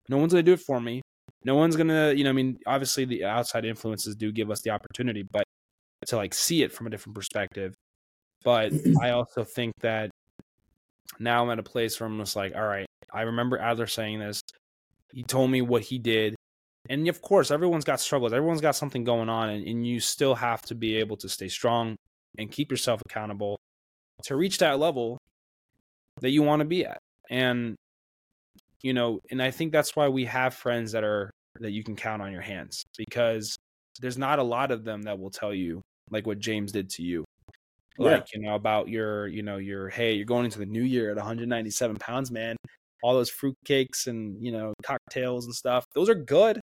No 0.09 0.17
one's 0.17 0.33
gonna 0.33 0.43
do 0.43 0.53
it 0.53 0.59
for 0.59 0.79
me. 0.79 1.01
No 1.43 1.55
one's 1.55 1.75
gonna 1.75 2.13
you 2.13 2.23
know 2.23 2.29
I 2.29 2.33
mean 2.33 2.59
obviously 2.67 3.05
the 3.05 3.25
outside 3.25 3.65
influences 3.65 4.15
do 4.15 4.31
give 4.31 4.51
us 4.51 4.61
the 4.61 4.69
opportunity, 4.69 5.23
but 5.23 5.43
to 6.07 6.15
like 6.15 6.33
see 6.33 6.63
it 6.63 6.71
from 6.71 6.87
a 6.87 6.89
different 6.89 7.15
perspective. 7.15 7.73
But 8.43 8.73
I 9.01 9.09
also 9.11 9.43
think 9.43 9.73
that 9.81 10.09
now 11.19 11.43
I'm 11.43 11.49
at 11.51 11.59
a 11.59 11.63
place 11.63 11.99
where 11.99 12.07
I'm 12.09 12.17
just 12.19 12.35
like, 12.35 12.55
all 12.55 12.65
right, 12.65 12.85
I 13.13 13.23
remember 13.23 13.57
Adler 13.57 13.87
saying 13.87 14.19
this. 14.19 14.41
He 15.13 15.23
told 15.23 15.51
me 15.51 15.61
what 15.61 15.83
he 15.83 15.99
did. 15.99 16.35
And 16.89 17.07
of 17.07 17.21
course, 17.21 17.51
everyone's 17.51 17.83
got 17.83 17.99
struggles. 17.99 18.33
Everyone's 18.33 18.61
got 18.61 18.75
something 18.75 19.03
going 19.03 19.29
on. 19.29 19.49
And, 19.49 19.67
and 19.67 19.85
you 19.85 19.99
still 19.99 20.35
have 20.35 20.61
to 20.63 20.75
be 20.75 20.95
able 20.97 21.17
to 21.17 21.29
stay 21.29 21.47
strong 21.47 21.95
and 22.37 22.51
keep 22.51 22.71
yourself 22.71 23.01
accountable 23.05 23.57
to 24.23 24.35
reach 24.35 24.57
that 24.59 24.79
level 24.79 25.17
that 26.21 26.29
you 26.29 26.43
want 26.43 26.61
to 26.61 26.65
be 26.65 26.85
at. 26.85 26.97
And, 27.29 27.75
you 28.83 28.93
know, 28.93 29.19
and 29.29 29.41
I 29.41 29.51
think 29.51 29.71
that's 29.71 29.95
why 29.95 30.07
we 30.07 30.25
have 30.25 30.53
friends 30.53 30.91
that 30.91 31.03
are, 31.03 31.31
that 31.59 31.71
you 31.71 31.83
can 31.83 31.95
count 31.95 32.21
on 32.21 32.31
your 32.31 32.41
hands 32.41 32.83
because 32.97 33.55
there's 33.99 34.17
not 34.17 34.39
a 34.39 34.43
lot 34.43 34.71
of 34.71 34.83
them 34.83 35.03
that 35.03 35.19
will 35.19 35.29
tell 35.29 35.53
you 35.53 35.81
like 36.09 36.25
what 36.25 36.39
James 36.39 36.71
did 36.71 36.89
to 36.91 37.03
you. 37.03 37.23
Like 37.97 38.27
yeah. 38.33 38.39
you 38.39 38.47
know 38.47 38.55
about 38.55 38.87
your 38.87 39.27
you 39.27 39.43
know 39.43 39.57
your 39.57 39.89
hey 39.89 40.13
you're 40.13 40.25
going 40.25 40.45
into 40.45 40.59
the 40.59 40.65
new 40.65 40.81
year 40.81 41.11
at 41.11 41.17
197 41.17 41.97
pounds 41.97 42.31
man. 42.31 42.55
All 43.03 43.13
those 43.13 43.29
fruit 43.29 43.55
cakes 43.65 44.07
and 44.07 44.41
you 44.41 44.51
know 44.51 44.73
cocktails 44.83 45.45
and 45.45 45.53
stuff. 45.53 45.83
Those 45.93 46.09
are 46.09 46.15
good 46.15 46.61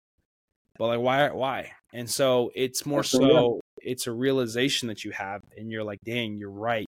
but 0.79 0.87
like 0.87 0.99
why 0.99 1.29
why? 1.29 1.71
And 1.93 2.09
so 2.09 2.51
it's 2.55 2.85
more 2.85 3.03
so 3.03 3.59
it's 3.81 4.07
a 4.07 4.11
realization 4.11 4.87
that 4.87 5.03
you 5.03 5.11
have 5.11 5.41
and 5.57 5.69
you're 5.69 5.83
like 5.83 5.99
dang 6.05 6.37
you're 6.37 6.49
right 6.49 6.87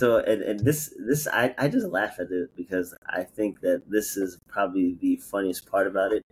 So 0.00 0.16
and, 0.16 0.40
and 0.40 0.60
this 0.60 0.94
this 0.98 1.26
I, 1.26 1.54
I 1.58 1.68
just 1.68 1.86
laugh 1.86 2.18
at 2.18 2.30
it 2.30 2.56
because 2.56 2.94
I 3.06 3.22
think 3.22 3.60
that 3.60 3.82
this 3.90 4.16
is 4.16 4.38
probably 4.48 4.96
the 4.98 5.16
funniest 5.16 5.70
part 5.70 5.86
about 5.86 6.10
it 6.10 6.22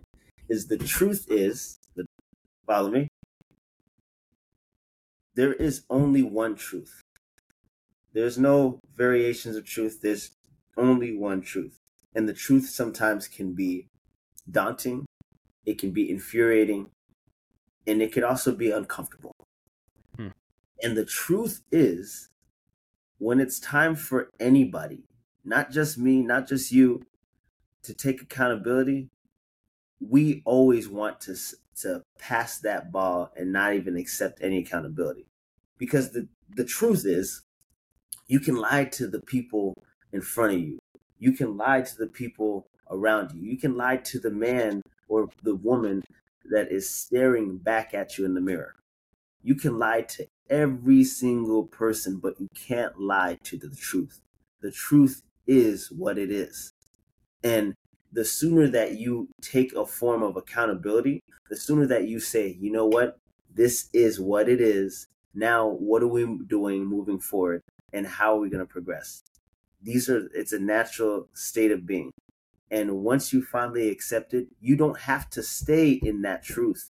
is 0.49 0.65
the 0.65 0.77
truth 0.79 1.27
is 1.29 1.77
the 1.95 2.03
follow 2.65 2.89
me. 2.89 3.09
There 5.35 5.53
is 5.53 5.83
only 5.87 6.23
one 6.23 6.55
truth. 6.55 6.99
There's 8.11 8.39
no 8.39 8.79
variations 8.95 9.55
of 9.55 9.65
truth. 9.65 9.99
There's 10.01 10.31
only 10.75 11.15
one 11.15 11.41
truth. 11.41 11.77
And 12.15 12.27
the 12.27 12.33
truth 12.33 12.69
sometimes 12.69 13.27
can 13.27 13.53
be 13.53 13.85
daunting, 14.49 15.05
it 15.67 15.77
can 15.77 15.91
be 15.91 16.09
infuriating, 16.09 16.87
and 17.85 18.01
it 18.01 18.13
can 18.13 18.23
also 18.23 18.51
be 18.51 18.71
uncomfortable. 18.71 19.35
Hmm. 20.15 20.29
And 20.81 20.97
the 20.97 21.05
truth 21.05 21.61
is, 21.71 22.28
when 23.19 23.39
it's 23.39 23.59
time 23.59 23.95
for 23.95 24.29
anybody, 24.39 25.03
not 25.45 25.71
just 25.71 25.97
me, 25.97 26.21
not 26.21 26.47
just 26.47 26.71
you, 26.71 27.05
to 27.83 27.93
take 27.93 28.21
accountability, 28.21 29.09
we 29.99 30.41
always 30.45 30.89
want 30.89 31.21
to 31.21 31.35
to 31.81 32.01
pass 32.17 32.59
that 32.59 32.91
ball 32.91 33.31
and 33.37 33.53
not 33.53 33.73
even 33.73 33.95
accept 33.95 34.39
any 34.41 34.59
accountability. 34.59 35.25
Because 35.77 36.11
the 36.11 36.27
the 36.49 36.65
truth 36.65 37.05
is, 37.05 37.43
you 38.27 38.39
can 38.39 38.55
lie 38.55 38.85
to 38.85 39.07
the 39.07 39.21
people 39.21 39.73
in 40.11 40.21
front 40.21 40.53
of 40.53 40.59
you. 40.59 40.79
You 41.19 41.33
can 41.33 41.57
lie 41.57 41.81
to 41.81 41.97
the 41.97 42.07
people 42.07 42.67
around 42.89 43.31
you. 43.33 43.41
You 43.41 43.57
can 43.57 43.77
lie 43.77 43.97
to 43.97 44.19
the 44.19 44.31
man 44.31 44.81
or 45.07 45.29
the 45.43 45.55
woman 45.55 46.03
that 46.51 46.71
is 46.71 46.89
staring 46.89 47.57
back 47.57 47.93
at 47.93 48.17
you 48.17 48.25
in 48.25 48.33
the 48.33 48.41
mirror. 48.41 48.75
You 49.43 49.55
can 49.55 49.77
lie 49.77 50.01
to 50.01 50.25
every 50.49 51.03
single 51.03 51.65
person, 51.65 52.17
but 52.17 52.39
you 52.39 52.47
can't 52.55 52.99
lie 52.99 53.37
to 53.43 53.57
the 53.57 53.69
truth. 53.69 54.21
The 54.61 54.71
truth 54.71 55.21
is 55.47 55.91
what 55.91 56.17
it 56.17 56.31
is. 56.31 56.73
And 57.43 57.73
the 58.11 58.25
sooner 58.25 58.67
that 58.67 58.97
you 58.97 59.29
take 59.41 59.73
a 59.73 59.85
form 59.85 60.23
of 60.23 60.35
accountability, 60.35 61.21
the 61.49 61.55
sooner 61.55 61.85
that 61.87 62.07
you 62.07 62.19
say, 62.19 62.57
you 62.59 62.71
know 62.71 62.85
what, 62.85 63.19
this 63.53 63.89
is 63.93 64.19
what 64.19 64.49
it 64.49 64.61
is. 64.61 65.07
Now, 65.33 65.67
what 65.67 66.03
are 66.03 66.07
we 66.07 66.25
doing 66.47 66.85
moving 66.85 67.19
forward? 67.19 67.61
And 67.93 68.05
how 68.05 68.35
are 68.35 68.39
we 68.39 68.49
going 68.49 68.65
to 68.65 68.71
progress? 68.71 69.23
These 69.81 70.09
are, 70.09 70.27
it's 70.33 70.53
a 70.53 70.59
natural 70.59 71.29
state 71.33 71.71
of 71.71 71.85
being. 71.85 72.11
And 72.71 72.97
once 73.03 73.33
you 73.33 73.41
finally 73.43 73.89
accept 73.89 74.33
it, 74.33 74.47
you 74.59 74.75
don't 74.75 74.99
have 74.99 75.29
to 75.31 75.41
stay 75.41 75.91
in 75.91 76.21
that 76.23 76.43
truth. 76.43 76.89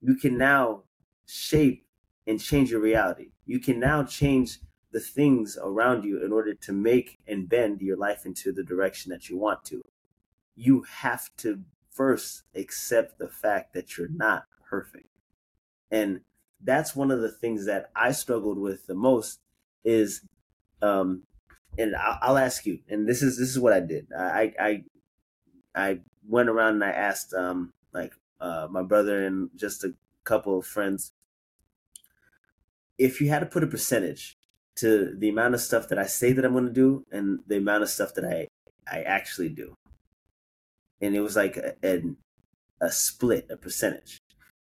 You 0.00 0.14
can 0.14 0.38
now 0.38 0.84
shape 1.26 1.84
and 2.28 2.38
change 2.38 2.70
your 2.70 2.80
reality. 2.80 3.30
You 3.46 3.58
can 3.58 3.80
now 3.80 4.04
change 4.04 4.58
the 4.92 5.00
things 5.00 5.58
around 5.60 6.04
you 6.04 6.22
in 6.24 6.30
order 6.30 6.54
to 6.54 6.72
make 6.72 7.18
and 7.26 7.48
bend 7.48 7.80
your 7.80 7.96
life 7.96 8.26
into 8.26 8.52
the 8.52 8.62
direction 8.62 9.10
that 9.10 9.30
you 9.30 9.38
want 9.38 9.64
to. 9.64 9.82
You 10.54 10.84
have 11.00 11.30
to 11.38 11.62
first 11.90 12.42
accept 12.54 13.18
the 13.18 13.28
fact 13.28 13.72
that 13.72 13.96
you're 13.96 14.10
not 14.10 14.44
perfect. 14.68 15.08
And 15.90 16.20
that's 16.62 16.94
one 16.94 17.10
of 17.10 17.22
the 17.22 17.30
things 17.30 17.64
that 17.64 17.90
I 17.96 18.12
struggled 18.12 18.58
with 18.58 18.86
the 18.86 18.94
most 18.94 19.40
is 19.82 20.20
um, 20.82 21.22
and 21.78 21.96
I'll, 21.96 22.38
ask 22.38 22.66
you, 22.66 22.80
and 22.88 23.08
this 23.08 23.22
is 23.22 23.38
this 23.38 23.48
is 23.48 23.58
what 23.58 23.72
I 23.72 23.80
did. 23.80 24.08
I 24.16 24.52
I 24.60 24.84
I 25.74 26.00
went 26.26 26.48
around 26.48 26.74
and 26.74 26.84
I 26.84 26.90
asked 26.90 27.32
um 27.34 27.72
like 27.92 28.12
uh 28.40 28.68
my 28.70 28.82
brother 28.82 29.24
and 29.24 29.50
just 29.56 29.84
a 29.84 29.94
couple 30.24 30.58
of 30.58 30.66
friends 30.66 31.12
if 32.98 33.20
you 33.20 33.28
had 33.28 33.40
to 33.40 33.46
put 33.46 33.64
a 33.64 33.66
percentage 33.66 34.36
to 34.76 35.14
the 35.16 35.28
amount 35.28 35.54
of 35.54 35.60
stuff 35.60 35.88
that 35.88 35.98
I 35.98 36.06
say 36.06 36.32
that 36.32 36.44
I'm 36.44 36.52
going 36.52 36.66
to 36.66 36.72
do 36.72 37.04
and 37.10 37.40
the 37.46 37.56
amount 37.56 37.82
of 37.82 37.88
stuff 37.88 38.14
that 38.14 38.24
I 38.24 38.48
I 38.90 39.02
actually 39.02 39.50
do, 39.50 39.74
and 41.00 41.14
it 41.14 41.20
was 41.20 41.36
like 41.36 41.56
a, 41.56 41.74
a, 41.84 42.02
a 42.80 42.90
split, 42.90 43.46
a 43.50 43.56
percentage. 43.56 44.18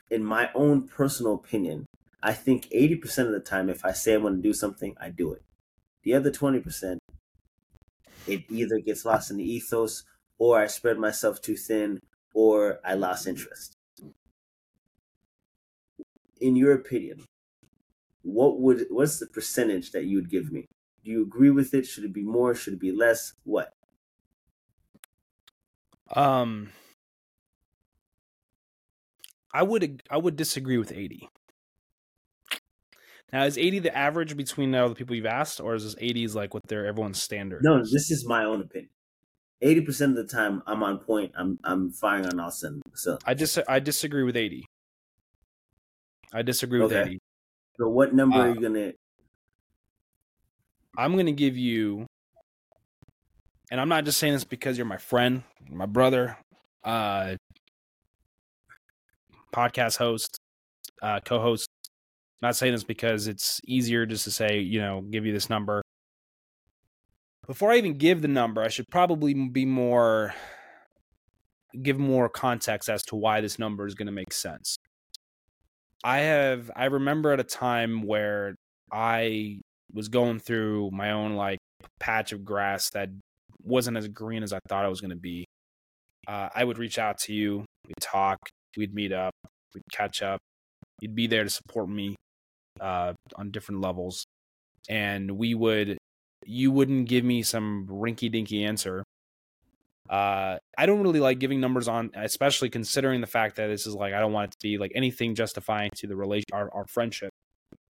In 0.10 0.24
my 0.24 0.50
own 0.56 0.88
personal 0.88 1.36
opinion, 1.36 1.86
I 2.24 2.34
think 2.34 2.68
80% 2.70 3.28
of 3.28 3.32
the 3.34 3.40
time, 3.40 3.70
if 3.70 3.86
I 3.86 3.92
say 3.92 4.16
I'm 4.16 4.22
going 4.22 4.38
to 4.38 4.42
do 4.42 4.54
something, 4.54 4.96
I 5.00 5.10
do 5.10 5.34
it. 5.34 5.44
The 6.04 6.16
other 6.16 6.32
20%, 6.32 6.98
it 8.28 8.44
either 8.50 8.80
gets 8.80 9.06
lost 9.06 9.30
in 9.30 9.38
the 9.38 9.44
ethos 9.44 10.04
or 10.40 10.60
I 10.60 10.68
spread 10.68 10.98
myself 10.98 11.42
too 11.42 11.56
thin 11.56 12.00
or 12.34 12.80
I 12.84 12.96
lost 12.96 13.28
interest. 13.28 13.76
In 16.42 16.56
your 16.56 16.74
opinion, 16.74 17.26
what 18.26 18.60
would 18.60 18.86
what's 18.90 19.20
the 19.20 19.28
percentage 19.28 19.92
that 19.92 20.06
you 20.06 20.18
would 20.18 20.30
give 20.30 20.52
me? 20.52 20.66
Do 21.04 21.12
you 21.12 21.22
agree 21.22 21.52
with 21.52 21.74
it? 21.74 21.86
Should 21.86 22.04
it 22.04 22.14
be 22.14 22.24
more? 22.24 22.56
Should 22.56 22.74
it 22.74 22.80
be 22.80 22.92
less? 22.92 23.34
What? 23.44 23.72
Um 26.14 26.70
I 29.54 29.64
would 29.64 30.04
I 30.10 30.18
would 30.18 30.36
disagree 30.36 30.78
with 30.78 30.92
80. 30.92 31.30
Now, 33.32 33.44
is 33.44 33.58
80 33.58 33.80
the 33.80 33.98
average 33.98 34.38
between 34.38 34.74
all 34.76 34.88
the 34.88 34.96
people 34.96 35.16
you've 35.16 35.26
asked, 35.26 35.60
or 35.60 35.76
is 35.76 35.84
this 35.84 35.96
80 36.00 36.24
is 36.24 36.36
like 36.36 36.54
what 36.54 36.64
they're 36.68 36.86
everyone's 36.86 37.22
standard? 37.22 37.62
No, 37.64 37.80
this 37.80 38.12
is 38.12 38.26
my 38.26 38.46
own 38.46 38.62
opinion. 38.62 38.90
80% 39.64 40.10
of 40.12 40.16
the 40.16 40.26
time, 40.26 40.62
I'm 40.68 40.84
on 40.84 41.00
point. 41.00 41.32
I'm 41.38 41.58
I'm 41.64 41.92
firing 41.92 42.26
on 42.28 42.40
all 42.40 42.52
cylinders. 42.52 42.84
So 42.96 43.18
I 43.26 43.34
just 43.34 43.58
I 43.68 43.80
disagree 43.80 44.24
with 44.24 44.36
80. 44.36 44.66
I 46.34 46.42
disagree 46.42 46.82
with 46.82 46.92
okay. 46.92 47.12
80. 47.12 47.20
So 47.78 47.88
what 47.90 48.14
number 48.14 48.38
uh, 48.38 48.42
are 48.42 48.50
you 48.50 48.62
gonna? 48.62 48.92
I'm 50.98 51.16
gonna 51.16 51.32
give 51.32 51.58
you, 51.58 52.06
and 53.70 53.82
I'm 53.82 53.90
not 53.90 54.06
just 54.06 54.18
saying 54.18 54.34
this 54.34 54.44
because 54.44 54.78
you're 54.78 54.86
my 54.86 54.98
friend, 54.98 55.44
my 55.70 55.86
brother, 55.86 56.38
uh, 56.84 57.36
podcast 59.54 59.98
host, 59.98 60.40
uh, 61.02 61.20
co-host 61.20 61.68
not 62.42 62.56
saying 62.56 62.74
this 62.74 62.84
because 62.84 63.28
it's 63.28 63.60
easier 63.66 64.06
just 64.06 64.24
to 64.26 64.32
say, 64.32 64.60
you 64.60 64.80
know, 64.80 65.02
give 65.02 65.26
you 65.26 65.34
this 65.34 65.50
number. 65.50 65.82
Before 67.48 67.72
I 67.72 67.78
even 67.78 67.98
give 67.98 68.22
the 68.22 68.28
number, 68.28 68.62
I 68.62 68.68
should 68.68 68.88
probably 68.90 69.34
be 69.34 69.66
more 69.66 70.34
give 71.82 71.98
more 72.00 72.30
context 72.30 72.88
as 72.88 73.04
to 73.04 73.16
why 73.16 73.42
this 73.42 73.60
number 73.60 73.86
is 73.86 73.96
going 73.96 74.06
to 74.06 74.12
make 74.12 74.32
sense. 74.32 74.75
I 76.06 76.20
have 76.20 76.70
I 76.76 76.86
remember 76.86 77.32
at 77.32 77.40
a 77.40 77.44
time 77.44 78.04
where 78.04 78.54
I 78.94 79.58
was 79.92 80.08
going 80.08 80.38
through 80.38 80.92
my 80.92 81.12
own 81.12 81.34
like 81.34 81.58
patch 82.00 82.32
of 82.32 82.46
grass 82.46 82.92
that 82.92 83.10
wasn't 83.64 83.98
as 83.98 84.08
green 84.08 84.44
as 84.44 84.54
I 84.54 84.60
thought 84.70 84.86
it 84.86 84.90
was 84.90 85.02
going 85.02 85.10
to 85.10 85.18
be. 85.18 85.46
Uh, 86.28 86.50
I 86.54 86.64
would 86.64 86.78
reach 86.78 87.00
out 87.00 87.18
to 87.22 87.34
you, 87.34 87.66
we'd 87.88 87.96
talk, 88.00 88.38
we'd 88.78 88.94
meet 88.94 89.14
up, 89.14 89.34
we'd 89.74 89.82
catch 89.92 90.22
up. 90.22 90.40
You'd 91.02 91.16
be 91.16 91.26
there 91.26 91.44
to 91.44 91.50
support 91.50 91.90
me 91.90 92.16
uh, 92.80 93.14
on 93.36 93.50
different 93.50 93.82
levels, 93.82 94.26
and 94.88 95.32
we 95.32 95.56
would 95.56 95.98
you 96.46 96.70
wouldn't 96.70 97.10
give 97.10 97.26
me 97.26 97.42
some 97.42 97.88
rinky 97.90 98.32
dinky 98.32 98.64
answer. 98.64 99.04
Uh, 100.10 100.58
I 100.78 100.86
don't 100.86 101.02
really 101.02 101.20
like 101.20 101.40
giving 101.40 101.60
numbers 101.60 101.88
on, 101.88 102.12
especially 102.16 102.70
considering 102.70 103.22
the 103.22 103.28
fact 103.28 103.56
that 103.56 103.68
this 103.68 103.88
is 103.88 103.96
like 103.96 104.14
I 104.14 104.20
don't 104.20 104.34
want 104.34 104.50
it 104.50 104.52
to 104.52 104.58
be 104.62 104.78
like 104.78 104.92
anything 104.94 105.36
justifying 105.36 105.90
to 105.96 106.08
the 106.08 106.16
relation 106.16 106.46
our, 106.54 106.72
our 106.74 106.86
friendship. 106.88 107.32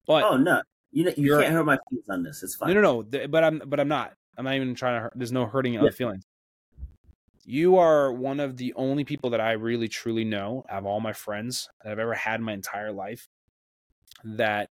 But 0.07 0.23
oh 0.23 0.37
no, 0.37 0.61
you 0.91 1.03
know, 1.03 1.11
you 1.17 1.37
can't 1.37 1.53
hurt 1.53 1.65
my 1.65 1.77
feelings 1.89 2.09
on 2.09 2.23
this. 2.23 2.41
It's 2.41 2.55
fine. 2.55 2.73
No, 2.73 2.81
no, 2.81 3.01
no. 3.01 3.27
But 3.27 3.43
I'm 3.43 3.61
but 3.65 3.79
I'm 3.79 3.89
not. 3.89 4.13
I'm 4.37 4.45
not 4.45 4.55
even 4.55 4.75
trying 4.75 4.97
to. 4.97 5.01
Hurt. 5.01 5.13
There's 5.15 5.31
no 5.31 5.45
hurting 5.45 5.73
yeah. 5.73 5.85
of 5.85 5.95
feelings. 5.95 6.23
You 7.43 7.77
are 7.77 8.11
one 8.11 8.39
of 8.39 8.57
the 8.57 8.73
only 8.75 9.03
people 9.03 9.29
that 9.31 9.41
I 9.41 9.51
really 9.51 9.87
truly 9.87 10.23
know, 10.23 10.65
of 10.69 10.85
all 10.85 10.99
my 10.99 11.13
friends 11.13 11.67
that 11.83 11.91
I've 11.91 11.99
ever 11.99 12.13
had 12.13 12.39
in 12.39 12.45
my 12.45 12.53
entire 12.53 12.91
life, 12.91 13.27
that 14.23 14.69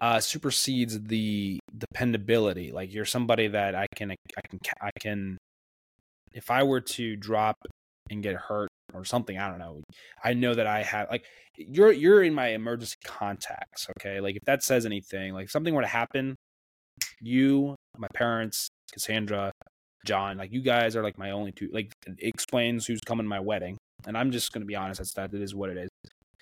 uh, 0.00 0.20
supersedes 0.20 1.00
the 1.00 1.58
dependability. 1.76 2.72
Like 2.72 2.92
you're 2.94 3.04
somebody 3.04 3.48
that 3.48 3.74
I 3.74 3.86
can, 3.94 4.12
I 4.12 4.16
can, 4.48 4.58
I 4.80 4.90
can. 4.98 5.38
If 6.32 6.50
I 6.50 6.62
were 6.62 6.80
to 6.80 7.16
drop 7.16 7.56
and 8.10 8.22
get 8.22 8.36
hurt 8.36 8.68
or 8.94 9.04
something, 9.04 9.38
I 9.38 9.48
don't 9.48 9.58
know. 9.58 9.82
I 10.22 10.34
know 10.34 10.54
that 10.54 10.66
I 10.66 10.82
have 10.82 11.08
like 11.10 11.24
you're 11.56 11.92
you're 11.92 12.22
in 12.22 12.34
my 12.34 12.48
emergency 12.48 12.96
contacts. 13.04 13.88
Okay, 13.98 14.20
like 14.20 14.36
if 14.36 14.42
that 14.44 14.62
says 14.62 14.86
anything, 14.86 15.34
like 15.34 15.44
if 15.44 15.50
something 15.50 15.74
were 15.74 15.82
to 15.82 15.88
happen, 15.88 16.36
you, 17.20 17.76
my 17.98 18.08
parents, 18.14 18.68
Cassandra, 18.92 19.52
John, 20.06 20.38
like 20.38 20.52
you 20.52 20.62
guys 20.62 20.96
are 20.96 21.02
like 21.02 21.18
my 21.18 21.30
only 21.30 21.52
two. 21.52 21.68
Like 21.72 21.92
explains 22.18 22.86
who's 22.86 23.00
coming 23.00 23.24
to 23.24 23.28
my 23.28 23.40
wedding, 23.40 23.76
and 24.06 24.16
I'm 24.16 24.30
just 24.30 24.52
gonna 24.52 24.66
be 24.66 24.76
honest. 24.76 24.98
That's 24.98 25.12
that. 25.14 25.34
It 25.34 25.42
is 25.42 25.54
what 25.54 25.70
it 25.70 25.76
is. 25.76 25.88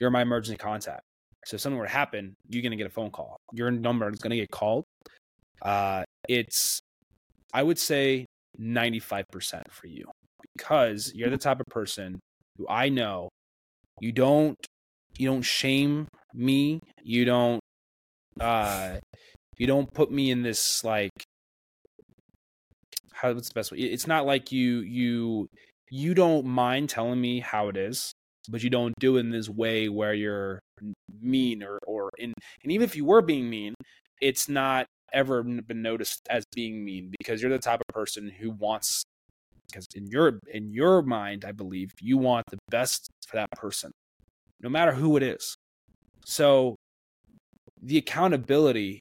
You're 0.01 0.11
my 0.11 0.23
emergency 0.23 0.57
contact. 0.57 1.03
So 1.45 1.55
if 1.55 1.61
something 1.61 1.79
were 1.79 1.87
to 1.87 1.93
happen, 1.93 2.35
you're 2.49 2.63
gonna 2.63 2.77
get 2.77 2.87
a 2.87 2.91
phone 2.91 3.11
call. 3.11 3.39
Your 3.53 3.71
number 3.71 4.09
is 4.11 4.19
gonna 4.19 4.37
get 4.37 4.51
called. 4.51 4.85
Uh, 5.63 6.05
it's 6.29 6.81
I 7.53 7.63
would 7.63 7.79
say 7.79 8.27
95% 8.61 9.25
for 9.71 9.87
you 9.87 10.05
because 10.57 11.13
you're 11.15 11.31
the 11.31 11.39
type 11.39 11.61
of 11.61 11.67
person 11.67 12.19
who 12.57 12.67
I 12.69 12.89
know 12.89 13.29
you 14.01 14.13
don't 14.13 14.57
you 15.17 15.29
don't 15.29 15.43
shame 15.43 16.09
me. 16.35 16.81
You 17.03 17.25
don't 17.25 17.61
uh 18.41 18.97
you 19.57 19.67
don't 19.67 19.93
put 19.93 20.11
me 20.11 20.31
in 20.31 20.43
this 20.43 20.85
like 20.85 21.11
how 23.13 23.33
what's 23.33 23.49
the 23.49 23.55
best 23.55 23.73
way? 23.73 23.79
It's 23.79 24.07
not 24.07 24.27
like 24.27 24.53
you 24.53 24.81
you 24.81 25.49
you 25.91 26.15
don't 26.15 26.47
mind 26.47 26.89
telling 26.89 27.21
me 27.21 27.41
how 27.41 27.69
it 27.69 27.77
is, 27.77 28.13
but 28.49 28.63
you 28.63 28.71
don't 28.71 28.95
do 29.01 29.17
it 29.17 29.21
in 29.21 29.31
this 29.31 29.49
way 29.49 29.89
where 29.89 30.15
you're 30.15 30.61
mean 31.21 31.63
or 31.63 31.79
or 31.87 32.11
in 32.19 32.33
and 32.63 32.73
even 32.73 32.85
if 32.85 32.95
you 32.95 33.05
were 33.05 33.23
being 33.23 33.51
mean, 33.51 33.75
it's 34.21 34.49
not 34.49 34.87
ever 35.13 35.43
been 35.43 35.83
noticed 35.83 36.27
as 36.31 36.45
being 36.55 36.85
mean 36.85 37.13
because 37.19 37.41
you're 37.41 37.51
the 37.51 37.59
type 37.59 37.81
of 37.81 37.95
person 37.95 38.29
who 38.29 38.51
wants 38.51 39.05
because 39.71 39.87
in 39.95 40.07
your 40.07 40.41
in 40.53 40.73
your 40.73 41.03
mind, 41.03 41.45
I 41.47 41.53
believe 41.53 41.93
you 42.01 42.19
want 42.19 42.47
the 42.51 42.59
best 42.71 43.11
for 43.27 43.37
that 43.37 43.51
person, 43.53 43.93
no 44.61 44.69
matter 44.69 44.93
who 44.93 45.17
it 45.17 45.23
is. 45.23 45.57
So 46.25 46.77
the 47.83 47.99
accountability 47.99 49.01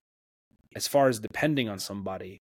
as 0.76 0.88
far 0.88 1.08
as 1.08 1.20
depending 1.20 1.70
on 1.70 1.80
somebody 1.80 2.40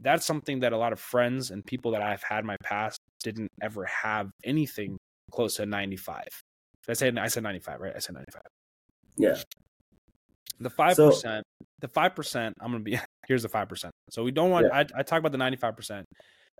that's 0.00 0.26
something 0.26 0.60
that 0.60 0.72
a 0.72 0.76
lot 0.76 0.92
of 0.92 1.00
friends 1.00 1.50
and 1.50 1.64
people 1.64 1.92
that 1.92 2.02
I've 2.02 2.22
had 2.22 2.40
in 2.40 2.46
my 2.46 2.56
past 2.62 2.98
didn't 3.22 3.50
ever 3.60 3.84
have 3.84 4.30
anything 4.44 4.96
close 5.30 5.56
to 5.56 5.66
95. 5.66 6.24
I 6.88 6.92
said 6.92 7.18
I 7.18 7.28
said 7.28 7.42
95, 7.42 7.80
right? 7.80 7.92
I 7.94 7.98
said 7.98 8.14
95. 8.14 8.42
Yeah. 9.16 9.36
The 10.60 10.70
5%, 10.70 10.94
so, 11.14 11.42
the 11.80 11.88
5%, 11.88 12.52
I'm 12.60 12.72
going 12.72 12.84
to 12.84 12.90
be 12.90 12.98
here's 13.28 13.42
the 13.42 13.48
5%. 13.48 13.90
So 14.10 14.24
we 14.24 14.32
don't 14.32 14.50
want 14.50 14.66
yeah. 14.68 14.78
I, 14.78 15.00
I 15.00 15.02
talk 15.02 15.20
about 15.20 15.32
the 15.32 15.38
95%. 15.38 16.02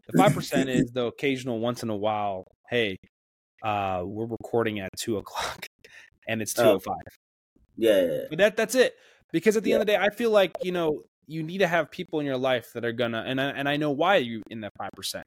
The 0.06 0.18
5% 0.18 0.68
is 0.68 0.90
the 0.92 1.06
occasional 1.06 1.58
once 1.58 1.82
in 1.82 1.90
a 1.90 1.96
while, 1.96 2.44
hey, 2.68 2.96
uh, 3.64 4.02
we're 4.04 4.26
recording 4.26 4.78
at 4.78 4.90
two 4.96 5.16
o'clock 5.16 5.66
and 6.28 6.40
it's 6.40 6.52
205. 6.54 6.94
Oh. 6.94 7.12
Yeah, 7.76 8.00
yeah, 8.00 8.06
yeah. 8.06 8.18
But 8.28 8.38
that 8.38 8.56
that's 8.56 8.74
it. 8.74 8.94
Because 9.32 9.56
at 9.56 9.62
the 9.62 9.70
yeah. 9.70 9.76
end 9.76 9.82
of 9.82 9.86
the 9.86 9.92
day, 9.92 9.98
I 9.98 10.10
feel 10.10 10.30
like, 10.30 10.52
you 10.62 10.72
know, 10.72 11.02
you 11.26 11.42
need 11.42 11.58
to 11.58 11.66
have 11.66 11.90
people 11.90 12.20
in 12.20 12.26
your 12.26 12.38
life 12.38 12.72
that 12.74 12.84
are 12.84 12.92
gonna 12.92 13.22
and 13.26 13.40
I, 13.40 13.50
and 13.50 13.68
I 13.68 13.76
know 13.76 13.90
why 13.90 14.16
you 14.16 14.42
in 14.50 14.62
that 14.62 14.72
five 14.78 14.90
percent 14.96 15.24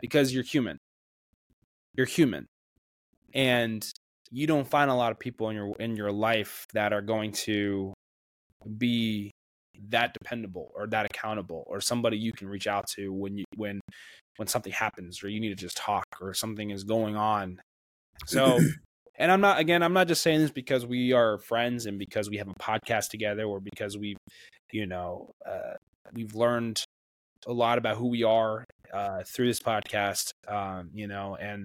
because 0.00 0.34
you're 0.34 0.42
human. 0.42 0.78
You're 1.94 2.06
human, 2.06 2.46
and 3.32 3.88
you 4.30 4.46
don't 4.46 4.68
find 4.68 4.90
a 4.90 4.94
lot 4.94 5.12
of 5.12 5.18
people 5.18 5.48
in 5.48 5.56
your 5.56 5.74
in 5.78 5.96
your 5.96 6.12
life 6.12 6.66
that 6.74 6.92
are 6.92 7.00
going 7.00 7.32
to 7.32 7.94
be 8.76 9.30
that 9.88 10.12
dependable 10.12 10.70
or 10.74 10.86
that 10.86 11.06
accountable 11.06 11.64
or 11.66 11.80
somebody 11.80 12.16
you 12.16 12.32
can 12.32 12.48
reach 12.48 12.66
out 12.66 12.86
to 12.88 13.12
when 13.12 13.36
you 13.36 13.44
when 13.56 13.80
when 14.36 14.48
something 14.48 14.72
happens 14.72 15.22
or 15.22 15.28
you 15.28 15.40
need 15.40 15.50
to 15.50 15.54
just 15.54 15.76
talk 15.76 16.06
or 16.20 16.34
something 16.34 16.70
is 16.70 16.84
going 16.84 17.16
on 17.16 17.58
so 18.26 18.58
and 19.18 19.32
i'm 19.32 19.40
not 19.40 19.58
again 19.58 19.82
i'm 19.82 19.92
not 19.92 20.08
just 20.08 20.22
saying 20.22 20.40
this 20.40 20.50
because 20.50 20.84
we 20.84 21.12
are 21.12 21.38
friends 21.38 21.86
and 21.86 21.98
because 21.98 22.28
we 22.28 22.36
have 22.36 22.48
a 22.48 22.54
podcast 22.54 23.08
together 23.08 23.44
or 23.44 23.60
because 23.60 23.96
we've 23.96 24.18
you 24.72 24.86
know, 24.86 25.30
uh, 25.44 25.74
we've 26.12 26.34
learned 26.34 26.84
a 27.46 27.52
lot 27.52 27.78
about 27.78 27.96
who 27.96 28.08
we 28.08 28.24
are 28.24 28.64
uh, 28.92 29.22
through 29.26 29.46
this 29.46 29.60
podcast. 29.60 30.30
Um, 30.48 30.90
you 30.94 31.06
know, 31.06 31.36
and 31.36 31.64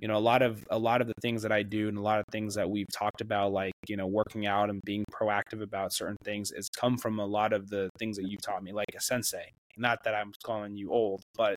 you 0.00 0.08
know 0.08 0.16
a 0.16 0.18
lot 0.18 0.42
of 0.42 0.66
a 0.70 0.78
lot 0.78 1.00
of 1.00 1.06
the 1.06 1.14
things 1.22 1.42
that 1.42 1.52
I 1.52 1.62
do 1.62 1.88
and 1.88 1.98
a 1.98 2.02
lot 2.02 2.18
of 2.18 2.26
things 2.32 2.54
that 2.54 2.68
we've 2.68 2.90
talked 2.92 3.20
about, 3.20 3.52
like 3.52 3.72
you 3.88 3.96
know, 3.96 4.06
working 4.06 4.46
out 4.46 4.70
and 4.70 4.80
being 4.84 5.04
proactive 5.12 5.62
about 5.62 5.92
certain 5.92 6.16
things, 6.24 6.52
has 6.54 6.68
come 6.68 6.96
from 6.98 7.18
a 7.18 7.26
lot 7.26 7.52
of 7.52 7.68
the 7.68 7.90
things 7.98 8.16
that 8.16 8.28
you've 8.28 8.42
taught 8.42 8.62
me, 8.62 8.72
like 8.72 8.88
a 8.96 9.00
sensei. 9.00 9.52
Not 9.76 10.04
that 10.04 10.14
I'm 10.14 10.32
calling 10.42 10.76
you 10.76 10.90
old, 10.90 11.22
but 11.36 11.56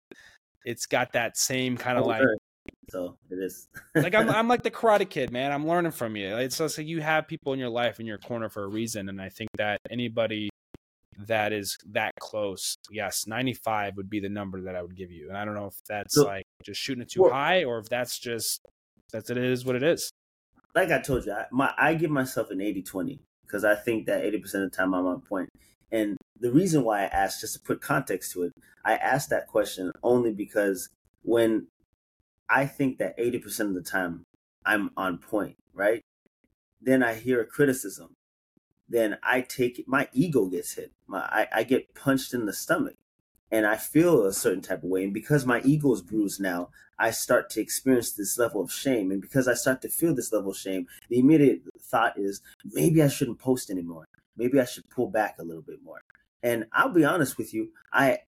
it's 0.65 0.85
got 0.85 1.13
that 1.13 1.37
same 1.37 1.77
kind 1.77 1.97
of 1.97 2.05
like 2.05 2.23
so 2.89 3.17
it 3.29 3.35
is 3.35 3.67
like 3.95 4.15
I'm 4.15 4.29
I'm 4.29 4.47
like 4.47 4.63
the 4.63 4.71
Karate 4.79 5.09
Kid, 5.09 5.31
man. 5.31 5.51
I'm 5.51 5.67
learning 5.67 5.91
from 5.91 6.15
you. 6.15 6.37
It's 6.37 6.57
just 6.57 6.77
like 6.77 6.87
you 6.87 7.01
have 7.01 7.27
people 7.27 7.53
in 7.53 7.59
your 7.59 7.69
life 7.69 7.99
in 7.99 8.05
your 8.05 8.17
corner 8.17 8.49
for 8.49 8.63
a 8.63 8.67
reason, 8.67 9.09
and 9.09 9.21
I 9.21 9.29
think 9.29 9.49
that 9.57 9.79
anybody 9.89 10.49
that 11.25 11.53
is 11.53 11.77
that 11.91 12.13
close, 12.19 12.77
yes, 12.91 13.25
95 13.27 13.97
would 13.97 14.09
be 14.09 14.19
the 14.19 14.29
number 14.29 14.61
that 14.61 14.75
I 14.75 14.81
would 14.81 14.95
give 14.95 15.11
you. 15.11 15.29
And 15.29 15.37
I 15.37 15.45
don't 15.45 15.55
know 15.55 15.65
if 15.65 15.75
that's 15.87 16.15
so, 16.15 16.25
like 16.25 16.45
just 16.63 16.79
shooting 16.79 17.01
it 17.01 17.09
too 17.09 17.23
well, 17.23 17.31
high 17.31 17.63
or 17.63 17.79
if 17.79 17.89
that's 17.89 18.19
just 18.19 18.61
that's 19.11 19.29
it 19.29 19.37
is 19.37 19.65
what 19.65 19.75
it 19.75 19.83
is. 19.83 20.11
Like 20.75 20.91
I 20.91 20.99
told 20.99 21.25
you, 21.25 21.33
I, 21.33 21.45
my 21.51 21.73
I 21.77 21.95
give 21.95 22.11
myself 22.11 22.51
an 22.51 22.59
80-20 22.59 23.19
because 23.43 23.63
I 23.63 23.75
think 23.75 24.05
that 24.05 24.23
80% 24.23 24.43
of 24.43 24.51
the 24.51 24.69
time 24.69 24.93
I'm 24.93 25.05
on 25.05 25.21
point. 25.21 25.49
And 25.91 26.17
the 26.39 26.51
reason 26.51 26.83
why 26.83 27.03
I 27.03 27.05
asked, 27.05 27.41
just 27.41 27.53
to 27.53 27.59
put 27.61 27.81
context 27.81 28.33
to 28.33 28.43
it, 28.43 28.51
I 28.85 28.95
asked 28.95 29.29
that 29.29 29.47
question 29.47 29.91
only 30.03 30.33
because 30.33 30.89
when 31.23 31.67
I 32.49 32.65
think 32.65 32.97
that 32.99 33.17
80% 33.17 33.61
of 33.61 33.73
the 33.73 33.81
time 33.81 34.23
I'm 34.65 34.91
on 34.97 35.17
point, 35.17 35.55
right? 35.73 36.01
Then 36.81 37.01
I 37.03 37.15
hear 37.15 37.41
a 37.41 37.45
criticism 37.45 38.13
then 38.89 39.17
I 39.23 39.41
take 39.41 39.79
it 39.79 39.87
my 39.87 40.07
ego 40.13 40.45
gets 40.45 40.73
hit. 40.75 40.91
My 41.07 41.19
I, 41.19 41.47
I 41.53 41.63
get 41.63 41.93
punched 41.95 42.33
in 42.33 42.45
the 42.45 42.53
stomach 42.53 42.95
and 43.51 43.65
I 43.65 43.77
feel 43.77 44.25
a 44.25 44.33
certain 44.33 44.61
type 44.61 44.83
of 44.83 44.89
way. 44.89 45.03
And 45.03 45.13
because 45.13 45.45
my 45.45 45.61
ego 45.61 45.93
is 45.93 46.01
bruised 46.01 46.41
now, 46.41 46.69
I 46.99 47.11
start 47.11 47.49
to 47.51 47.61
experience 47.61 48.11
this 48.11 48.37
level 48.37 48.61
of 48.61 48.71
shame. 48.71 49.11
And 49.11 49.21
because 49.21 49.47
I 49.47 49.53
start 49.53 49.81
to 49.83 49.89
feel 49.89 50.15
this 50.15 50.33
level 50.33 50.51
of 50.51 50.57
shame, 50.57 50.87
the 51.09 51.19
immediate 51.19 51.61
thought 51.79 52.17
is 52.17 52.41
maybe 52.65 53.01
I 53.01 53.07
shouldn't 53.07 53.39
post 53.39 53.69
anymore. 53.69 54.07
Maybe 54.35 54.59
I 54.59 54.65
should 54.65 54.89
pull 54.89 55.09
back 55.09 55.35
a 55.39 55.43
little 55.43 55.61
bit 55.61 55.83
more. 55.83 56.01
And 56.43 56.65
I'll 56.71 56.89
be 56.89 57.05
honest 57.05 57.37
with 57.37 57.53
you, 57.53 57.69
I 57.91 58.19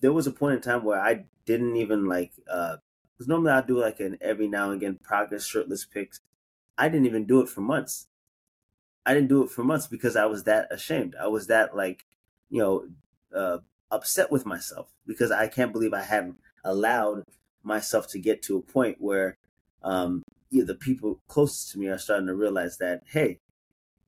there 0.00 0.12
was 0.12 0.26
a 0.26 0.32
point 0.32 0.54
in 0.54 0.60
time 0.60 0.84
where 0.84 1.00
I 1.00 1.24
didn't 1.44 1.76
even 1.76 2.06
like 2.06 2.32
uh 2.50 2.76
because 3.12 3.28
normally 3.28 3.52
I 3.52 3.60
do 3.60 3.78
like 3.78 4.00
an 4.00 4.16
every 4.20 4.48
now 4.48 4.70
and 4.70 4.80
again 4.80 4.98
progress 5.02 5.44
shirtless 5.44 5.84
pics. 5.84 6.20
I 6.78 6.88
didn't 6.88 7.06
even 7.06 7.26
do 7.26 7.40
it 7.40 7.48
for 7.48 7.60
months. 7.60 8.06
I 9.06 9.14
didn't 9.14 9.28
do 9.28 9.42
it 9.42 9.50
for 9.50 9.64
months 9.64 9.86
because 9.86 10.16
I 10.16 10.26
was 10.26 10.44
that 10.44 10.68
ashamed. 10.70 11.14
I 11.20 11.28
was 11.28 11.46
that 11.46 11.74
like, 11.74 12.04
you 12.48 12.58
know, 12.58 12.84
uh, 13.34 13.58
upset 13.90 14.30
with 14.30 14.46
myself 14.46 14.92
because 15.06 15.30
I 15.30 15.48
can't 15.48 15.72
believe 15.72 15.94
I 15.94 16.02
hadn't 16.02 16.36
allowed 16.64 17.24
myself 17.62 18.08
to 18.08 18.18
get 18.18 18.42
to 18.42 18.56
a 18.56 18.62
point 18.62 18.96
where 19.00 19.36
um, 19.82 20.22
you 20.50 20.60
know, 20.60 20.66
the 20.66 20.74
people 20.74 21.20
closest 21.28 21.72
to 21.72 21.78
me 21.78 21.88
are 21.88 21.98
starting 21.98 22.26
to 22.26 22.34
realize 22.34 22.78
that 22.78 23.02
hey, 23.06 23.38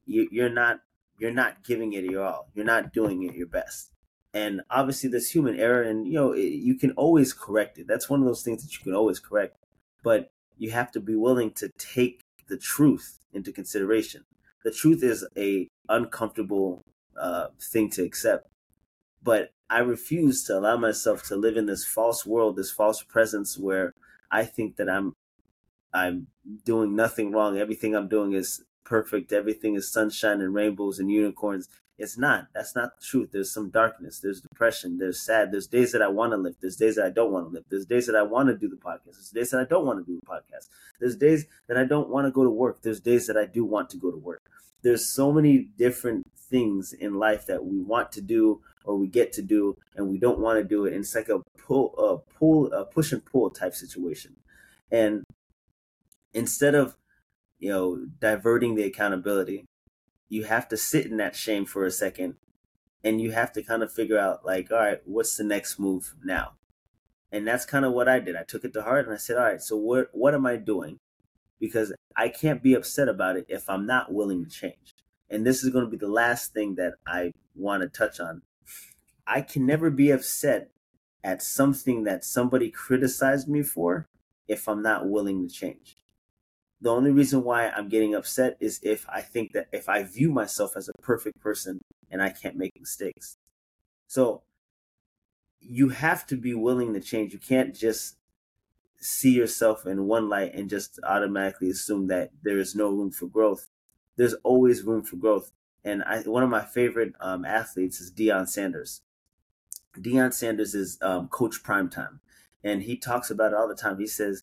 you, 0.06 0.28
you're 0.30 0.50
not 0.50 0.80
you're 1.18 1.30
not 1.30 1.64
giving 1.64 1.92
it 1.92 2.04
your 2.04 2.24
all. 2.24 2.48
You're 2.54 2.64
not 2.64 2.92
doing 2.92 3.22
it 3.22 3.34
your 3.34 3.46
best. 3.46 3.90
And 4.34 4.62
obviously, 4.70 5.10
there's 5.10 5.30
human 5.30 5.58
error, 5.58 5.82
and 5.82 6.06
you 6.06 6.14
know 6.14 6.34
you 6.34 6.74
can 6.76 6.90
always 6.92 7.32
correct 7.32 7.78
it. 7.78 7.86
That's 7.86 8.08
one 8.10 8.20
of 8.20 8.26
those 8.26 8.42
things 8.42 8.62
that 8.62 8.72
you 8.72 8.82
can 8.82 8.94
always 8.94 9.20
correct, 9.20 9.56
but 10.02 10.30
you 10.58 10.70
have 10.70 10.90
to 10.92 11.00
be 11.00 11.14
willing 11.14 11.52
to 11.52 11.70
take 11.78 12.22
the 12.48 12.56
truth 12.56 13.18
into 13.32 13.52
consideration 13.52 14.24
the 14.64 14.70
truth 14.70 15.02
is 15.02 15.26
a 15.36 15.68
uncomfortable 15.88 16.82
uh, 17.16 17.48
thing 17.60 17.90
to 17.90 18.02
accept. 18.02 18.48
But 19.22 19.50
I 19.70 19.78
refuse 19.78 20.44
to 20.44 20.58
allow 20.58 20.76
myself 20.76 21.22
to 21.24 21.36
live 21.36 21.56
in 21.56 21.66
this 21.66 21.84
false 21.84 22.26
world, 22.26 22.56
this 22.56 22.70
false 22.70 23.02
presence 23.02 23.58
where 23.58 23.94
I 24.30 24.44
think 24.44 24.76
that 24.76 24.88
I'm 24.88 25.14
I'm 25.94 26.28
doing 26.64 26.96
nothing 26.96 27.32
wrong. 27.32 27.58
Everything 27.58 27.94
I'm 27.94 28.08
doing 28.08 28.32
is 28.32 28.64
perfect. 28.84 29.32
Everything 29.32 29.74
is 29.74 29.92
sunshine 29.92 30.40
and 30.40 30.54
rainbows 30.54 30.98
and 30.98 31.10
unicorns. 31.10 31.68
It's 32.02 32.18
not. 32.18 32.48
That's 32.52 32.74
not 32.74 32.98
the 32.98 33.06
truth. 33.06 33.28
There's 33.30 33.54
some 33.54 33.70
darkness. 33.70 34.18
There's 34.18 34.40
depression. 34.40 34.98
There's 34.98 35.24
sad. 35.24 35.52
There's 35.52 35.68
days 35.68 35.92
that 35.92 36.02
I 36.02 36.08
want 36.08 36.32
to 36.32 36.36
live. 36.36 36.56
There's 36.60 36.74
days 36.74 36.96
that 36.96 37.04
I 37.04 37.10
don't 37.10 37.30
want 37.30 37.46
to 37.46 37.54
live. 37.54 37.64
There's 37.68 37.86
days 37.86 38.06
that 38.06 38.16
I 38.16 38.22
want 38.22 38.48
to 38.48 38.56
do 38.56 38.68
the 38.68 38.74
podcast. 38.74 39.14
There's 39.14 39.30
days 39.30 39.50
that 39.52 39.60
I 39.60 39.64
don't 39.64 39.86
want 39.86 40.04
to 40.04 40.12
do 40.12 40.18
the 40.18 40.26
podcast. 40.26 40.68
There's 40.98 41.14
days 41.14 41.46
that 41.68 41.76
I 41.76 41.84
don't 41.84 42.08
want 42.08 42.26
to 42.26 42.32
go 42.32 42.42
to 42.42 42.50
work. 42.50 42.82
There's 42.82 42.98
days 42.98 43.28
that 43.28 43.36
I 43.36 43.46
do 43.46 43.64
want 43.64 43.88
to 43.90 43.98
go 43.98 44.10
to 44.10 44.16
work. 44.16 44.42
There's 44.82 45.14
so 45.14 45.30
many 45.30 45.68
different 45.78 46.26
things 46.50 46.92
in 46.92 47.20
life 47.20 47.46
that 47.46 47.64
we 47.64 47.78
want 47.78 48.10
to 48.12 48.20
do 48.20 48.60
or 48.84 48.96
we 48.96 49.06
get 49.06 49.32
to 49.34 49.42
do 49.42 49.76
and 49.94 50.08
we 50.08 50.18
don't 50.18 50.40
want 50.40 50.58
to 50.58 50.64
do 50.64 50.86
it. 50.86 50.94
And 50.94 51.04
it's 51.04 51.14
like 51.14 51.28
a 51.28 51.38
pull, 51.56 51.94
a 51.96 52.18
pull, 52.36 52.72
a 52.72 52.84
push 52.84 53.12
and 53.12 53.24
pull 53.24 53.48
type 53.50 53.76
situation. 53.76 54.34
And 54.90 55.22
instead 56.34 56.74
of, 56.74 56.96
you 57.60 57.70
know, 57.70 58.06
diverting 58.18 58.74
the 58.74 58.82
accountability, 58.82 59.66
you 60.32 60.44
have 60.44 60.66
to 60.66 60.78
sit 60.78 61.04
in 61.04 61.18
that 61.18 61.36
shame 61.36 61.66
for 61.66 61.84
a 61.84 61.90
second 61.90 62.36
and 63.04 63.20
you 63.20 63.32
have 63.32 63.52
to 63.52 63.62
kind 63.62 63.82
of 63.82 63.92
figure 63.92 64.18
out 64.18 64.46
like 64.46 64.72
all 64.72 64.78
right 64.78 65.00
what's 65.04 65.36
the 65.36 65.44
next 65.44 65.78
move 65.78 66.14
now? 66.24 66.52
And 67.30 67.46
that's 67.46 67.66
kind 67.66 67.84
of 67.84 67.92
what 67.92 68.08
i 68.08 68.18
did. 68.18 68.34
I 68.34 68.42
took 68.42 68.64
it 68.64 68.72
to 68.72 68.82
heart 68.82 69.04
and 69.04 69.12
i 69.12 69.18
said 69.18 69.36
all 69.36 69.44
right 69.44 69.60
so 69.60 69.76
what 69.76 70.08
what 70.12 70.32
am 70.32 70.46
i 70.46 70.56
doing? 70.56 71.00
Because 71.60 71.92
i 72.16 72.30
can't 72.30 72.62
be 72.62 72.72
upset 72.72 73.10
about 73.10 73.36
it 73.36 73.44
if 73.50 73.68
i'm 73.68 73.86
not 73.86 74.10
willing 74.10 74.42
to 74.42 74.50
change. 74.50 74.94
And 75.28 75.46
this 75.46 75.62
is 75.62 75.68
going 75.68 75.84
to 75.84 75.90
be 75.90 75.98
the 75.98 76.08
last 76.08 76.54
thing 76.54 76.76
that 76.76 76.94
i 77.06 77.32
want 77.54 77.82
to 77.82 77.88
touch 77.90 78.18
on. 78.18 78.40
I 79.26 79.42
can 79.42 79.66
never 79.66 79.90
be 79.90 80.10
upset 80.10 80.70
at 81.22 81.42
something 81.42 82.04
that 82.04 82.24
somebody 82.24 82.70
criticized 82.70 83.48
me 83.48 83.62
for 83.62 84.08
if 84.48 84.66
i'm 84.66 84.82
not 84.82 85.10
willing 85.10 85.46
to 85.46 85.54
change 85.54 85.91
the 86.82 86.90
only 86.90 87.12
reason 87.12 87.44
why 87.44 87.68
I'm 87.68 87.88
getting 87.88 88.14
upset 88.14 88.56
is 88.58 88.80
if 88.82 89.06
I 89.08 89.20
think 89.20 89.52
that 89.52 89.68
if 89.72 89.88
I 89.88 90.02
view 90.02 90.32
myself 90.32 90.76
as 90.76 90.88
a 90.88 91.00
perfect 91.00 91.40
person 91.40 91.80
and 92.10 92.20
I 92.20 92.30
can't 92.30 92.56
make 92.56 92.72
mistakes. 92.78 93.36
So 94.08 94.42
you 95.60 95.90
have 95.90 96.26
to 96.26 96.36
be 96.36 96.54
willing 96.54 96.92
to 96.92 97.00
change. 97.00 97.32
You 97.32 97.38
can't 97.38 97.72
just 97.72 98.16
see 98.98 99.30
yourself 99.30 99.86
in 99.86 100.08
one 100.08 100.28
light 100.28 100.54
and 100.54 100.68
just 100.68 100.98
automatically 101.04 101.70
assume 101.70 102.08
that 102.08 102.30
there 102.42 102.58
is 102.58 102.74
no 102.74 102.88
room 102.90 103.12
for 103.12 103.26
growth. 103.26 103.68
There's 104.16 104.34
always 104.42 104.82
room 104.82 105.04
for 105.04 105.14
growth. 105.16 105.52
And 105.84 106.02
I, 106.02 106.20
one 106.22 106.42
of 106.42 106.50
my 106.50 106.64
favorite 106.64 107.12
um, 107.20 107.44
athletes 107.44 108.00
is 108.00 108.10
Deion 108.12 108.48
Sanders. 108.48 109.02
Deion 109.96 110.32
Sanders 110.32 110.74
is 110.74 110.98
um, 111.00 111.28
Coach 111.28 111.62
Primetime, 111.62 112.18
and 112.64 112.82
he 112.82 112.96
talks 112.96 113.30
about 113.30 113.52
it 113.52 113.56
all 113.56 113.68
the 113.68 113.74
time. 113.74 113.98
He 113.98 114.06
says, 114.06 114.42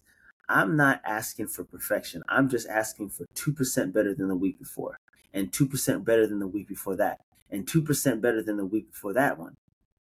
"I'm 0.49 0.75
not 0.75 1.01
asking 1.05 1.47
for 1.47 1.63
perfection. 1.63 2.23
I'm 2.27 2.49
just 2.49 2.67
asking 2.67 3.11
for 3.11 3.25
two 3.35 3.53
percent 3.53 3.93
better 3.93 4.13
than 4.13 4.27
the 4.27 4.35
week 4.35 4.59
before, 4.59 4.99
and 5.33 5.53
two 5.53 5.67
percent 5.67 6.03
better 6.03 6.27
than 6.27 6.39
the 6.39 6.47
week 6.47 6.67
before 6.67 6.95
that, 6.97 7.21
and 7.49 7.67
two 7.67 7.81
percent 7.81 8.21
better 8.21 8.41
than 8.41 8.57
the 8.57 8.65
week 8.65 8.91
before 8.91 9.13
that 9.13 9.37
one." 9.37 9.55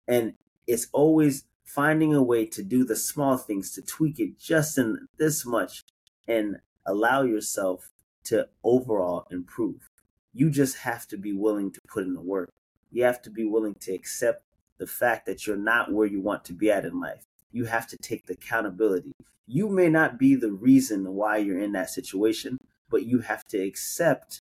And 0.07 0.35
it's 0.67 0.87
always 0.93 1.45
finding 1.63 2.13
a 2.13 2.21
way 2.23 2.45
to 2.45 2.63
do 2.63 2.85
the 2.85 2.95
small 2.95 3.37
things 3.37 3.71
to 3.71 3.81
tweak 3.81 4.19
it 4.19 4.37
just 4.39 4.77
in 4.77 5.07
this 5.17 5.45
much, 5.45 5.83
and 6.27 6.57
allow 6.85 7.23
yourself 7.23 7.91
to 8.25 8.47
overall 8.63 9.27
improve. 9.31 9.89
You 10.33 10.49
just 10.49 10.77
have 10.77 11.07
to 11.07 11.17
be 11.17 11.33
willing 11.33 11.71
to 11.71 11.81
put 11.87 12.03
in 12.03 12.13
the 12.13 12.21
work. 12.21 12.51
You 12.91 13.03
have 13.03 13.21
to 13.23 13.29
be 13.29 13.45
willing 13.45 13.75
to 13.81 13.93
accept 13.93 14.43
the 14.77 14.87
fact 14.87 15.25
that 15.25 15.47
you're 15.47 15.57
not 15.57 15.91
where 15.91 16.07
you 16.07 16.21
want 16.21 16.45
to 16.45 16.53
be 16.53 16.69
at 16.69 16.85
in 16.85 16.99
life. 16.99 17.25
You 17.55 17.63
have 17.63 17.87
to 17.87 17.97
take 17.97 18.25
the 18.25 18.33
accountability. 18.33 19.13
You 19.47 19.69
may 19.69 19.87
not 19.87 20.19
be 20.19 20.35
the 20.35 20.51
reason 20.51 21.13
why 21.13 21.37
you're 21.37 21.57
in 21.57 21.71
that 21.71 21.89
situation, 21.89 22.57
but 22.89 23.05
you 23.05 23.19
have 23.19 23.45
to 23.45 23.57
accept 23.57 24.41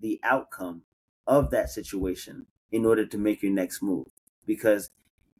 the 0.00 0.18
outcome 0.24 0.82
of 1.28 1.50
that 1.52 1.70
situation 1.70 2.46
in 2.72 2.84
order 2.84 3.06
to 3.06 3.18
make 3.18 3.40
your 3.40 3.52
next 3.52 3.82
move. 3.82 4.08
Because 4.46 4.90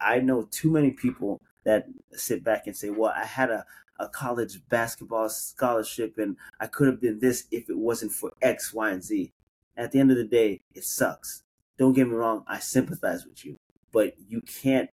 I 0.01 0.21
know 0.21 0.47
too 0.49 0.71
many 0.71 0.93
people 0.93 1.41
that 1.65 1.87
sit 2.13 2.45
back 2.45 2.69
and 2.69 2.77
say, 2.77 2.91
Well, 2.91 3.13
I 3.13 3.25
had 3.25 3.51
a, 3.51 3.65
a 3.99 4.09
college 4.09 4.61
basketball 4.69 5.29
scholarship 5.31 6.17
and 6.17 6.37
I 6.61 6.69
could 6.69 6.87
have 6.87 7.01
been 7.01 7.19
this 7.19 7.49
if 7.51 7.69
it 7.69 7.77
wasn't 7.77 8.13
for 8.13 8.31
X, 8.41 8.73
Y, 8.73 8.89
and 8.89 9.03
Z. 9.03 9.33
At 9.77 9.91
the 9.91 9.99
end 9.99 10.13
of 10.13 10.17
the 10.17 10.23
day, 10.23 10.61
it 10.77 10.85
sucks. 10.85 11.43
Don't 11.77 11.95
get 11.95 12.07
me 12.07 12.15
wrong, 12.15 12.45
I 12.47 12.61
sympathize 12.61 13.27
with 13.27 13.45
you 13.45 13.57
but 13.95 14.13
you 14.29 14.43
can't 14.43 14.91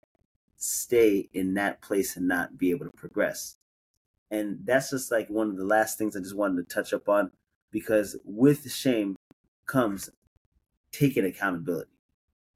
stay 0.62 1.28
in 1.34 1.56
that 1.56 1.82
place 1.82 2.16
and 2.16 2.28
not 2.28 2.58
be 2.58 2.70
able 2.70 2.86
to 2.86 2.92
progress. 2.92 3.56
And 4.30 4.60
that's 4.64 4.92
just 4.92 5.12
like 5.12 5.28
one 5.28 5.50
of 5.50 5.58
the 5.58 5.66
last 5.66 5.98
things 5.98 6.16
I 6.16 6.20
just 6.20 6.36
wanted 6.36 6.68
to 6.68 6.74
touch 6.74 6.94
up 6.94 7.10
on 7.10 7.32
because 7.72 8.16
with 8.24 8.72
shame 8.72 9.18
comes 9.66 10.10
taking 10.92 11.26
accountability. 11.26 11.90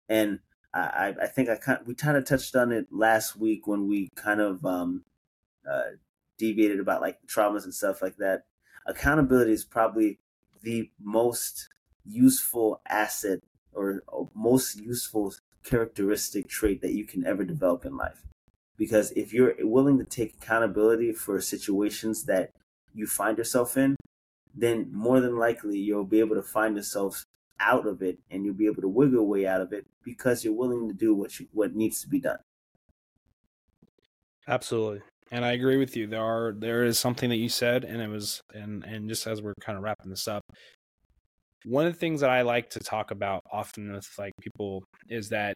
And 0.09 0.41
I, 0.75 1.15
I 1.23 1.27
think 1.27 1.49
I 1.49 1.57
kind 1.57 1.81
of, 1.81 1.87
we 1.87 1.95
kind 1.95 2.17
of 2.17 2.25
touched 2.27 2.55
on 2.55 2.73
it 2.73 2.89
last 2.91 3.37
week 3.37 3.67
when 3.67 3.89
we 3.89 4.11
kind 4.17 4.41
of 4.41 4.67
um, 4.67 5.05
uh, 5.69 5.93
deviated 6.37 6.81
about 6.81 7.01
like 7.01 7.19
traumas 7.27 7.65
and 7.65 7.73
stuff 7.73 8.03
like 8.03 8.17
that. 8.19 8.45
Accountability 8.87 9.53
is 9.53 9.65
probably 9.65 10.19
the 10.63 10.91
most 11.01 11.69
useful 12.05 12.83
asset 12.87 13.41
or, 13.73 14.03
or 14.09 14.29
most 14.35 14.77
useful 14.77 15.33
characteristic 15.65 16.49
trait 16.49 16.81
that 16.83 16.93
you 16.93 17.05
can 17.05 17.27
ever 17.27 17.45
develop 17.45 17.85
in 17.85 17.97
life. 17.97 18.23
Because 18.77 19.13
if 19.13 19.33
you're 19.33 19.55
willing 19.61 19.99
to 19.99 20.05
take 20.05 20.35
accountability 20.35 21.13
for 21.13 21.41
situations 21.41 22.25
that 22.25 22.51
you 22.93 23.07
find 23.07 23.39
yourself 23.39 23.77
in, 23.77 23.97
then 24.55 24.89
more 24.93 25.21
than 25.21 25.37
likely 25.39 25.79
you'll 25.79 26.05
be 26.05 26.21
able 26.21 26.37
to 26.37 26.43
find 26.43 26.77
yourself 26.77 27.25
out 27.61 27.87
of 27.87 28.03
it 28.03 28.19
and 28.31 28.45
you'll 28.45 28.55
be 28.55 28.67
able 28.67 28.83
to 28.83 28.89
wiggle 28.89 29.15
your 29.15 29.23
way 29.23 29.47
out 29.47 29.61
of 29.61 29.73
it 29.73 29.87
because 30.05 30.45
you're 30.45 30.55
willing 30.55 30.89
to 30.89 30.95
do 30.95 31.15
what 31.15 31.39
you, 31.39 31.47
what 31.53 31.75
needs 31.75 32.01
to 32.03 32.09
be 32.09 32.21
done. 32.21 32.39
Absolutely. 34.47 35.03
And 35.31 35.45
I 35.45 35.53
agree 35.53 35.77
with 35.77 35.97
you. 35.97 36.07
There 36.07 36.23
are 36.23 36.53
there 36.57 36.85
is 36.85 36.99
something 36.99 37.31
that 37.31 37.37
you 37.37 37.49
said 37.49 37.85
and 37.85 38.03
it 38.03 38.09
was 38.09 38.43
and 38.53 38.85
and 38.85 39.09
just 39.09 39.27
as 39.27 39.41
we're 39.41 39.55
kind 39.61 39.79
of 39.79 39.83
wrapping 39.83 40.11
this 40.11 40.29
up, 40.29 40.45
one 41.65 41.87
of 41.87 41.93
the 41.93 41.99
things 41.99 42.21
that 42.21 42.31
I 42.31 42.43
like 42.43 42.71
to 42.71 42.81
talk 42.81 43.11
about 43.11 43.43
often 43.51 43.93
with 43.93 44.09
like 44.19 44.33
people 44.41 44.85
is 45.09 45.31
that 45.31 45.55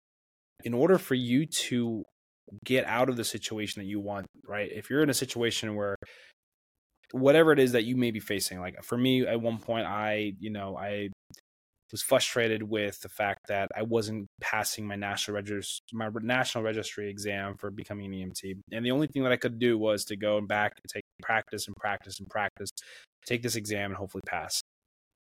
in 0.65 0.75
order 0.75 0.99
for 0.99 1.15
you 1.15 1.47
to 1.47 2.03
get 2.65 2.85
out 2.87 3.09
of 3.09 3.17
the 3.17 3.25
situation 3.25 3.83
that 3.83 3.89
you 3.89 4.01
want, 4.01 4.27
right? 4.47 4.71
If 4.73 4.91
you're 4.91 5.03
in 5.03 5.11
a 5.11 5.15
situation 5.15 5.77
where 5.77 5.97
whatever 7.13 7.53
it 7.53 7.59
is 7.59 7.73
that 7.73 7.85
you 7.85 7.97
may 7.97 8.11
be 8.11 8.21
facing, 8.21 8.61
like 8.61 8.83
for 8.83 8.97
me 8.97 9.27
at 9.27 9.41
one 9.41 9.59
point 9.59 9.87
I, 9.87 10.33
you 10.41 10.51
know, 10.51 10.77
I 10.77 11.11
was 11.91 12.03
frustrated 12.03 12.63
with 12.63 13.01
the 13.01 13.09
fact 13.09 13.49
that 13.49 13.69
I 13.75 13.83
wasn't 13.83 14.27
passing 14.41 14.87
my 14.87 14.97
national 14.97 15.37
register 15.37 15.83
my 15.93 16.11
national 16.21 16.65
registry 16.65 17.09
exam 17.09 17.57
for 17.59 17.71
becoming 17.71 18.07
an 18.07 18.31
EMT. 18.31 18.59
And 18.73 18.85
the 18.85 18.91
only 18.91 19.07
thing 19.07 19.23
that 19.23 19.33
I 19.33 19.37
could 19.37 19.59
do 19.59 19.79
was 19.79 20.05
to 20.07 20.17
go 20.17 20.41
back 20.41 20.73
and 20.77 20.91
take 20.93 21.05
practice 21.23 21.67
and 21.67 21.77
practice 21.77 22.19
and 22.19 22.29
practice, 22.29 22.71
take 23.27 23.43
this 23.43 23.57
exam 23.57 23.91
and 23.91 23.97
hopefully 23.97 24.23
pass. 24.27 24.61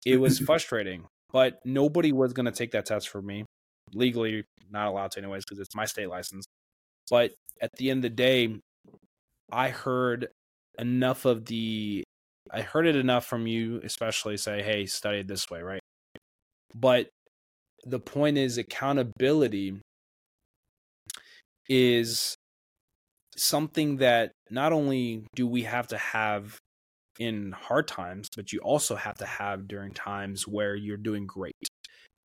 It 0.06 0.20
was 0.20 0.40
frustrating, 0.50 1.06
but 1.32 1.60
nobody 1.66 2.12
was 2.12 2.34
going 2.34 2.46
to 2.46 2.52
take 2.52 2.72
that 2.72 2.86
test 2.86 3.10
for 3.10 3.22
me. 3.22 3.46
Legally, 3.94 4.44
not 4.70 4.88
allowed 4.88 5.12
to, 5.12 5.20
anyways, 5.20 5.44
because 5.46 5.60
it's 5.60 5.76
my 5.76 5.86
state 5.86 6.10
license. 6.10 6.46
But 7.10 7.32
at 7.62 7.72
the 7.78 7.90
end 7.90 8.00
of 8.00 8.04
the 8.04 8.10
day, 8.16 8.60
I 9.52 9.70
heard 9.70 10.28
enough 10.78 11.26
of 11.26 11.46
the, 11.46 12.04
I 12.52 12.62
heard 12.62 12.86
it 12.86 12.96
enough 12.96 13.26
from 13.26 13.48
you, 13.48 13.82
especially 13.84 14.38
say, 14.38 14.62
hey, 14.62 14.86
study 14.86 15.20
it 15.20 15.28
this 15.28 15.50
way, 15.50 15.62
right? 15.62 15.82
But 16.76 17.10
the 17.84 18.00
point 18.00 18.38
is, 18.38 18.58
accountability 18.58 19.82
is 21.68 22.36
something 23.36 23.98
that 23.98 24.32
not 24.50 24.74
only 24.74 25.26
do 25.36 25.48
we 25.48 25.64
have 25.64 25.88
to 25.88 25.98
have 25.98 26.58
in 27.20 27.52
hard 27.52 27.88
times, 27.88 28.30
but 28.36 28.52
you 28.52 28.60
also 28.60 28.96
have 28.96 29.18
to 29.18 29.26
have 29.26 29.68
during 29.68 29.92
times 29.92 30.48
where 30.48 30.76
you're 30.76 30.98
doing 30.98 31.28
great. 31.28 31.56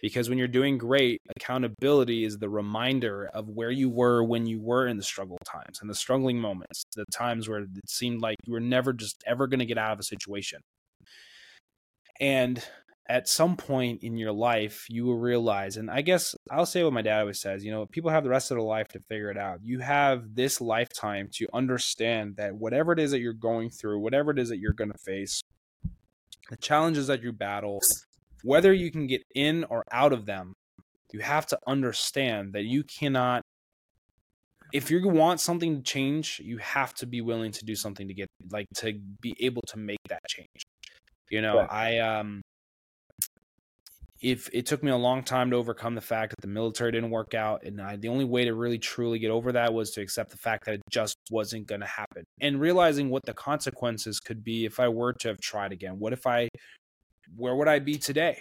Because 0.01 0.29
when 0.29 0.39
you're 0.39 0.49
doing 0.49 0.77
great, 0.77 1.21
accountability 1.37 2.25
is 2.25 2.39
the 2.39 2.49
reminder 2.49 3.31
of 3.33 3.49
where 3.49 3.71
you 3.71 3.89
were 3.89 4.23
when 4.23 4.47
you 4.47 4.61
were 4.61 4.87
in 4.87 4.97
the 4.97 5.03
struggle 5.03 5.39
times 5.45 5.81
and 5.81 5.89
the 5.89 5.95
struggling 5.95 6.39
moments, 6.39 6.85
the 6.95 7.07
times 7.13 7.49
where 7.49 7.61
it 7.61 7.69
seemed 7.87 8.21
like 8.21 8.37
you 8.45 8.53
were 8.53 8.61
never 8.61 8.93
just 8.93 9.23
ever 9.27 9.47
going 9.47 9.61
to 9.61 9.67
get 9.67 9.79
out 9.79 9.93
of 9.93 10.01
a 10.01 10.05
situation. 10.05 10.61
And 12.21 12.63
at 13.07 13.29
some 13.29 13.57
point 13.57 14.03
in 14.03 14.17
your 14.17 14.33
life, 14.33 14.87
you 14.89 15.05
will 15.05 15.19
realize, 15.19 15.77
and 15.77 15.91
I 15.91 16.01
guess 16.01 16.35
I'll 16.51 16.65
say 16.65 16.83
what 16.83 16.95
my 16.95 17.03
dad 17.03 17.21
always 17.21 17.41
says, 17.41 17.65
you 17.65 17.71
know, 17.71 17.85
people 17.85 18.11
have 18.11 18.25
the 18.25 18.31
rest 18.31 18.51
of 18.51 18.57
their 18.57 18.63
life 18.63 18.89
to 18.89 19.01
figure 19.01 19.31
it 19.31 19.37
out. 19.37 19.61
You 19.63 19.81
have 19.81 20.35
this 20.35 20.61
lifetime 20.61 21.29
to 21.35 21.47
understand 21.53 22.37
that 22.37 22.55
whatever 22.55 22.93
it 22.93 22.99
is 22.99 23.11
that 23.11 23.21
you're 23.21 23.35
going 23.35 23.71
through, 23.71 24.01
whatever 24.01 24.31
it 24.31 24.39
is 24.39 24.49
that 24.49 24.59
you're 24.59 24.73
going 24.73 24.93
to 24.93 24.99
face, 24.99 25.43
the 26.49 26.57
challenges 26.57 27.09
that 27.09 27.23
you 27.23 27.33
battle, 27.33 27.81
whether 28.43 28.73
you 28.73 28.91
can 28.91 29.07
get 29.07 29.23
in 29.35 29.65
or 29.65 29.85
out 29.93 30.15
of 30.15 30.25
them, 30.25 30.55
you 31.13 31.21
have 31.21 31.47
to 31.47 31.59
understand 31.67 32.55
that 32.55 32.65
you 32.65 32.85
cannot 32.85 33.43
if 34.73 34.91
you 34.91 35.07
want 35.09 35.39
something 35.39 35.77
to 35.77 35.83
change, 35.83 36.41
you 36.43 36.59
have 36.59 36.93
to 36.95 37.07
be 37.07 37.21
willing 37.21 37.53
to 37.53 37.65
do 37.65 37.77
something 37.77 38.09
to 38.09 38.15
get 38.15 38.27
like 38.51 38.67
to 38.77 38.95
be 39.21 39.37
able 39.39 39.63
to 39.69 39.79
make 39.79 40.01
that 40.09 40.21
change. 40.27 40.65
You 41.31 41.43
know, 41.43 41.59
right. 41.59 41.71
I 41.71 41.99
um 41.99 42.43
if 44.25 44.49
it 44.55 44.64
took 44.64 44.83
me 44.83 44.91
a 44.91 44.97
long 44.97 45.22
time 45.22 45.51
to 45.51 45.57
overcome 45.57 45.95
the 45.95 46.01
fact 46.01 46.31
that 46.31 46.41
the 46.41 46.49
military 46.49 46.91
didn't 46.91 47.11
work 47.11 47.35
out 47.35 47.62
and 47.62 47.79
I, 47.79 47.97
the 47.97 48.09
only 48.09 48.25
way 48.25 48.47
to 48.47 48.55
really 48.55 48.79
truly 48.79 49.18
get 49.18 49.31
over 49.31 49.53
that 49.53 49.75
was 49.75 49.91
to 49.93 50.01
accept 50.01 50.31
the 50.31 50.39
fact 50.39 50.64
that 50.64 50.77
it 50.77 50.81
just 50.89 51.18
wasn't 51.31 51.66
going 51.66 51.83
to 51.83 51.87
happen. 51.87 52.25
And 52.41 52.59
realizing 52.59 53.11
what 53.11 53.27
the 53.27 53.35
consequences 53.35 54.20
could 54.20 54.43
be 54.43 54.64
if 54.64 54.81
i 54.81 54.89
were 54.89 55.12
to 55.12 55.29
have 55.29 55.41
tried 55.43 55.72
again. 55.72 55.99
What 55.99 56.14
if 56.14 56.27
i 56.27 56.49
where 57.37 57.55
would 57.55 57.68
i 57.68 57.79
be 57.81 57.99
today? 57.99 58.41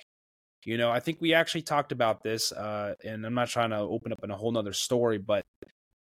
You 0.65 0.77
know 0.77 0.89
i 0.89 1.01
think 1.01 1.19
we 1.19 1.34
actually 1.34 1.63
talked 1.63 1.91
about 1.91 2.23
this 2.23 2.53
uh, 2.53 2.95
and 3.03 3.25
i'm 3.25 3.34
not 3.34 3.49
trying 3.49 3.71
to 3.71 3.79
open 3.79 4.13
up 4.13 4.23
in 4.23 4.31
a 4.31 4.38
whole 4.38 4.53
nother 4.53 4.71
story 4.71 5.17
but 5.17 5.43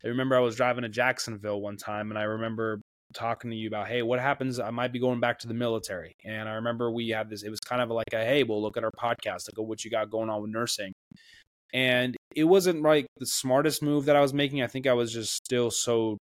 i 0.04 0.08
remember 0.08 0.36
i 0.36 0.40
was 0.40 0.56
driving 0.56 0.82
to 0.82 0.90
jacksonville 0.90 1.62
one 1.62 1.78
time 1.78 2.10
and 2.10 2.18
i 2.18 2.24
remember 2.24 2.82
talking 3.12 3.50
to 3.50 3.56
you 3.56 3.68
about, 3.68 3.88
hey, 3.88 4.02
what 4.02 4.20
happens? 4.20 4.58
I 4.58 4.70
might 4.70 4.92
be 4.92 4.98
going 4.98 5.20
back 5.20 5.38
to 5.40 5.48
the 5.48 5.54
military. 5.54 6.12
And 6.24 6.48
I 6.48 6.54
remember 6.54 6.90
we 6.90 7.08
had 7.08 7.28
this, 7.28 7.42
it 7.42 7.50
was 7.50 7.60
kind 7.60 7.82
of 7.82 7.90
like 7.90 8.12
a, 8.12 8.24
hey, 8.24 8.42
well, 8.42 8.62
look 8.62 8.76
at 8.76 8.84
our 8.84 8.92
podcast, 8.92 9.48
look 9.48 9.58
at 9.58 9.68
what 9.68 9.84
you 9.84 9.90
got 9.90 10.10
going 10.10 10.30
on 10.30 10.42
with 10.42 10.50
nursing. 10.50 10.92
And 11.72 12.16
it 12.34 12.44
wasn't 12.44 12.82
like 12.82 13.06
the 13.18 13.26
smartest 13.26 13.82
move 13.82 14.06
that 14.06 14.16
I 14.16 14.20
was 14.20 14.34
making. 14.34 14.62
I 14.62 14.66
think 14.66 14.86
I 14.86 14.92
was 14.92 15.12
just 15.12 15.34
still 15.34 15.70
so 15.70 16.18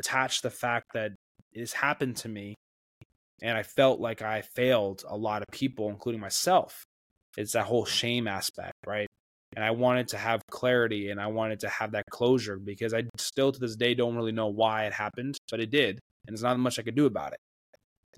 attached 0.00 0.42
to 0.42 0.48
the 0.48 0.54
fact 0.54 0.86
that 0.94 1.12
it 1.52 1.60
has 1.60 1.72
happened 1.72 2.16
to 2.18 2.28
me. 2.28 2.54
And 3.42 3.56
I 3.56 3.62
felt 3.62 4.00
like 4.00 4.22
I 4.22 4.42
failed 4.42 5.04
a 5.08 5.16
lot 5.16 5.42
of 5.42 5.48
people, 5.52 5.88
including 5.90 6.20
myself. 6.20 6.84
It's 7.36 7.52
that 7.52 7.66
whole 7.66 7.84
shame 7.84 8.26
aspect, 8.26 8.74
right? 8.86 9.06
And 9.56 9.64
I 9.64 9.70
wanted 9.70 10.08
to 10.08 10.18
have 10.18 10.42
clarity 10.50 11.10
and 11.10 11.20
I 11.20 11.26
wanted 11.28 11.60
to 11.60 11.68
have 11.68 11.92
that 11.92 12.04
closure 12.10 12.58
because 12.58 12.92
I 12.94 13.04
still 13.16 13.52
to 13.52 13.58
this 13.58 13.76
day 13.76 13.94
don't 13.94 14.16
really 14.16 14.32
know 14.32 14.48
why 14.48 14.84
it 14.84 14.92
happened, 14.92 15.36
but 15.50 15.60
it 15.60 15.70
did, 15.70 15.98
and 16.26 16.34
there's 16.34 16.42
not 16.42 16.58
much 16.58 16.78
I 16.78 16.82
could 16.82 16.94
do 16.94 17.06
about 17.06 17.32
it. 17.32 17.38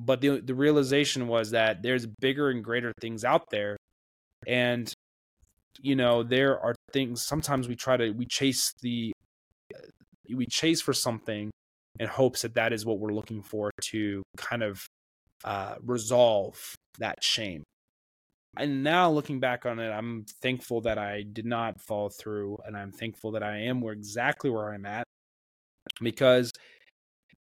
But 0.00 0.20
the 0.20 0.40
the 0.40 0.54
realization 0.54 1.28
was 1.28 1.50
that 1.52 1.82
there's 1.82 2.06
bigger 2.06 2.50
and 2.50 2.64
greater 2.64 2.92
things 3.00 3.24
out 3.24 3.50
there, 3.50 3.76
and 4.46 4.92
you 5.80 5.96
know 5.96 6.22
there 6.22 6.58
are 6.58 6.74
things. 6.92 7.22
Sometimes 7.22 7.68
we 7.68 7.76
try 7.76 7.96
to 7.96 8.10
we 8.10 8.26
chase 8.26 8.72
the 8.82 9.12
we 10.34 10.46
chase 10.46 10.80
for 10.80 10.92
something 10.92 11.50
in 11.98 12.06
hopes 12.06 12.42
that 12.42 12.54
that 12.54 12.72
is 12.72 12.86
what 12.86 12.98
we're 12.98 13.12
looking 13.12 13.42
for 13.42 13.70
to 13.82 14.22
kind 14.36 14.62
of 14.62 14.86
uh, 15.44 15.74
resolve 15.82 16.74
that 16.98 17.22
shame 17.22 17.62
and 18.56 18.82
now 18.82 19.10
looking 19.10 19.40
back 19.40 19.66
on 19.66 19.78
it, 19.78 19.90
I'm 19.90 20.24
thankful 20.42 20.80
that 20.82 20.98
I 20.98 21.22
did 21.22 21.46
not 21.46 21.80
fall 21.80 22.08
through, 22.08 22.58
and 22.66 22.76
I'm 22.76 22.92
thankful 22.92 23.32
that 23.32 23.42
I 23.42 23.58
am 23.58 23.80
where 23.80 23.92
exactly 23.92 24.50
where 24.50 24.72
I'm 24.72 24.86
at 24.86 25.04
because 26.00 26.52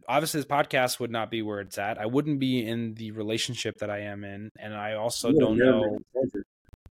obviously 0.08 0.40
this 0.40 0.48
podcast 0.48 1.00
would 1.00 1.10
not 1.10 1.30
be 1.30 1.42
where 1.42 1.60
it's 1.60 1.78
at. 1.78 1.98
I 1.98 2.06
wouldn't 2.06 2.38
be 2.38 2.66
in 2.66 2.94
the 2.94 3.10
relationship 3.12 3.76
that 3.78 3.90
I 3.90 4.00
am 4.00 4.24
in, 4.24 4.50
and 4.58 4.74
I 4.74 4.94
also 4.94 5.30
You 5.30 5.38
don't 5.38 5.58
know. 5.58 5.98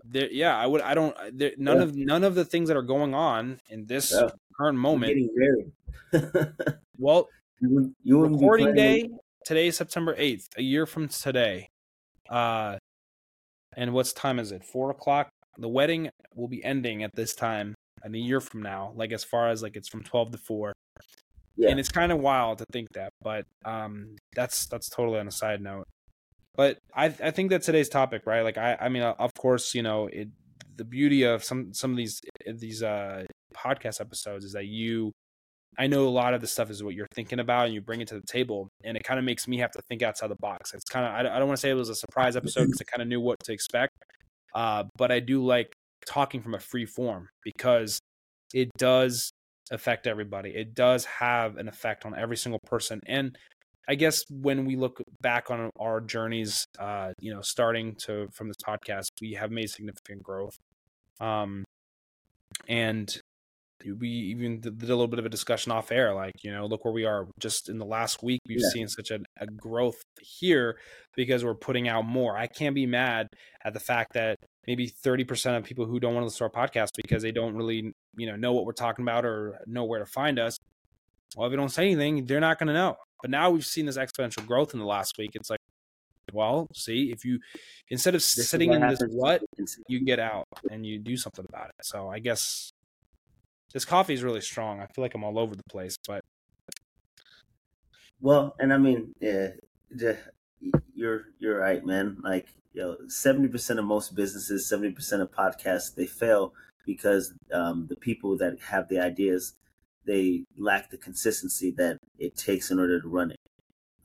There, 0.05 0.29
yeah, 0.29 0.57
I 0.57 0.67
would. 0.67 0.81
I 0.81 0.93
don't. 0.95 1.15
There, 1.37 1.53
none 1.57 1.77
Yeah. 1.77 1.83
of 1.83 1.95
none 1.95 2.23
of 2.25 2.35
the 2.35 2.43
things 2.43 2.67
that 2.67 2.75
are 2.75 2.81
going 2.81 3.13
on 3.13 3.61
in 3.69 3.85
this 3.85 4.11
Yeah. 4.11 4.29
current 4.57 4.77
moment. 4.77 5.31
Well, 6.99 7.27
you 7.59 7.69
wouldn't, 7.69 7.95
you 8.03 8.17
wouldn't 8.19 8.39
recording 8.39 8.75
day 8.75 9.09
today 9.45 9.67
is 9.67 9.77
September 9.77 10.13
eighth, 10.17 10.47
a 10.57 10.61
year 10.61 10.85
from 10.85 11.07
today. 11.07 11.69
Uh, 12.29 12.77
and 13.77 13.93
what's 13.93 14.13
time 14.13 14.39
is 14.39 14.51
it? 14.51 14.63
Four 14.63 14.91
o'clock. 14.91 15.29
The 15.57 15.69
wedding 15.69 16.09
will 16.35 16.47
be 16.47 16.63
ending 16.63 17.03
at 17.03 17.11
this 17.15 17.33
time, 17.33 17.75
and 18.03 18.15
a 18.15 18.19
year 18.19 18.39
from 18.39 18.61
now. 18.61 18.93
Like 18.95 19.11
as 19.11 19.23
far 19.23 19.49
as 19.49 19.61
like 19.61 19.75
it's 19.75 19.89
from 19.89 20.03
twelve 20.03 20.31
to 20.31 20.37
four. 20.37 20.73
Yeah. 21.55 21.69
and 21.69 21.79
it's 21.79 21.89
kind 21.89 22.11
of 22.11 22.17
wild 22.19 22.57
to 22.57 22.65
think 22.71 22.87
that 22.95 23.11
but 23.21 23.45
um 23.63 24.15
that's 24.35 24.65
that's 24.65 24.89
totally 24.89 25.19
on 25.19 25.27
a 25.27 25.31
side 25.31 25.61
note 25.61 25.85
but 26.55 26.79
i 26.95 27.05
i 27.05 27.29
think 27.29 27.51
that 27.51 27.61
today's 27.61 27.89
topic 27.89 28.23
right 28.25 28.41
like 28.41 28.57
i 28.57 28.75
i 28.81 28.89
mean 28.89 29.03
of 29.03 29.31
course 29.35 29.75
you 29.75 29.83
know 29.83 30.07
it 30.07 30.29
the 30.75 30.83
beauty 30.83 31.21
of 31.21 31.43
some 31.43 31.71
some 31.71 31.91
of 31.91 31.97
these 31.97 32.19
these 32.55 32.81
uh 32.81 33.23
podcast 33.55 34.01
episodes 34.01 34.45
is 34.45 34.53
that 34.53 34.65
you 34.65 35.11
i 35.77 35.87
know 35.87 36.07
a 36.07 36.09
lot 36.09 36.33
of 36.33 36.41
the 36.41 36.47
stuff 36.47 36.69
is 36.69 36.83
what 36.83 36.93
you're 36.95 37.07
thinking 37.13 37.39
about 37.39 37.65
and 37.65 37.73
you 37.73 37.81
bring 37.81 38.01
it 38.01 38.07
to 38.07 38.15
the 38.15 38.27
table 38.27 38.69
and 38.83 38.97
it 38.97 39.03
kind 39.03 39.19
of 39.19 39.25
makes 39.25 39.47
me 39.47 39.57
have 39.57 39.71
to 39.71 39.81
think 39.89 40.01
outside 40.01 40.27
the 40.27 40.35
box 40.35 40.73
it's 40.73 40.85
kind 40.85 41.05
of 41.05 41.13
i, 41.13 41.35
I 41.35 41.39
don't 41.39 41.47
want 41.47 41.57
to 41.57 41.61
say 41.61 41.69
it 41.69 41.75
was 41.75 41.89
a 41.89 41.95
surprise 41.95 42.35
episode 42.35 42.65
because 42.65 42.81
i 42.81 42.85
kind 42.89 43.01
of 43.01 43.07
knew 43.07 43.21
what 43.21 43.39
to 43.45 43.53
expect 43.53 43.93
uh 44.55 44.83
but 44.97 45.11
i 45.11 45.19
do 45.19 45.43
like 45.43 45.73
talking 46.05 46.41
from 46.41 46.53
a 46.53 46.59
free 46.59 46.85
form 46.85 47.29
because 47.43 47.99
it 48.53 48.69
does 48.77 49.31
affect 49.71 50.07
everybody. 50.07 50.51
It 50.51 50.75
does 50.75 51.05
have 51.05 51.57
an 51.57 51.67
effect 51.67 52.05
on 52.05 52.17
every 52.17 52.37
single 52.37 52.59
person. 52.65 53.01
And 53.07 53.37
I 53.87 53.95
guess 53.95 54.23
when 54.29 54.65
we 54.65 54.75
look 54.75 55.01
back 55.21 55.51
on 55.51 55.69
our 55.79 55.99
journeys, 55.99 56.65
uh, 56.79 57.11
you 57.19 57.33
know, 57.33 57.41
starting 57.41 57.95
to 58.05 58.27
from 58.31 58.47
this 58.47 58.57
podcast, 58.65 59.07
we 59.21 59.33
have 59.33 59.51
made 59.51 59.69
significant 59.69 60.23
growth. 60.23 60.55
Um, 61.19 61.65
and 62.67 63.15
we 63.91 64.07
even 64.07 64.59
did 64.61 64.81
a 64.81 64.85
little 64.87 65.07
bit 65.07 65.19
of 65.19 65.25
a 65.25 65.29
discussion 65.29 65.71
off 65.71 65.91
air, 65.91 66.13
like 66.13 66.43
you 66.43 66.51
know, 66.51 66.65
look 66.65 66.85
where 66.85 66.93
we 66.93 67.05
are. 67.05 67.27
Just 67.39 67.69
in 67.69 67.77
the 67.77 67.85
last 67.85 68.23
week, 68.23 68.39
we've 68.47 68.59
Yeah. 68.61 68.69
seen 68.69 68.87
such 68.87 69.11
a, 69.11 69.19
a 69.37 69.47
growth 69.47 70.01
here 70.21 70.77
because 71.15 71.43
we're 71.43 71.55
putting 71.55 71.87
out 71.87 72.05
more. 72.05 72.37
I 72.37 72.47
can't 72.47 72.75
be 72.75 72.85
mad 72.85 73.27
at 73.65 73.73
the 73.73 73.79
fact 73.79 74.13
that 74.13 74.37
maybe 74.67 74.89
30% 74.89 75.57
of 75.57 75.63
people 75.65 75.85
who 75.85 75.99
don't 75.99 76.13
want 76.13 76.23
to 76.23 76.25
listen 76.25 76.49
to 76.49 76.57
our 76.57 76.67
podcast 76.67 76.89
because 76.95 77.21
they 77.21 77.31
don't 77.33 77.55
really 77.55 77.91
you 78.15 78.27
know 78.27 78.35
know 78.35 78.53
what 78.53 78.65
we're 78.65 78.71
talking 78.71 79.03
about 79.03 79.25
or 79.25 79.59
know 79.67 79.83
where 79.83 79.99
to 79.99 80.05
find 80.05 80.39
us 80.39 80.57
well 81.35 81.47
if 81.47 81.51
we 81.51 81.57
don't 81.57 81.69
say 81.69 81.83
anything 81.83 82.25
they're 82.25 82.39
not 82.39 82.57
going 82.59 82.67
to 82.67 82.73
know 82.73 82.95
but 83.21 83.29
now 83.29 83.49
we've 83.49 83.65
seen 83.65 83.85
this 83.85 83.97
exponential 83.97 84.45
growth 84.45 84.73
in 84.73 84.79
the 84.79 84.85
last 84.85 85.17
week 85.17 85.31
it's 85.33 85.49
like 85.49 85.59
well 86.31 86.67
see 86.73 87.11
if 87.11 87.25
you 87.25 87.37
instead 87.89 88.15
of 88.15 88.21
This 88.21 88.49
sitting 88.49 88.71
in 88.71 88.79
this 88.87 88.99
happens 89.01 89.13
what 89.15 89.41
you 89.89 90.05
get 90.05 90.19
out 90.19 90.45
and 90.71 90.85
you 90.85 90.97
do 90.99 91.17
something 91.17 91.45
about 91.49 91.67
it 91.67 91.75
so 91.85 92.07
i 92.07 92.19
guess 92.19 92.71
this 93.73 93.85
coffee 93.85 94.13
is 94.13 94.23
really 94.23 94.41
strong 94.41 94.79
i 94.79 94.85
feel 94.87 95.03
like 95.03 95.15
i'm 95.15 95.23
all 95.23 95.39
over 95.39 95.55
the 95.55 95.63
place 95.69 95.97
but 96.07 96.23
Well, 98.23 98.55
and 98.57 98.73
I 98.73 98.77
mean, 98.77 99.13
yeah, 99.19 99.49
you're 100.95 101.25
you're 101.39 101.59
right, 101.59 101.85
man. 101.85 102.17
Like, 102.23 102.47
you 102.73 102.81
know, 102.81 102.97
seventy 103.09 103.49
percent 103.49 103.79
of 103.79 103.85
most 103.85 104.15
businesses, 104.15 104.69
seventy 104.69 104.93
percent 104.93 105.21
of 105.21 105.29
podcasts, 105.29 105.93
they 105.93 106.05
fail 106.05 106.53
because 106.85 107.33
um, 107.51 107.87
the 107.89 107.97
people 107.97 108.37
that 108.37 108.59
have 108.61 108.87
the 108.87 108.99
ideas, 108.99 109.55
they 110.05 110.45
lack 110.57 110.89
the 110.89 110.97
consistency 110.97 111.71
that 111.71 111.97
it 112.17 112.37
takes 112.37 112.71
in 112.71 112.79
order 112.79 113.01
to 113.01 113.07
run 113.09 113.31
it. 113.31 113.39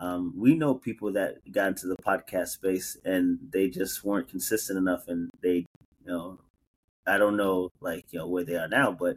Um, 0.00 0.32
we 0.36 0.56
know 0.56 0.74
people 0.74 1.12
that 1.12 1.36
got 1.52 1.68
into 1.68 1.86
the 1.86 1.96
podcast 1.96 2.48
space 2.48 2.96
and 3.04 3.38
they 3.52 3.68
just 3.68 4.02
weren't 4.04 4.28
consistent 4.28 4.78
enough, 4.78 5.06
and 5.06 5.30
they, 5.44 5.64
you 6.04 6.06
know, 6.06 6.40
I 7.06 7.18
don't 7.18 7.36
know, 7.36 7.70
like 7.80 8.12
you 8.12 8.18
know 8.18 8.26
where 8.26 8.44
they 8.44 8.56
are 8.56 8.68
now, 8.68 8.90
but 8.90 9.14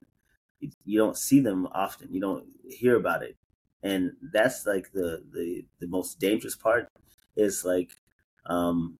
you, 0.85 0.97
don't 0.97 1.17
see 1.17 1.39
them 1.39 1.67
often. 1.71 2.13
You 2.13 2.21
don't 2.21 2.45
hear 2.69 2.95
about 2.95 3.23
it 3.23 3.35
and 3.83 4.13
that's 4.21 4.65
like 4.65 4.91
the 4.93 5.23
the 5.33 5.65
the 5.79 5.87
most 5.87 6.19
dangerous 6.19 6.55
part 6.55 6.87
is 7.35 7.65
like 7.65 7.95
um 8.45 8.97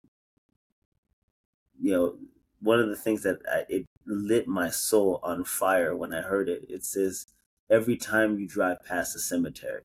you 1.80 1.92
know 1.92 2.16
one 2.62 2.80
of 2.80 2.90
the 2.90 2.96
things 2.96 3.24
that 3.24 3.40
I, 3.52 3.66
it 3.70 3.86
lit 4.06 4.48
my 4.48 4.70
soul 4.70 5.20
on 5.24 5.44
fire 5.44 5.96
when 5.96 6.14
i 6.14 6.22
heard 6.22 6.50
it 6.50 6.66
it 6.70 6.84
says 6.84 7.28
every 7.70 7.96
time 7.98 8.40
you 8.40 8.48
drive 8.48 8.78
past 8.88 9.16
a 9.16 9.20
cemetery 9.20 9.84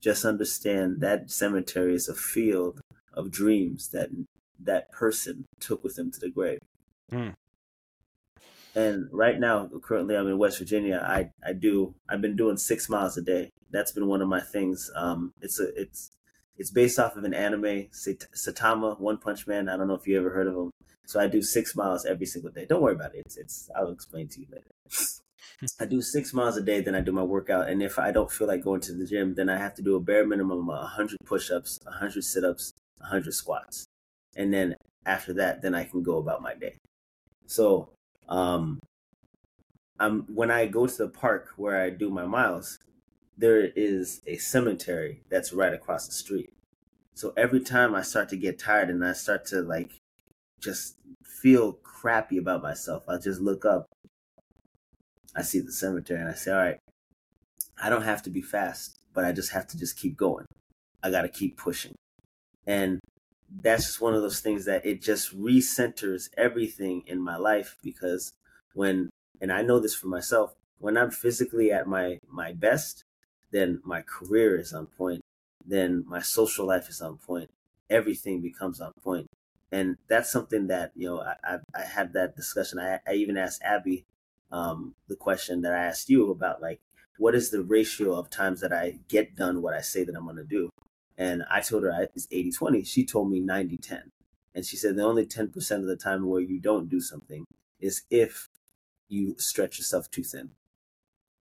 just 0.00 0.24
understand 0.24 1.00
that 1.00 1.30
cemetery 1.30 1.94
is 1.94 2.08
a 2.08 2.14
field 2.14 2.80
of 3.12 3.30
dreams 3.30 3.88
that 3.88 4.10
that 4.58 4.90
person 4.92 5.44
took 5.60 5.82
with 5.82 5.96
them 5.96 6.10
to 6.10 6.20
the 6.20 6.30
grave 6.30 6.58
Hmm. 7.10 7.30
And 8.74 9.08
right 9.12 9.38
now 9.38 9.68
currently 9.82 10.16
i'm 10.16 10.26
in 10.26 10.38
west 10.38 10.58
virginia. 10.58 11.04
I 11.06 11.30
i 11.46 11.52
do 11.52 11.94
i've 12.08 12.22
been 12.22 12.36
doing 12.36 12.56
six 12.56 12.88
miles 12.88 13.16
a 13.16 13.22
day. 13.22 13.50
That's 13.70 13.92
been 13.92 14.06
one 14.06 14.22
of 14.22 14.28
my 14.28 14.40
things. 14.40 14.90
Um 14.96 15.32
it's 15.40 15.60
a 15.60 15.68
it's 15.80 16.10
it's 16.56 16.70
based 16.70 16.98
off 16.98 17.16
of 17.16 17.24
an 17.24 17.34
anime 17.34 17.88
Saitama 17.92 18.98
one 18.98 19.18
punch 19.18 19.46
man. 19.46 19.68
I 19.68 19.76
don't 19.76 19.88
know 19.88 19.94
if 19.94 20.06
you 20.06 20.18
ever 20.18 20.30
heard 20.30 20.46
of 20.46 20.54
him. 20.54 20.70
So 21.06 21.20
i 21.20 21.26
do 21.26 21.42
six 21.42 21.76
miles 21.76 22.06
every 22.06 22.26
single 22.26 22.50
day. 22.50 22.64
Don't 22.64 22.82
worry 22.82 22.94
about 22.94 23.14
it. 23.14 23.22
It's 23.26 23.36
it's 23.36 23.70
i'll 23.76 23.90
explain 23.90 24.28
to 24.28 24.40
you 24.40 24.46
later. 24.50 24.70
I 25.80 25.84
do 25.84 26.02
six 26.02 26.32
miles 26.32 26.56
a 26.56 26.62
day 26.62 26.80
then 26.80 26.94
i 26.94 27.00
do 27.00 27.12
my 27.12 27.22
workout. 27.22 27.68
And 27.68 27.82
if 27.82 27.98
i 27.98 28.10
don't 28.10 28.30
feel 28.30 28.46
like 28.46 28.64
going 28.64 28.80
to 28.82 28.94
the 28.94 29.06
gym 29.06 29.34
then 29.34 29.50
i 29.50 29.58
have 29.58 29.74
to 29.74 29.82
do 29.82 29.96
a 29.96 30.00
bare 30.00 30.26
minimum 30.26 30.70
of 30.70 30.78
100 30.78 31.18
push-ups 31.26 31.78
100 31.84 32.24
sit-ups 32.24 32.72
100 32.98 33.34
squats. 33.34 33.84
And 34.34 34.52
then 34.52 34.76
after 35.04 35.34
that 35.34 35.60
then 35.60 35.74
i 35.74 35.84
can 35.84 36.02
go 36.02 36.16
about 36.16 36.40
my 36.40 36.54
day. 36.54 36.76
So 37.46 37.90
um 38.28 38.80
I'm 39.98 40.22
when 40.34 40.50
I 40.50 40.66
go 40.66 40.86
to 40.86 40.96
the 40.96 41.08
park 41.08 41.50
where 41.56 41.80
I 41.80 41.90
do 41.90 42.10
my 42.10 42.26
miles, 42.26 42.78
there 43.38 43.70
is 43.76 44.20
a 44.26 44.36
cemetery 44.36 45.22
that's 45.30 45.52
right 45.52 45.72
across 45.72 46.06
the 46.06 46.12
street. 46.12 46.52
So 47.14 47.32
every 47.36 47.60
time 47.60 47.94
I 47.94 48.02
start 48.02 48.28
to 48.30 48.36
get 48.36 48.58
tired 48.58 48.90
and 48.90 49.04
I 49.04 49.12
start 49.12 49.46
to 49.46 49.62
like 49.62 49.92
just 50.60 50.96
feel 51.24 51.74
crappy 51.74 52.38
about 52.38 52.62
myself, 52.62 53.04
I 53.08 53.18
just 53.18 53.40
look 53.40 53.64
up. 53.64 53.86
I 55.36 55.42
see 55.42 55.60
the 55.60 55.72
cemetery 55.72 56.20
and 56.20 56.28
I 56.28 56.34
say, 56.34 56.52
"All 56.52 56.58
right, 56.58 56.78
I 57.80 57.88
don't 57.88 58.02
have 58.02 58.22
to 58.22 58.30
be 58.30 58.42
fast, 58.42 58.98
but 59.14 59.24
I 59.24 59.32
just 59.32 59.52
have 59.52 59.66
to 59.68 59.78
just 59.78 59.96
keep 59.96 60.16
going. 60.16 60.46
I 61.02 61.10
got 61.10 61.22
to 61.22 61.28
keep 61.28 61.56
pushing." 61.56 61.94
And 62.66 63.00
that's 63.60 63.84
just 63.84 64.00
one 64.00 64.14
of 64.14 64.22
those 64.22 64.40
things 64.40 64.64
that 64.64 64.86
it 64.86 65.02
just 65.02 65.38
recenters 65.38 66.30
everything 66.36 67.02
in 67.06 67.20
my 67.20 67.36
life 67.36 67.76
because 67.82 68.32
when 68.74 69.10
and 69.40 69.52
I 69.52 69.62
know 69.62 69.80
this 69.80 69.94
for 69.94 70.06
myself, 70.06 70.54
when 70.78 70.96
I'm 70.96 71.10
physically 71.10 71.72
at 71.72 71.86
my 71.86 72.18
my 72.28 72.52
best, 72.52 73.04
then 73.50 73.80
my 73.84 74.02
career 74.02 74.58
is 74.58 74.72
on 74.72 74.86
point, 74.86 75.22
then 75.66 76.04
my 76.06 76.20
social 76.20 76.66
life 76.66 76.88
is 76.88 77.00
on 77.00 77.18
point, 77.18 77.50
everything 77.90 78.40
becomes 78.40 78.80
on 78.80 78.92
point, 79.02 79.26
and 79.70 79.96
that's 80.08 80.30
something 80.30 80.68
that 80.68 80.92
you 80.94 81.08
know 81.08 81.20
I 81.20 81.34
I, 81.44 81.58
I 81.74 81.82
had 81.82 82.12
that 82.14 82.36
discussion. 82.36 82.78
I 82.78 83.00
I 83.06 83.14
even 83.14 83.36
asked 83.36 83.62
Abby 83.62 84.04
um, 84.50 84.94
the 85.08 85.16
question 85.16 85.62
that 85.62 85.72
I 85.72 85.84
asked 85.84 86.08
you 86.08 86.30
about 86.30 86.62
like 86.62 86.80
what 87.18 87.34
is 87.34 87.50
the 87.50 87.62
ratio 87.62 88.14
of 88.14 88.30
times 88.30 88.60
that 88.60 88.72
I 88.72 88.98
get 89.08 89.36
done 89.36 89.62
what 89.62 89.74
I 89.74 89.80
say 89.80 90.04
that 90.04 90.16
I'm 90.16 90.24
going 90.24 90.36
to 90.36 90.44
do, 90.44 90.70
and 91.18 91.42
I 91.50 91.60
told 91.60 91.82
her 91.84 91.92
I- 91.92 92.08
it's 92.14 92.26
80-20. 92.30 92.84
She 92.86 93.04
told 93.04 93.30
me 93.30 93.40
90-10. 93.40 94.10
and 94.54 94.64
she 94.66 94.76
said 94.76 94.96
the 94.96 95.02
only 95.02 95.24
10% 95.26 95.70
of 95.78 95.86
the 95.86 95.96
time 95.96 96.26
where 96.26 96.40
you 96.40 96.60
don't 96.60 96.88
do 96.90 97.00
something 97.00 97.44
is 97.80 98.02
if 98.10 98.48
you 99.08 99.34
stretch 99.38 99.78
yourself 99.78 100.10
too 100.10 100.22
thin. 100.22 100.50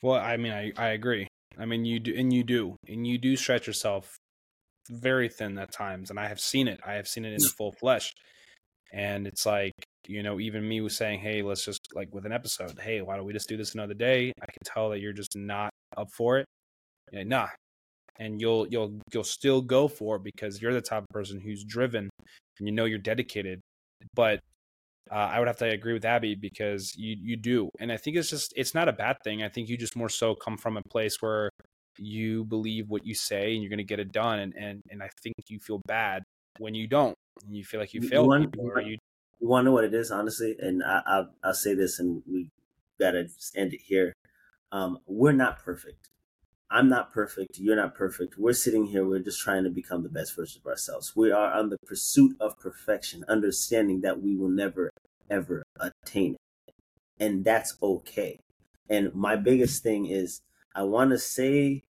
well 0.02 0.20
i 0.20 0.36
mean 0.36 0.52
i 0.52 0.72
i 0.76 0.88
agree 0.88 1.26
i 1.58 1.64
mean 1.64 1.84
you 1.84 1.98
do 1.98 2.14
and 2.16 2.32
you 2.32 2.42
do 2.44 2.76
and 2.88 3.06
you 3.06 3.16
do 3.18 3.34
stretch 3.36 3.66
yourself 3.66 4.16
very 4.90 5.28
thin 5.28 5.56
at 5.58 5.72
times 5.72 6.10
and 6.10 6.18
i 6.20 6.26
have 6.28 6.38
seen 6.40 6.68
it 6.68 6.78
i 6.86 6.94
have 6.94 7.08
seen 7.08 7.24
it 7.24 7.32
in 7.32 7.40
full 7.56 7.72
flesh 7.72 8.12
and 8.92 9.26
it's 9.26 9.44
like 9.46 9.72
you 10.06 10.22
know 10.22 10.38
even 10.38 10.68
me 10.68 10.80
was 10.80 10.96
saying 10.96 11.18
hey 11.20 11.42
let's 11.42 11.64
just 11.64 11.80
like 11.94 12.12
with 12.14 12.24
an 12.26 12.32
episode 12.32 12.78
hey 12.80 13.00
why 13.02 13.16
don't 13.16 13.26
we 13.26 13.32
just 13.32 13.48
do 13.48 13.56
this 13.56 13.74
another 13.74 13.94
day 13.94 14.32
i 14.40 14.46
can 14.46 14.62
tell 14.64 14.90
that 14.90 15.00
you're 15.00 15.12
just 15.12 15.34
not 15.36 15.70
up 15.96 16.08
for 16.12 16.38
it 16.38 16.46
like, 17.12 17.26
nah 17.26 17.48
and 18.18 18.40
you'll 18.40 18.66
you'll 18.68 18.98
you'll 19.12 19.24
still 19.24 19.60
go 19.60 19.88
for 19.88 20.16
it 20.16 20.22
because 20.24 20.60
you're 20.60 20.72
the 20.74 20.80
type 20.80 21.02
of 21.02 21.08
person 21.10 21.40
who's 21.40 21.64
driven 21.64 22.08
and 22.58 22.68
you 22.68 22.72
know 22.72 22.84
you're 22.84 22.98
dedicated 22.98 23.60
but 24.14 24.40
uh, 25.10 25.14
I 25.14 25.38
would 25.38 25.46
have 25.48 25.58
to 25.58 25.68
agree 25.68 25.92
with 25.92 26.04
Abby 26.04 26.34
because 26.34 26.92
you 26.96 27.16
you 27.20 27.36
do, 27.36 27.68
and 27.78 27.92
I 27.92 27.96
think 27.96 28.16
it's 28.16 28.28
just 28.28 28.52
it's 28.56 28.74
not 28.74 28.88
a 28.88 28.92
bad 28.92 29.16
thing. 29.22 29.40
I 29.42 29.48
think 29.48 29.68
you 29.68 29.76
just 29.76 29.94
more 29.94 30.08
so 30.08 30.34
come 30.34 30.56
from 30.56 30.76
a 30.76 30.82
place 30.90 31.18
where 31.20 31.48
you 31.96 32.44
believe 32.44 32.88
what 32.88 33.06
you 33.06 33.14
say 33.14 33.54
and 33.54 33.62
you're 33.62 33.70
going 33.70 33.78
to 33.78 33.84
get 33.84 34.00
it 34.00 34.10
done, 34.10 34.40
and 34.40 34.54
and 34.56 34.80
and 34.90 35.02
I 35.04 35.08
think 35.22 35.36
you 35.48 35.60
feel 35.60 35.80
bad 35.86 36.24
when 36.58 36.74
you 36.74 36.88
don't, 36.88 37.14
and 37.44 37.56
you 37.56 37.64
feel 37.64 37.78
like 37.78 37.94
you 37.94 38.00
You- 38.02 38.08
failed 38.08 38.26
you 38.26 38.32
un- 38.32 38.98
you 39.38 39.48
want 39.48 39.62
to 39.62 39.66
know 39.66 39.72
what 39.72 39.84
it 39.84 39.94
is, 39.94 40.10
honestly, 40.10 40.56
and 40.58 40.82
I, 40.82 41.02
I'll, 41.06 41.30
I'll 41.44 41.54
say 41.54 41.74
this, 41.74 42.00
and 42.00 42.22
we 42.26 42.48
gotta 42.98 43.24
just 43.24 43.56
end 43.56 43.74
it 43.74 43.80
here. 43.84 44.12
Um, 44.72 44.98
we're 45.06 45.32
not 45.32 45.58
perfect. 45.60 46.08
I'm 46.70 46.88
not 46.88 47.12
perfect. 47.12 47.58
You're 47.58 47.76
not 47.76 47.94
perfect. 47.94 48.38
We're 48.38 48.52
sitting 48.52 48.86
here. 48.86 49.06
We're 49.06 49.20
just 49.20 49.40
trying 49.40 49.64
to 49.64 49.70
become 49.70 50.02
the 50.02 50.08
best 50.08 50.34
version 50.34 50.60
of 50.64 50.68
ourselves. 50.68 51.14
We 51.14 51.30
are 51.30 51.52
on 51.52 51.70
the 51.70 51.78
pursuit 51.86 52.36
of 52.40 52.58
perfection, 52.58 53.24
understanding 53.28 54.00
that 54.00 54.20
we 54.20 54.34
will 54.34 54.48
never, 54.48 54.90
ever 55.30 55.62
attain 55.78 56.34
it. 56.34 56.74
And 57.20 57.44
that's 57.44 57.76
okay. 57.80 58.40
And 58.90 59.14
my 59.14 59.36
biggest 59.36 59.82
thing 59.82 60.06
is 60.06 60.40
I 60.74 60.82
want 60.82 61.10
to 61.10 61.18
say 61.18 61.84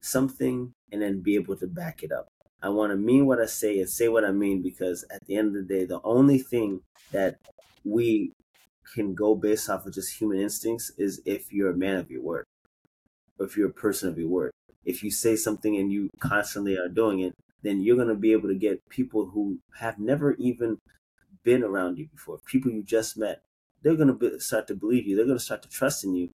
something 0.00 0.72
and 0.90 1.02
then 1.02 1.20
be 1.20 1.34
able 1.34 1.56
to 1.56 1.66
back 1.66 2.02
it 2.02 2.10
up. 2.10 2.28
I 2.62 2.70
want 2.70 2.92
to 2.92 2.96
mean 2.96 3.26
what 3.26 3.40
I 3.40 3.46
say 3.46 3.78
and 3.78 3.88
say 3.88 4.08
what 4.08 4.24
I 4.24 4.30
mean 4.32 4.62
because 4.62 5.04
at 5.10 5.24
the 5.26 5.36
end 5.36 5.48
of 5.48 5.54
the 5.54 5.74
day, 5.74 5.84
the 5.84 6.00
only 6.02 6.38
thing 6.38 6.80
that 7.12 7.36
we 7.84 8.32
can 8.94 9.14
go 9.14 9.34
based 9.34 9.68
off 9.68 9.84
of 9.84 9.92
just 9.92 10.18
human 10.18 10.38
instincts 10.38 10.90
is 10.96 11.20
if 11.26 11.52
you're 11.52 11.70
a 11.70 11.76
man 11.76 11.96
of 11.96 12.10
your 12.10 12.22
word 12.22 12.40
or 12.40 12.53
if 13.40 13.56
you're 13.56 13.70
a 13.70 13.72
person 13.72 14.08
of 14.08 14.18
your 14.18 14.28
word. 14.28 14.52
If 14.84 15.02
you 15.02 15.10
say 15.10 15.36
something 15.36 15.76
and 15.76 15.90
you 15.90 16.10
constantly 16.20 16.76
are 16.76 16.88
doing 16.88 17.20
it, 17.20 17.34
then 17.62 17.80
you're 17.80 17.96
going 17.96 18.08
to 18.08 18.14
be 18.14 18.32
able 18.32 18.48
to 18.48 18.54
get 18.54 18.88
people 18.88 19.30
who 19.30 19.58
have 19.78 19.98
never 19.98 20.34
even 20.34 20.78
been 21.42 21.62
around 21.62 21.98
you 21.98 22.08
before, 22.08 22.38
people 22.46 22.70
you 22.70 22.82
just 22.82 23.16
met. 23.16 23.42
They're 23.82 23.96
going 23.96 24.18
to 24.18 24.40
start 24.40 24.66
to 24.68 24.74
believe 24.74 25.06
you. 25.06 25.16
They're 25.16 25.26
going 25.26 25.38
to 25.38 25.44
start 25.44 25.62
to 25.62 25.68
trust 25.68 26.04
in 26.04 26.14
you 26.14 26.30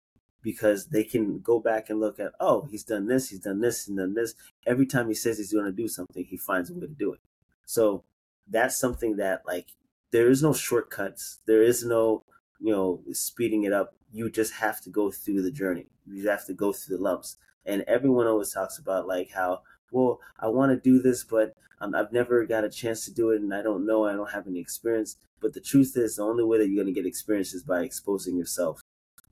because 0.41 0.87
they 0.87 1.03
can 1.03 1.39
go 1.39 1.59
back 1.59 1.89
and 1.89 1.99
look 1.99 2.19
at, 2.19 2.31
oh, 2.39 2.67
he's 2.69 2.83
done 2.83 3.07
this, 3.07 3.29
he's 3.29 3.39
done 3.39 3.61
this, 3.61 3.85
he's 3.85 3.95
done 3.95 4.13
this. 4.13 4.35
Every 4.65 4.85
time 4.85 5.07
he 5.07 5.15
says 5.15 5.37
he's 5.37 5.53
going 5.53 5.65
to 5.65 5.71
do 5.71 5.87
something, 5.87 6.23
he 6.23 6.37
finds 6.37 6.69
a 6.69 6.73
way 6.73 6.81
to 6.81 6.87
do 6.87 7.13
it. 7.13 7.19
So 7.65 8.03
that's 8.47 8.77
something 8.77 9.17
that, 9.17 9.41
like, 9.47 9.69
there 10.11 10.29
is 10.29 10.43
no 10.43 10.53
shortcuts. 10.53 11.39
There 11.47 11.63
is 11.63 11.83
no, 11.83 12.23
you 12.59 12.71
know, 12.71 13.01
speeding 13.11 13.63
it 13.63 13.73
up. 13.73 13.95
You 14.11 14.29
just 14.29 14.53
have 14.53 14.81
to 14.81 14.89
go 14.89 15.11
through 15.11 15.41
the 15.41 15.51
journey. 15.51 15.87
You 16.05 16.27
have 16.29 16.45
to 16.45 16.53
go 16.53 16.71
through 16.73 16.97
the 16.97 17.03
lumps. 17.03 17.37
And 17.65 17.83
everyone 17.87 18.27
always 18.27 18.53
talks 18.53 18.77
about, 18.77 19.07
like, 19.07 19.31
how, 19.31 19.61
well, 19.91 20.19
I 20.39 20.47
want 20.47 20.71
to 20.71 20.77
do 20.77 21.01
this, 21.01 21.23
but 21.23 21.55
um, 21.81 21.95
I've 21.95 22.11
never 22.11 22.45
got 22.45 22.63
a 22.63 22.69
chance 22.69 23.05
to 23.05 23.13
do 23.13 23.31
it 23.31 23.41
and 23.41 23.53
I 23.53 23.61
don't 23.61 23.85
know, 23.85 24.05
I 24.05 24.13
don't 24.13 24.31
have 24.31 24.47
any 24.47 24.59
experience. 24.59 25.17
But 25.41 25.53
the 25.53 25.61
truth 25.61 25.93
is, 25.95 26.15
the 26.15 26.23
only 26.23 26.43
way 26.43 26.57
that 26.57 26.67
you're 26.67 26.83
going 26.83 26.93
to 26.93 26.99
get 26.99 27.07
experience 27.07 27.53
is 27.53 27.63
by 27.63 27.81
exposing 27.81 28.37
yourself 28.37 28.81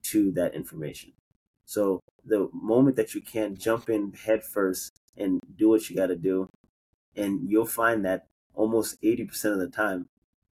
to 0.05 0.33
that 0.33 0.55
information. 0.55 1.13
So 1.65 2.01
the 2.25 2.49
moment 2.53 2.97
that 2.97 3.15
you 3.15 3.21
can 3.21 3.57
jump 3.57 3.89
in 3.89 4.13
head 4.13 4.43
first 4.43 4.93
and 5.17 5.41
do 5.57 5.69
what 5.69 5.89
you 5.89 5.97
got 5.97 6.09
to 6.09 6.17
do, 6.17 6.49
and 7.17 7.49
you'll 7.49 7.67
find 7.67 8.05
that 8.05 8.27
almost 8.55 9.01
80% 9.03 9.53
of 9.53 9.59
the 9.59 9.69
time, 9.69 10.07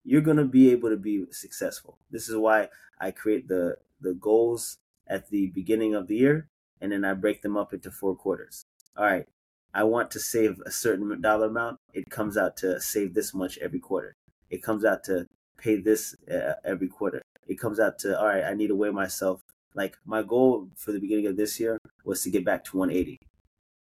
you're 0.04 0.20
going 0.20 0.36
to 0.36 0.44
be 0.44 0.70
able 0.70 0.90
to 0.90 0.96
be 0.96 1.24
successful. 1.30 1.98
This 2.10 2.28
is 2.28 2.36
why 2.36 2.68
I 3.00 3.10
create 3.10 3.48
the, 3.48 3.76
the 4.00 4.14
goals 4.14 4.78
at 5.06 5.28
the 5.30 5.48
beginning 5.48 5.94
of 5.94 6.06
the 6.06 6.16
year, 6.16 6.48
and 6.80 6.92
then 6.92 7.04
I 7.04 7.14
break 7.14 7.42
them 7.42 7.56
up 7.56 7.72
into 7.72 7.90
four 7.90 8.14
quarters. 8.14 8.64
All 8.96 9.04
right, 9.04 9.26
I 9.74 9.84
want 9.84 10.10
to 10.12 10.20
save 10.20 10.60
a 10.64 10.70
certain 10.70 11.20
dollar 11.20 11.46
amount. 11.46 11.78
It 11.92 12.10
comes 12.10 12.36
out 12.36 12.56
to 12.58 12.80
save 12.80 13.14
this 13.14 13.34
much 13.34 13.58
every 13.58 13.80
quarter. 13.80 14.14
It 14.48 14.62
comes 14.62 14.84
out 14.84 15.04
to 15.04 15.26
pay 15.58 15.76
this 15.76 16.16
uh, 16.30 16.54
every 16.64 16.88
quarter 16.88 17.22
it 17.50 17.58
comes 17.58 17.78
out 17.80 17.98
to 17.98 18.18
all 18.18 18.26
right 18.26 18.44
i 18.44 18.54
need 18.54 18.68
to 18.68 18.76
weigh 18.76 18.90
myself 18.90 19.42
like 19.74 19.96
my 20.04 20.22
goal 20.22 20.68
for 20.76 20.92
the 20.92 21.00
beginning 21.00 21.26
of 21.26 21.36
this 21.36 21.60
year 21.60 21.78
was 22.04 22.22
to 22.22 22.30
get 22.30 22.44
back 22.44 22.64
to 22.64 22.76
180 22.76 23.18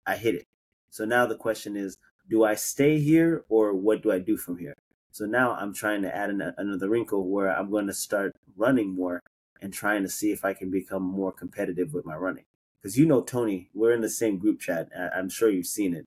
i 0.06 0.16
hit 0.16 0.34
it 0.34 0.44
so 0.90 1.04
now 1.04 1.26
the 1.26 1.36
question 1.36 1.76
is 1.76 1.98
do 2.30 2.44
i 2.44 2.54
stay 2.54 2.98
here 3.00 3.44
or 3.48 3.74
what 3.74 4.02
do 4.02 4.11
i 4.11 4.18
do 4.18 4.36
from 4.36 4.56
here 4.56 4.74
so 5.18 5.26
now 5.26 5.52
i'm 5.54 5.74
trying 5.74 6.02
to 6.02 6.14
add 6.14 6.30
an, 6.30 6.54
another 6.56 6.88
wrinkle 6.88 7.28
where 7.28 7.50
i'm 7.56 7.70
going 7.70 7.86
to 7.86 7.94
start 7.94 8.34
running 8.56 8.94
more 8.94 9.20
and 9.60 9.72
trying 9.72 10.02
to 10.02 10.08
see 10.08 10.32
if 10.32 10.44
i 10.44 10.52
can 10.52 10.70
become 10.70 11.02
more 11.02 11.32
competitive 11.32 11.92
with 11.92 12.06
my 12.06 12.16
running 12.16 12.44
because 12.80 12.98
you 12.98 13.06
know 13.06 13.22
tony 13.22 13.68
we're 13.74 13.92
in 13.92 14.00
the 14.00 14.10
same 14.10 14.38
group 14.38 14.60
chat 14.60 14.88
i'm 15.14 15.28
sure 15.28 15.50
you've 15.50 15.66
seen 15.66 15.94
it 15.94 16.04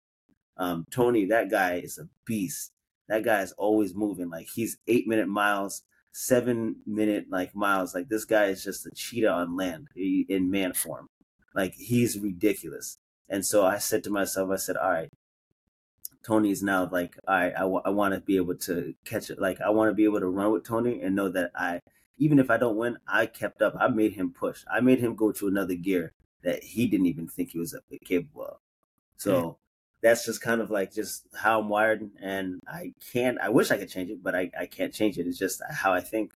um, 0.57 0.86
tony 0.91 1.26
that 1.26 1.49
guy 1.49 1.76
is 1.76 1.97
a 1.97 2.07
beast 2.26 2.72
that 3.07 3.24
guy 3.24 3.41
is 3.41 3.51
always 3.53 3.95
moving 3.95 4.30
like 4.30 4.47
he's 4.53 4.78
eight 4.88 5.07
minute 5.07 5.28
miles 5.28 5.84
seven 6.12 6.78
minute 6.86 7.26
like 7.30 7.55
miles. 7.55 7.95
Like 7.95 8.09
this 8.09 8.26
guy 8.26 8.45
is 8.45 8.64
just 8.64 8.86
a 8.86 8.91
cheetah 8.91 9.30
on 9.32 9.55
land 9.55 9.88
in 9.95 10.51
man 10.51 10.74
form. 10.74 11.07
Like 11.53 11.74
he's 11.76 12.20
ridiculous. 12.20 12.97
And 13.30 13.45
so 13.45 13.66
I 13.66 13.78
said 13.78 14.03
to 14.05 14.09
myself, 14.09 14.49
I 14.51 14.57
said, 14.57 14.76
all 14.78 14.91
right, 14.91 15.09
Tony's 16.24 16.62
now 16.62 16.88
like, 16.92 17.18
right, 17.28 17.54
I, 17.56 17.62
w- 17.62 17.82
I 17.84 17.90
want 17.90 18.14
to 18.14 18.20
be 18.20 18.38
able 18.38 18.56
to 18.56 18.94
catch 19.06 19.30
it. 19.30 19.40
Like 19.40 19.60
I 19.62 19.70
want 19.70 19.90
to 19.90 19.96
be 19.96 20.04
able 20.04 20.20
to 20.20 20.28
run 20.28 20.52
with 20.52 20.64
Tony 20.64 21.02
and 21.02 21.16
know 21.16 21.30
that 21.30 21.52
I, 21.56 21.80
even 22.18 22.40
if 22.40 22.52
I 22.52 22.58
don't 22.58 22.78
win, 22.78 22.98
I 23.08 23.26
kept 23.26 23.62
up. 23.62 23.76
I 23.80 23.88
made 23.88 24.14
him 24.14 24.32
push. 24.32 24.64
I 24.72 24.80
made 24.82 25.00
him 25.00 25.16
go 25.16 25.32
to 25.32 25.48
another 25.48 25.76
gear 25.76 26.14
that 26.44 26.64
he 26.64 26.88
didn't 26.88 27.08
even 27.08 27.28
think 27.28 27.52
he 27.52 27.60
was 27.60 27.76
capable 28.06 28.46
of. 28.46 28.58
So 29.18 29.58
that's 30.02 30.26
just 30.26 30.42
kind 30.42 30.62
of 30.62 30.72
like 30.72 30.92
just 30.94 31.28
how 31.36 31.60
I'm 31.60 31.70
wired, 31.70 32.10
and 32.22 32.60
I 32.68 32.94
can't. 33.14 33.38
I 33.40 33.50
wish 33.50 33.72
I 33.72 33.78
could 33.78 33.90
change 33.90 34.10
it, 34.10 34.24
but 34.24 34.36
I, 34.36 34.50
I 34.60 34.66
can't 34.66 34.94
change 34.94 35.18
it. 35.18 35.28
It's 35.28 35.38
just 35.38 35.62
how 35.70 35.94
I 35.94 36.02
think. 36.02 36.34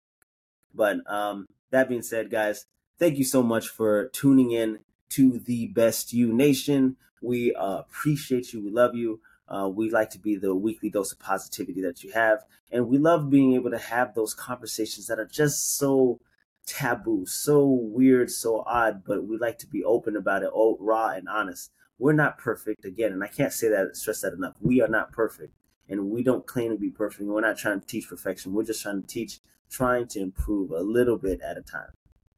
But 0.74 0.98
um, 1.10 1.46
that 1.70 1.88
being 1.88 2.02
said, 2.02 2.30
guys, 2.30 2.66
thank 2.98 3.16
you 3.16 3.24
so 3.24 3.42
much 3.42 3.68
for 3.68 4.08
tuning 4.08 4.52
in 4.52 4.80
to 5.10 5.38
the 5.38 5.68
Best 5.68 6.12
You 6.12 6.32
Nation. 6.32 6.96
We 7.22 7.54
uh, 7.54 7.78
appreciate 7.78 8.52
you. 8.52 8.62
We 8.62 8.70
love 8.70 8.94
you. 8.94 9.20
Uh, 9.48 9.68
we 9.68 9.90
like 9.90 10.10
to 10.10 10.18
be 10.18 10.36
the 10.36 10.54
weekly 10.54 10.90
dose 10.90 11.12
of 11.12 11.18
positivity 11.18 11.82
that 11.82 12.02
you 12.02 12.12
have, 12.12 12.44
and 12.72 12.88
we 12.88 12.98
love 12.98 13.30
being 13.30 13.54
able 13.54 13.70
to 13.70 13.78
have 13.78 14.14
those 14.14 14.34
conversations 14.34 15.06
that 15.06 15.18
are 15.18 15.26
just 15.26 15.76
so 15.76 16.18
taboo, 16.66 17.26
so 17.26 17.62
weird, 17.66 18.30
so 18.30 18.64
odd, 18.66 19.02
but 19.04 19.26
we 19.26 19.36
like 19.36 19.58
to 19.58 19.66
be 19.66 19.84
open 19.84 20.16
about 20.16 20.42
it, 20.42 20.50
oh, 20.54 20.78
raw 20.80 21.08
and 21.08 21.28
honest 21.28 21.70
we're 21.98 22.12
not 22.12 22.38
perfect 22.38 22.84
again, 22.84 23.12
and 23.12 23.22
I 23.22 23.28
can't 23.28 23.52
say 23.52 23.68
that 23.68 23.96
stress 23.96 24.20
that 24.22 24.32
enough. 24.32 24.56
We 24.60 24.80
are 24.82 24.88
not 24.88 25.12
perfect, 25.12 25.54
and 25.88 26.10
we 26.10 26.22
don't 26.22 26.46
claim 26.46 26.72
to 26.72 26.78
be 26.78 26.90
perfect. 26.90 27.28
We're 27.28 27.40
not 27.40 27.58
trying 27.58 27.80
to 27.80 27.86
teach 27.86 28.08
perfection. 28.08 28.52
We're 28.52 28.64
just 28.64 28.82
trying 28.82 29.02
to 29.02 29.06
teach, 29.06 29.40
trying 29.70 30.08
to 30.08 30.20
improve 30.20 30.70
a 30.70 30.80
little 30.80 31.16
bit 31.16 31.40
at 31.40 31.56
a 31.56 31.62
time. 31.62 31.90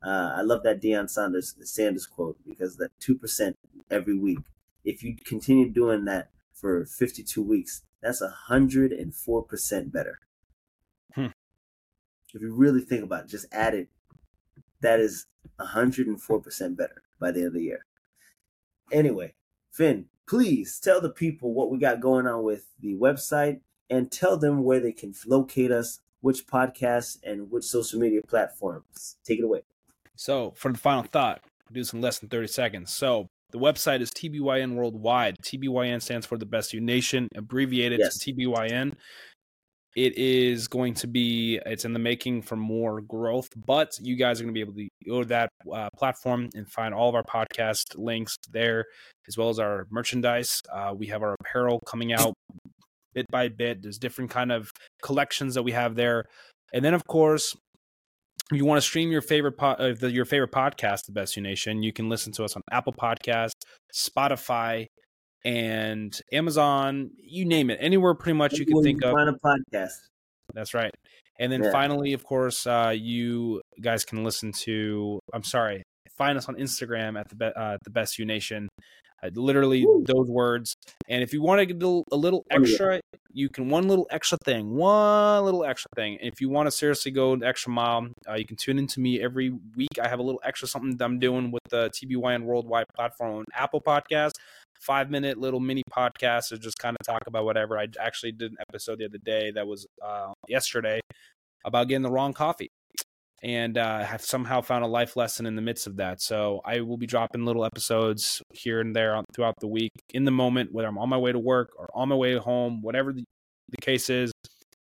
Uh, 0.04 0.34
I 0.36 0.42
love 0.42 0.62
that 0.64 0.82
Deion 0.82 1.08
Sanders 1.08 1.56
Sanders 1.62 2.06
quote 2.06 2.36
because 2.46 2.76
that 2.76 2.90
two 3.00 3.16
percent 3.16 3.56
every 3.90 4.16
week. 4.16 4.38
If 4.84 5.02
you 5.02 5.16
continue 5.24 5.68
doing 5.68 6.04
that 6.04 6.30
for 6.56 6.84
52 6.86 7.42
weeks, 7.42 7.82
that's 8.02 8.22
hundred 8.48 8.92
and 8.92 9.14
four 9.14 9.42
percent 9.42 9.92
better. 9.92 10.20
Hmm. 11.14 11.26
If 12.34 12.42
you 12.42 12.54
really 12.54 12.80
think 12.80 13.04
about 13.04 13.24
it, 13.24 13.30
just 13.30 13.46
add 13.52 13.74
it. 13.74 13.88
That 14.80 15.00
is 15.00 15.26
hundred 15.60 16.06
and 16.06 16.20
four 16.20 16.40
percent 16.40 16.76
better 16.76 17.02
by 17.20 17.30
the 17.30 17.40
end 17.40 17.48
of 17.48 17.54
the 17.54 17.62
year. 17.62 17.86
Anyway, 18.92 19.34
Finn, 19.72 20.06
please 20.28 20.78
tell 20.78 21.00
the 21.00 21.10
people 21.10 21.52
what 21.52 21.70
we 21.70 21.78
got 21.78 22.00
going 22.00 22.26
on 22.26 22.42
with 22.42 22.66
the 22.80 22.94
website 22.94 23.60
and 23.88 24.10
tell 24.10 24.36
them 24.36 24.62
where 24.62 24.80
they 24.80 24.92
can 24.92 25.14
locate 25.26 25.70
us, 25.70 26.00
which 26.20 26.46
podcasts, 26.46 27.18
and 27.22 27.50
which 27.50 27.64
social 27.64 28.00
media 28.00 28.20
platforms. 28.26 29.16
Take 29.24 29.38
it 29.38 29.44
away. 29.44 29.62
So, 30.14 30.52
for 30.56 30.72
the 30.72 30.78
final 30.78 31.02
thought, 31.02 31.42
do 31.72 31.80
this 31.80 31.92
in 31.92 32.00
less 32.00 32.18
than 32.18 32.28
30 32.28 32.46
seconds. 32.48 32.92
So, 32.92 33.28
the 33.50 33.58
website 33.58 34.00
is 34.00 34.10
TBYN 34.10 34.74
Worldwide. 34.74 35.36
TBYN 35.42 36.02
stands 36.02 36.26
for 36.26 36.36
the 36.36 36.46
Best 36.46 36.72
You 36.72 36.80
Nation, 36.80 37.28
abbreviated 37.34 38.00
yes. 38.00 38.18
to 38.18 38.32
TBYN. 38.32 38.94
It 39.96 40.18
is 40.18 40.68
going 40.68 40.92
to 40.94 41.06
be, 41.06 41.58
it's 41.64 41.86
in 41.86 41.94
the 41.94 41.98
making 41.98 42.42
for 42.42 42.56
more 42.56 43.00
growth, 43.00 43.48
but 43.66 43.98
you 43.98 44.14
guys 44.14 44.40
are 44.40 44.44
going 44.44 44.54
to 44.54 44.58
be 44.58 44.60
able 44.60 44.74
to 44.74 44.88
go 45.08 45.22
to 45.22 45.28
that 45.28 45.48
uh, 45.72 45.88
platform 45.96 46.50
and 46.54 46.70
find 46.70 46.92
all 46.92 47.08
of 47.08 47.14
our 47.14 47.22
podcast 47.22 47.96
links 47.96 48.36
there, 48.50 48.84
as 49.26 49.38
well 49.38 49.48
as 49.48 49.58
our 49.58 49.86
merchandise. 49.90 50.60
Uh, 50.70 50.92
we 50.94 51.06
have 51.06 51.22
our 51.22 51.34
apparel 51.40 51.80
coming 51.86 52.12
out 52.12 52.34
bit 53.14 53.26
by 53.30 53.48
bit. 53.48 53.80
There's 53.80 53.98
different 53.98 54.30
kind 54.30 54.52
of 54.52 54.70
collections 55.02 55.54
that 55.54 55.62
we 55.62 55.72
have 55.72 55.94
there. 55.94 56.26
And 56.74 56.84
then, 56.84 56.92
of 56.92 57.06
course, 57.06 57.56
if 58.52 58.58
you 58.58 58.64
want 58.64 58.78
to 58.78 58.86
stream 58.86 59.10
your 59.10 59.22
favorite 59.22 59.58
po- 59.58 59.72
uh, 59.72 59.94
the, 59.98 60.10
your 60.10 60.24
favorite 60.24 60.52
podcast, 60.52 61.06
The 61.06 61.12
Best 61.12 61.36
You 61.36 61.42
Nation, 61.42 61.82
you 61.82 61.92
can 61.92 62.08
listen 62.08 62.32
to 62.34 62.44
us 62.44 62.54
on 62.54 62.62
Apple 62.70 62.92
Podcast, 62.92 63.54
Spotify, 63.92 64.86
and 65.44 66.18
Amazon, 66.32 67.10
you 67.18 67.44
name 67.44 67.70
it, 67.70 67.78
anywhere 67.80 68.14
pretty 68.14 68.36
much 68.36 68.58
you 68.58 68.66
can 68.66 68.82
think 68.82 69.04
of. 69.04 69.14
Find 69.14 69.28
a 69.28 69.32
podcast. 69.32 69.94
That's 70.54 70.74
right. 70.74 70.92
And 71.38 71.52
then 71.52 71.64
yeah. 71.64 71.72
finally, 71.72 72.12
of 72.12 72.24
course, 72.24 72.66
uh, 72.66 72.94
you 72.96 73.62
guys 73.80 74.04
can 74.04 74.24
listen 74.24 74.52
to. 74.64 75.20
I'm 75.32 75.42
sorry, 75.42 75.82
find 76.16 76.38
us 76.38 76.48
on 76.48 76.56
Instagram 76.56 77.18
at 77.18 77.28
the 77.28 77.36
be- 77.36 77.52
uh, 77.56 77.78
the 77.84 77.90
Best 77.90 78.18
You 78.18 78.24
Nation. 78.24 78.68
Uh, 79.22 79.30
literally 79.34 79.86
Woo. 79.86 80.04
those 80.06 80.28
words. 80.28 80.74
And 81.08 81.22
if 81.22 81.32
you 81.32 81.40
want 81.40 81.60
to 81.60 81.66
get 81.66 81.82
a 81.82 82.16
little 82.16 82.44
extra, 82.50 83.00
you 83.32 83.48
can 83.48 83.70
one 83.70 83.88
little 83.88 84.06
extra 84.10 84.36
thing, 84.44 84.74
one 84.74 85.42
little 85.42 85.64
extra 85.64 85.88
thing. 85.96 86.18
And 86.20 86.30
if 86.30 86.40
you 86.40 86.50
want 86.50 86.66
to 86.66 86.70
seriously 86.70 87.12
go 87.12 87.34
the 87.34 87.46
extra 87.46 87.72
mile, 87.72 88.08
uh, 88.28 88.34
you 88.34 88.44
can 88.44 88.56
tune 88.56 88.78
into 88.78 89.00
me 89.00 89.22
every 89.22 89.50
week. 89.74 89.98
I 90.02 90.08
have 90.08 90.18
a 90.18 90.22
little 90.22 90.40
extra 90.44 90.68
something 90.68 90.96
that 90.98 91.04
I'm 91.04 91.18
doing 91.18 91.50
with 91.50 91.62
the 91.70 91.90
TBYN 91.90 92.42
Worldwide 92.44 92.86
platform 92.94 93.36
on 93.36 93.44
Apple 93.54 93.80
Podcast 93.80 94.32
five 94.80 95.10
minute 95.10 95.38
little 95.38 95.60
mini 95.60 95.82
podcast 95.90 96.48
to 96.48 96.58
just 96.58 96.78
kind 96.78 96.96
of 97.00 97.06
talk 97.06 97.22
about 97.26 97.44
whatever. 97.44 97.78
I 97.78 97.88
actually 98.00 98.32
did 98.32 98.52
an 98.52 98.58
episode 98.68 98.98
the 98.98 99.06
other 99.06 99.18
day 99.18 99.50
that 99.52 99.66
was 99.66 99.86
uh, 100.04 100.32
yesterday 100.48 101.00
about 101.64 101.88
getting 101.88 102.02
the 102.02 102.10
wrong 102.10 102.32
coffee 102.32 102.68
and 103.42 103.76
uh, 103.76 104.00
have 104.00 104.22
somehow 104.22 104.60
found 104.60 104.84
a 104.84 104.86
life 104.86 105.16
lesson 105.16 105.46
in 105.46 105.56
the 105.56 105.62
midst 105.62 105.86
of 105.86 105.96
that. 105.96 106.20
So 106.20 106.60
I 106.64 106.80
will 106.80 106.96
be 106.96 107.06
dropping 107.06 107.44
little 107.44 107.64
episodes 107.64 108.42
here 108.52 108.80
and 108.80 108.94
there 108.94 109.20
throughout 109.34 109.54
the 109.60 109.68
week 109.68 109.92
in 110.12 110.24
the 110.24 110.30
moment, 110.30 110.72
whether 110.72 110.88
I'm 110.88 110.98
on 110.98 111.08
my 111.08 111.18
way 111.18 111.32
to 111.32 111.38
work 111.38 111.70
or 111.78 111.88
on 111.94 112.08
my 112.08 112.14
way 112.14 112.36
home, 112.36 112.82
whatever 112.82 113.12
the, 113.12 113.24
the 113.68 113.76
case 113.78 114.08
is. 114.10 114.32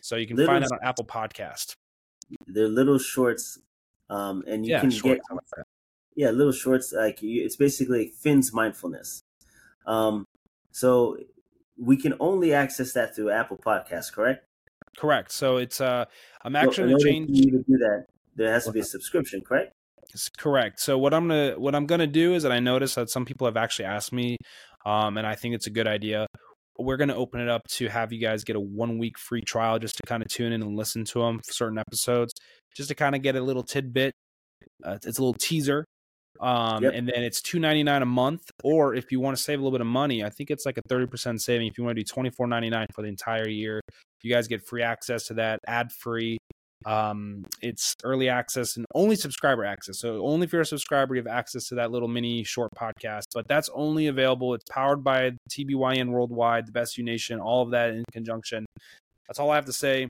So 0.03 0.17
you 0.17 0.27
can 0.27 0.37
little, 0.37 0.53
find 0.53 0.65
it 0.65 0.71
on 0.71 0.79
Apple 0.83 1.07
Podcast. 1.07 1.75
They're 2.47 2.69
little 2.69 2.99
shorts, 2.99 3.59
um, 4.11 4.45
and 4.47 4.67
you 4.67 4.73
yeah, 4.73 4.81
can 4.81 4.91
shorts, 4.91 5.23
get 5.29 5.35
like 5.35 5.67
yeah, 6.15 6.31
little 6.31 6.53
shorts. 6.53 6.93
Like 6.93 7.21
it's 7.23 7.57
basically 7.57 8.13
Finn's 8.21 8.53
mindfulness. 8.53 9.23
Um, 9.87 10.27
so 10.73 11.17
we 11.79 11.97
can 11.97 12.15
only 12.21 12.53
access 12.53 12.93
that 12.93 13.17
through 13.17 13.31
Apple 13.31 13.57
Podcast, 13.57 14.13
correct? 14.13 14.47
Correct. 14.97 15.33
So 15.33 15.57
it's 15.57 15.81
uh, 15.81 16.05
I'm 16.43 16.57
actually 16.57 16.91
going 16.91 16.99
to 16.99 17.05
change. 17.05 17.41
to 17.41 17.51
do 17.51 17.79
that, 17.79 18.07
there 18.37 18.53
has 18.53 18.65
to 18.65 18.73
be 18.73 18.81
a 18.81 18.85
subscription, 18.85 19.41
correct? 19.41 19.73
It's 20.13 20.29
correct. 20.29 20.81
So 20.81 20.99
what 20.99 21.13
I'm 21.15 21.29
gonna 21.29 21.55
what 21.59 21.75
I'm 21.75 21.87
gonna 21.87 22.07
do 22.07 22.35
is 22.35 22.43
that 22.43 22.53
I 22.53 22.61
noticed 22.61 22.95
that 22.97 23.11
some 23.11 23.25
people 23.25 23.47
have 23.47 23.57
actually 23.57 23.87
asked 23.87 24.13
me, 24.13 24.37
um, 24.87 25.17
and 25.17 25.27
I 25.27 25.35
think 25.35 25.55
it's 25.55 25.67
a 25.67 25.71
good 25.71 25.87
idea. 25.87 26.27
We're 26.79 26.97
gonna 26.97 27.17
open 27.17 27.41
it 27.41 27.49
up 27.49 27.63
to 27.73 27.89
have 27.89 28.13
you 28.13 28.21
guys 28.21 28.45
get 28.45 28.57
a 28.57 28.61
one 28.61 28.99
week 28.99 29.19
free 29.19 29.43
trial 29.43 29.79
just 29.79 29.97
to 29.97 30.03
kind 30.07 30.23
of 30.23 30.29
tune 30.29 30.53
in 30.53 30.63
and 30.63 30.77
listen 30.77 31.05
to 31.07 31.21
them 31.21 31.39
for 31.39 31.53
certain 31.53 31.79
episodes, 31.79 32.33
just 32.77 32.89
to 32.91 32.95
kind 32.95 33.15
of 33.15 33.23
get 33.23 33.37
a 33.37 33.41
little 33.41 33.63
tidbit. 33.63 34.13
Uh, 34.85 34.99
it's 35.03 35.19
a 35.19 35.23
little 35.23 35.35
teaser 35.35 35.85
um, 36.41 36.83
yep. 36.83 36.93
and 36.95 37.09
then 37.09 37.23
it's 37.23 37.41
two 37.41 37.59
ninety 37.59 37.83
nine 37.83 38.03
a 38.03 38.07
month. 38.07 38.51
Or 38.63 38.95
if 38.95 39.13
you 39.13 39.21
want 39.21 39.37
to 39.37 39.43
save 39.43 39.59
a 39.59 39.63
little 39.63 39.77
bit 39.77 39.81
of 39.81 39.87
money, 39.87 40.25
I 40.25 40.31
think 40.31 40.51
it's 40.51 40.67
like 40.67 40.79
a 40.79 40.83
thirty 40.89 41.07
percent 41.07 41.41
saving. 41.43 41.69
If 41.69 41.79
you 41.79 41.85
want 41.85 41.97
to 41.97 42.03
do 42.03 42.07
twenty 42.07 42.31
four 42.31 42.47
ninety 42.47 42.71
nine 42.71 42.87
for 42.95 43.03
the 43.03 43.09
entire 43.09 43.49
year, 43.49 43.81
you 44.23 44.33
guys 44.33 44.49
get 44.49 44.67
free 44.67 44.83
access 44.83 45.27
to 45.29 45.35
that, 45.35 45.61
ad 45.67 45.93
free. 45.93 46.39
Um, 46.87 47.45
it's 47.63 47.95
early 48.05 48.29
access 48.29 48.77
and 48.77 48.85
only 48.95 49.17
subscriber 49.17 49.65
access. 49.65 49.99
So 49.99 50.25
only 50.25 50.45
if 50.45 50.53
you're 50.53 50.63
a 50.63 50.67
subscriber, 50.67 51.15
you 51.15 51.23
have 51.23 51.27
access 51.27 51.69
to 51.69 51.77
that 51.77 51.91
little 51.91 52.09
mini 52.09 52.45
short 52.45 52.71
podcast. 52.77 53.25
But 53.33 53.49
that's 53.49 53.71
only 53.75 54.09
available. 54.09 54.55
It's 54.55 54.65
powered 54.71 55.03
by 55.03 55.33
TBYN 55.51 56.11
Worldwide, 56.11 56.67
the 56.67 56.73
Best 56.73 56.99
You 56.99 57.05
Nation, 57.05 57.41
all 57.41 57.63
of 57.63 57.71
that 57.71 57.91
in 57.91 58.05
conjunction. 58.13 58.67
That's 59.27 59.39
all 59.39 59.51
I 59.51 59.55
have 59.57 59.67
to 59.67 59.73
say. 59.73 60.09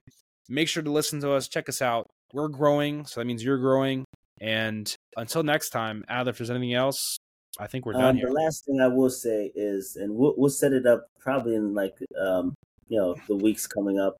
Make 0.49 0.69
sure 0.69 0.83
to 0.83 0.91
listen 0.91 1.21
to 1.21 1.33
us. 1.33 1.49
Check 1.49 1.69
us 1.69 1.81
out. 1.81 2.09
We're 2.33 2.49
growing, 2.49 3.07
so 3.07 3.21
that 3.21 3.27
means 3.27 3.45
you're 3.45 3.59
growing. 3.59 4.05
And 4.41 4.93
until 5.17 5.45
next 5.45 5.71
time, 5.71 6.05
Adler, 6.09 6.31
if 6.31 6.39
there's 6.39 6.51
anything 6.51 6.75
else, 6.75 7.17
I 7.59 7.69
think 7.69 7.87
we're 7.87 7.93
done 7.93 8.05
um, 8.05 8.17
here. 8.17 8.27
The 8.27 8.33
last 8.33 8.65
thing 8.65 8.81
I 8.81 8.89
will 8.89 9.11
say 9.11 9.53
is, 9.55 9.97
and 9.97 10.17
we'll, 10.17 10.35
we'll 10.37 10.51
set 10.51 10.73
it 10.73 10.87
up 10.87 11.07
probably 11.21 11.55
in 11.55 11.73
like 11.73 11.97
um, 12.21 12.55
you 12.89 12.99
know 12.99 13.15
the 13.29 13.37
weeks 13.37 13.67
coming 13.67 14.01
up 14.01 14.17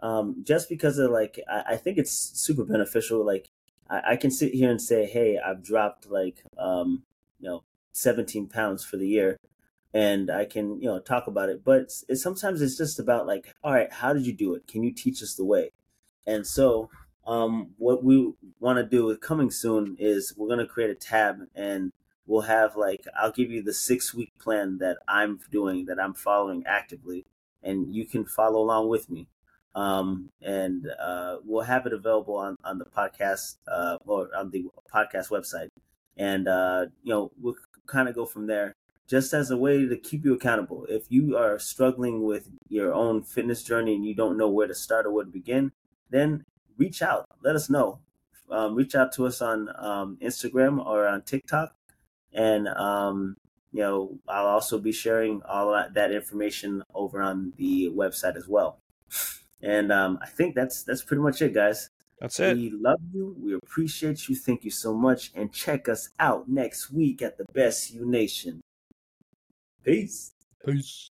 um, 0.00 0.44
just 0.46 0.68
because 0.68 0.98
of 0.98 1.10
like 1.10 1.40
I, 1.48 1.62
I, 1.72 1.76
think 1.76 1.98
it's 1.98 2.12
super 2.12 2.64
beneficial. 2.64 3.24
Like 3.24 3.50
I, 3.88 4.12
I, 4.12 4.16
can 4.16 4.30
sit 4.30 4.52
here 4.52 4.70
and 4.70 4.80
say, 4.80 5.06
hey, 5.06 5.38
I've 5.38 5.62
dropped 5.62 6.10
like 6.10 6.42
um, 6.58 7.02
you 7.40 7.48
know 7.48 7.62
17 7.92 8.48
pounds 8.48 8.84
for 8.84 8.96
the 8.96 9.08
year, 9.08 9.38
and 9.94 10.30
I 10.30 10.44
can 10.44 10.80
you 10.80 10.88
know 10.88 10.98
talk 10.98 11.26
about 11.26 11.48
it. 11.48 11.64
But 11.64 11.82
it's, 11.82 12.04
it's, 12.08 12.22
sometimes 12.22 12.60
it's 12.60 12.76
just 12.76 12.98
about 12.98 13.26
like, 13.26 13.54
all 13.64 13.72
right, 13.72 13.92
how 13.92 14.12
did 14.12 14.26
you 14.26 14.32
do 14.32 14.54
it? 14.54 14.66
Can 14.66 14.82
you 14.82 14.92
teach 14.92 15.22
us 15.22 15.34
the 15.34 15.44
way? 15.44 15.70
And 16.26 16.46
so 16.46 16.90
um, 17.26 17.70
what 17.78 18.04
we 18.04 18.32
want 18.60 18.78
to 18.78 18.84
do 18.84 19.04
with 19.06 19.20
coming 19.20 19.50
soon 19.50 19.96
is 19.98 20.34
we're 20.36 20.48
gonna 20.48 20.66
create 20.66 20.90
a 20.90 20.94
tab 20.94 21.38
and 21.54 21.92
we'll 22.26 22.42
have 22.42 22.76
like 22.76 23.04
I'll 23.18 23.32
give 23.32 23.50
you 23.50 23.62
the 23.62 23.72
six 23.72 24.12
week 24.14 24.32
plan 24.38 24.78
that 24.78 24.98
I'm 25.08 25.40
doing 25.50 25.86
that 25.86 26.00
I'm 26.00 26.14
following 26.14 26.64
actively 26.66 27.24
and 27.62 27.94
you 27.94 28.04
can 28.04 28.24
follow 28.24 28.60
along 28.60 28.88
with 28.88 29.10
me 29.10 29.28
um, 29.76 30.30
and 30.40 30.88
uh, 30.98 31.36
we'll 31.44 31.62
have 31.62 31.86
it 31.86 31.92
available 31.92 32.34
on, 32.34 32.56
on 32.64 32.78
the 32.78 32.86
podcast 32.86 33.56
uh, 33.68 33.98
or 34.06 34.30
on 34.34 34.50
the 34.50 34.64
podcast 34.92 35.28
website. 35.28 35.68
And 36.16 36.48
uh, 36.48 36.86
you 37.02 37.12
know, 37.12 37.30
we'll 37.38 37.56
kind 37.86 38.08
of 38.08 38.14
go 38.14 38.24
from 38.24 38.46
there, 38.46 38.74
just 39.06 39.34
as 39.34 39.50
a 39.50 39.56
way 39.56 39.86
to 39.86 39.96
keep 39.98 40.24
you 40.24 40.32
accountable. 40.32 40.86
If 40.88 41.04
you 41.10 41.36
are 41.36 41.58
struggling 41.58 42.24
with 42.24 42.48
your 42.68 42.94
own 42.94 43.22
fitness 43.22 43.62
journey 43.62 43.94
and 43.94 44.04
you 44.04 44.14
don't 44.14 44.38
know 44.38 44.48
where 44.48 44.66
to 44.66 44.74
start 44.74 45.04
or 45.04 45.12
where 45.12 45.26
to 45.26 45.30
begin, 45.30 45.72
then 46.08 46.44
reach 46.78 47.02
out. 47.02 47.26
Let 47.44 47.54
us 47.54 47.68
know. 47.68 48.00
Um, 48.50 48.74
reach 48.74 48.94
out 48.94 49.12
to 49.14 49.26
us 49.26 49.42
on 49.42 49.68
um, 49.76 50.16
Instagram 50.22 50.84
or 50.84 51.06
on 51.06 51.20
TikTok, 51.22 51.74
and 52.32 52.68
um, 52.68 53.36
you 53.72 53.80
know, 53.80 54.18
I'll 54.26 54.46
also 54.46 54.78
be 54.78 54.92
sharing 54.92 55.42
all 55.42 55.72
that 55.92 56.12
information 56.12 56.82
over 56.94 57.20
on 57.20 57.52
the 57.58 57.90
website 57.90 58.36
as 58.36 58.48
well. 58.48 58.78
And 59.66 59.90
um, 59.90 60.20
I 60.22 60.26
think 60.26 60.54
that's 60.54 60.84
that's 60.84 61.02
pretty 61.02 61.22
much 61.22 61.42
it, 61.42 61.52
guys. 61.52 61.90
That's 62.20 62.38
it. 62.38 62.56
We 62.56 62.70
love 62.70 63.00
you. 63.12 63.34
We 63.38 63.54
appreciate 63.54 64.28
you. 64.28 64.36
Thank 64.36 64.64
you 64.64 64.70
so 64.70 64.94
much. 64.94 65.32
And 65.34 65.52
check 65.52 65.88
us 65.88 66.10
out 66.20 66.48
next 66.48 66.92
week 66.92 67.20
at 67.20 67.36
the 67.36 67.44
Best 67.52 67.92
You 67.92 68.06
Nation. 68.06 68.62
Peace. 69.82 70.32
Peace. 70.64 71.10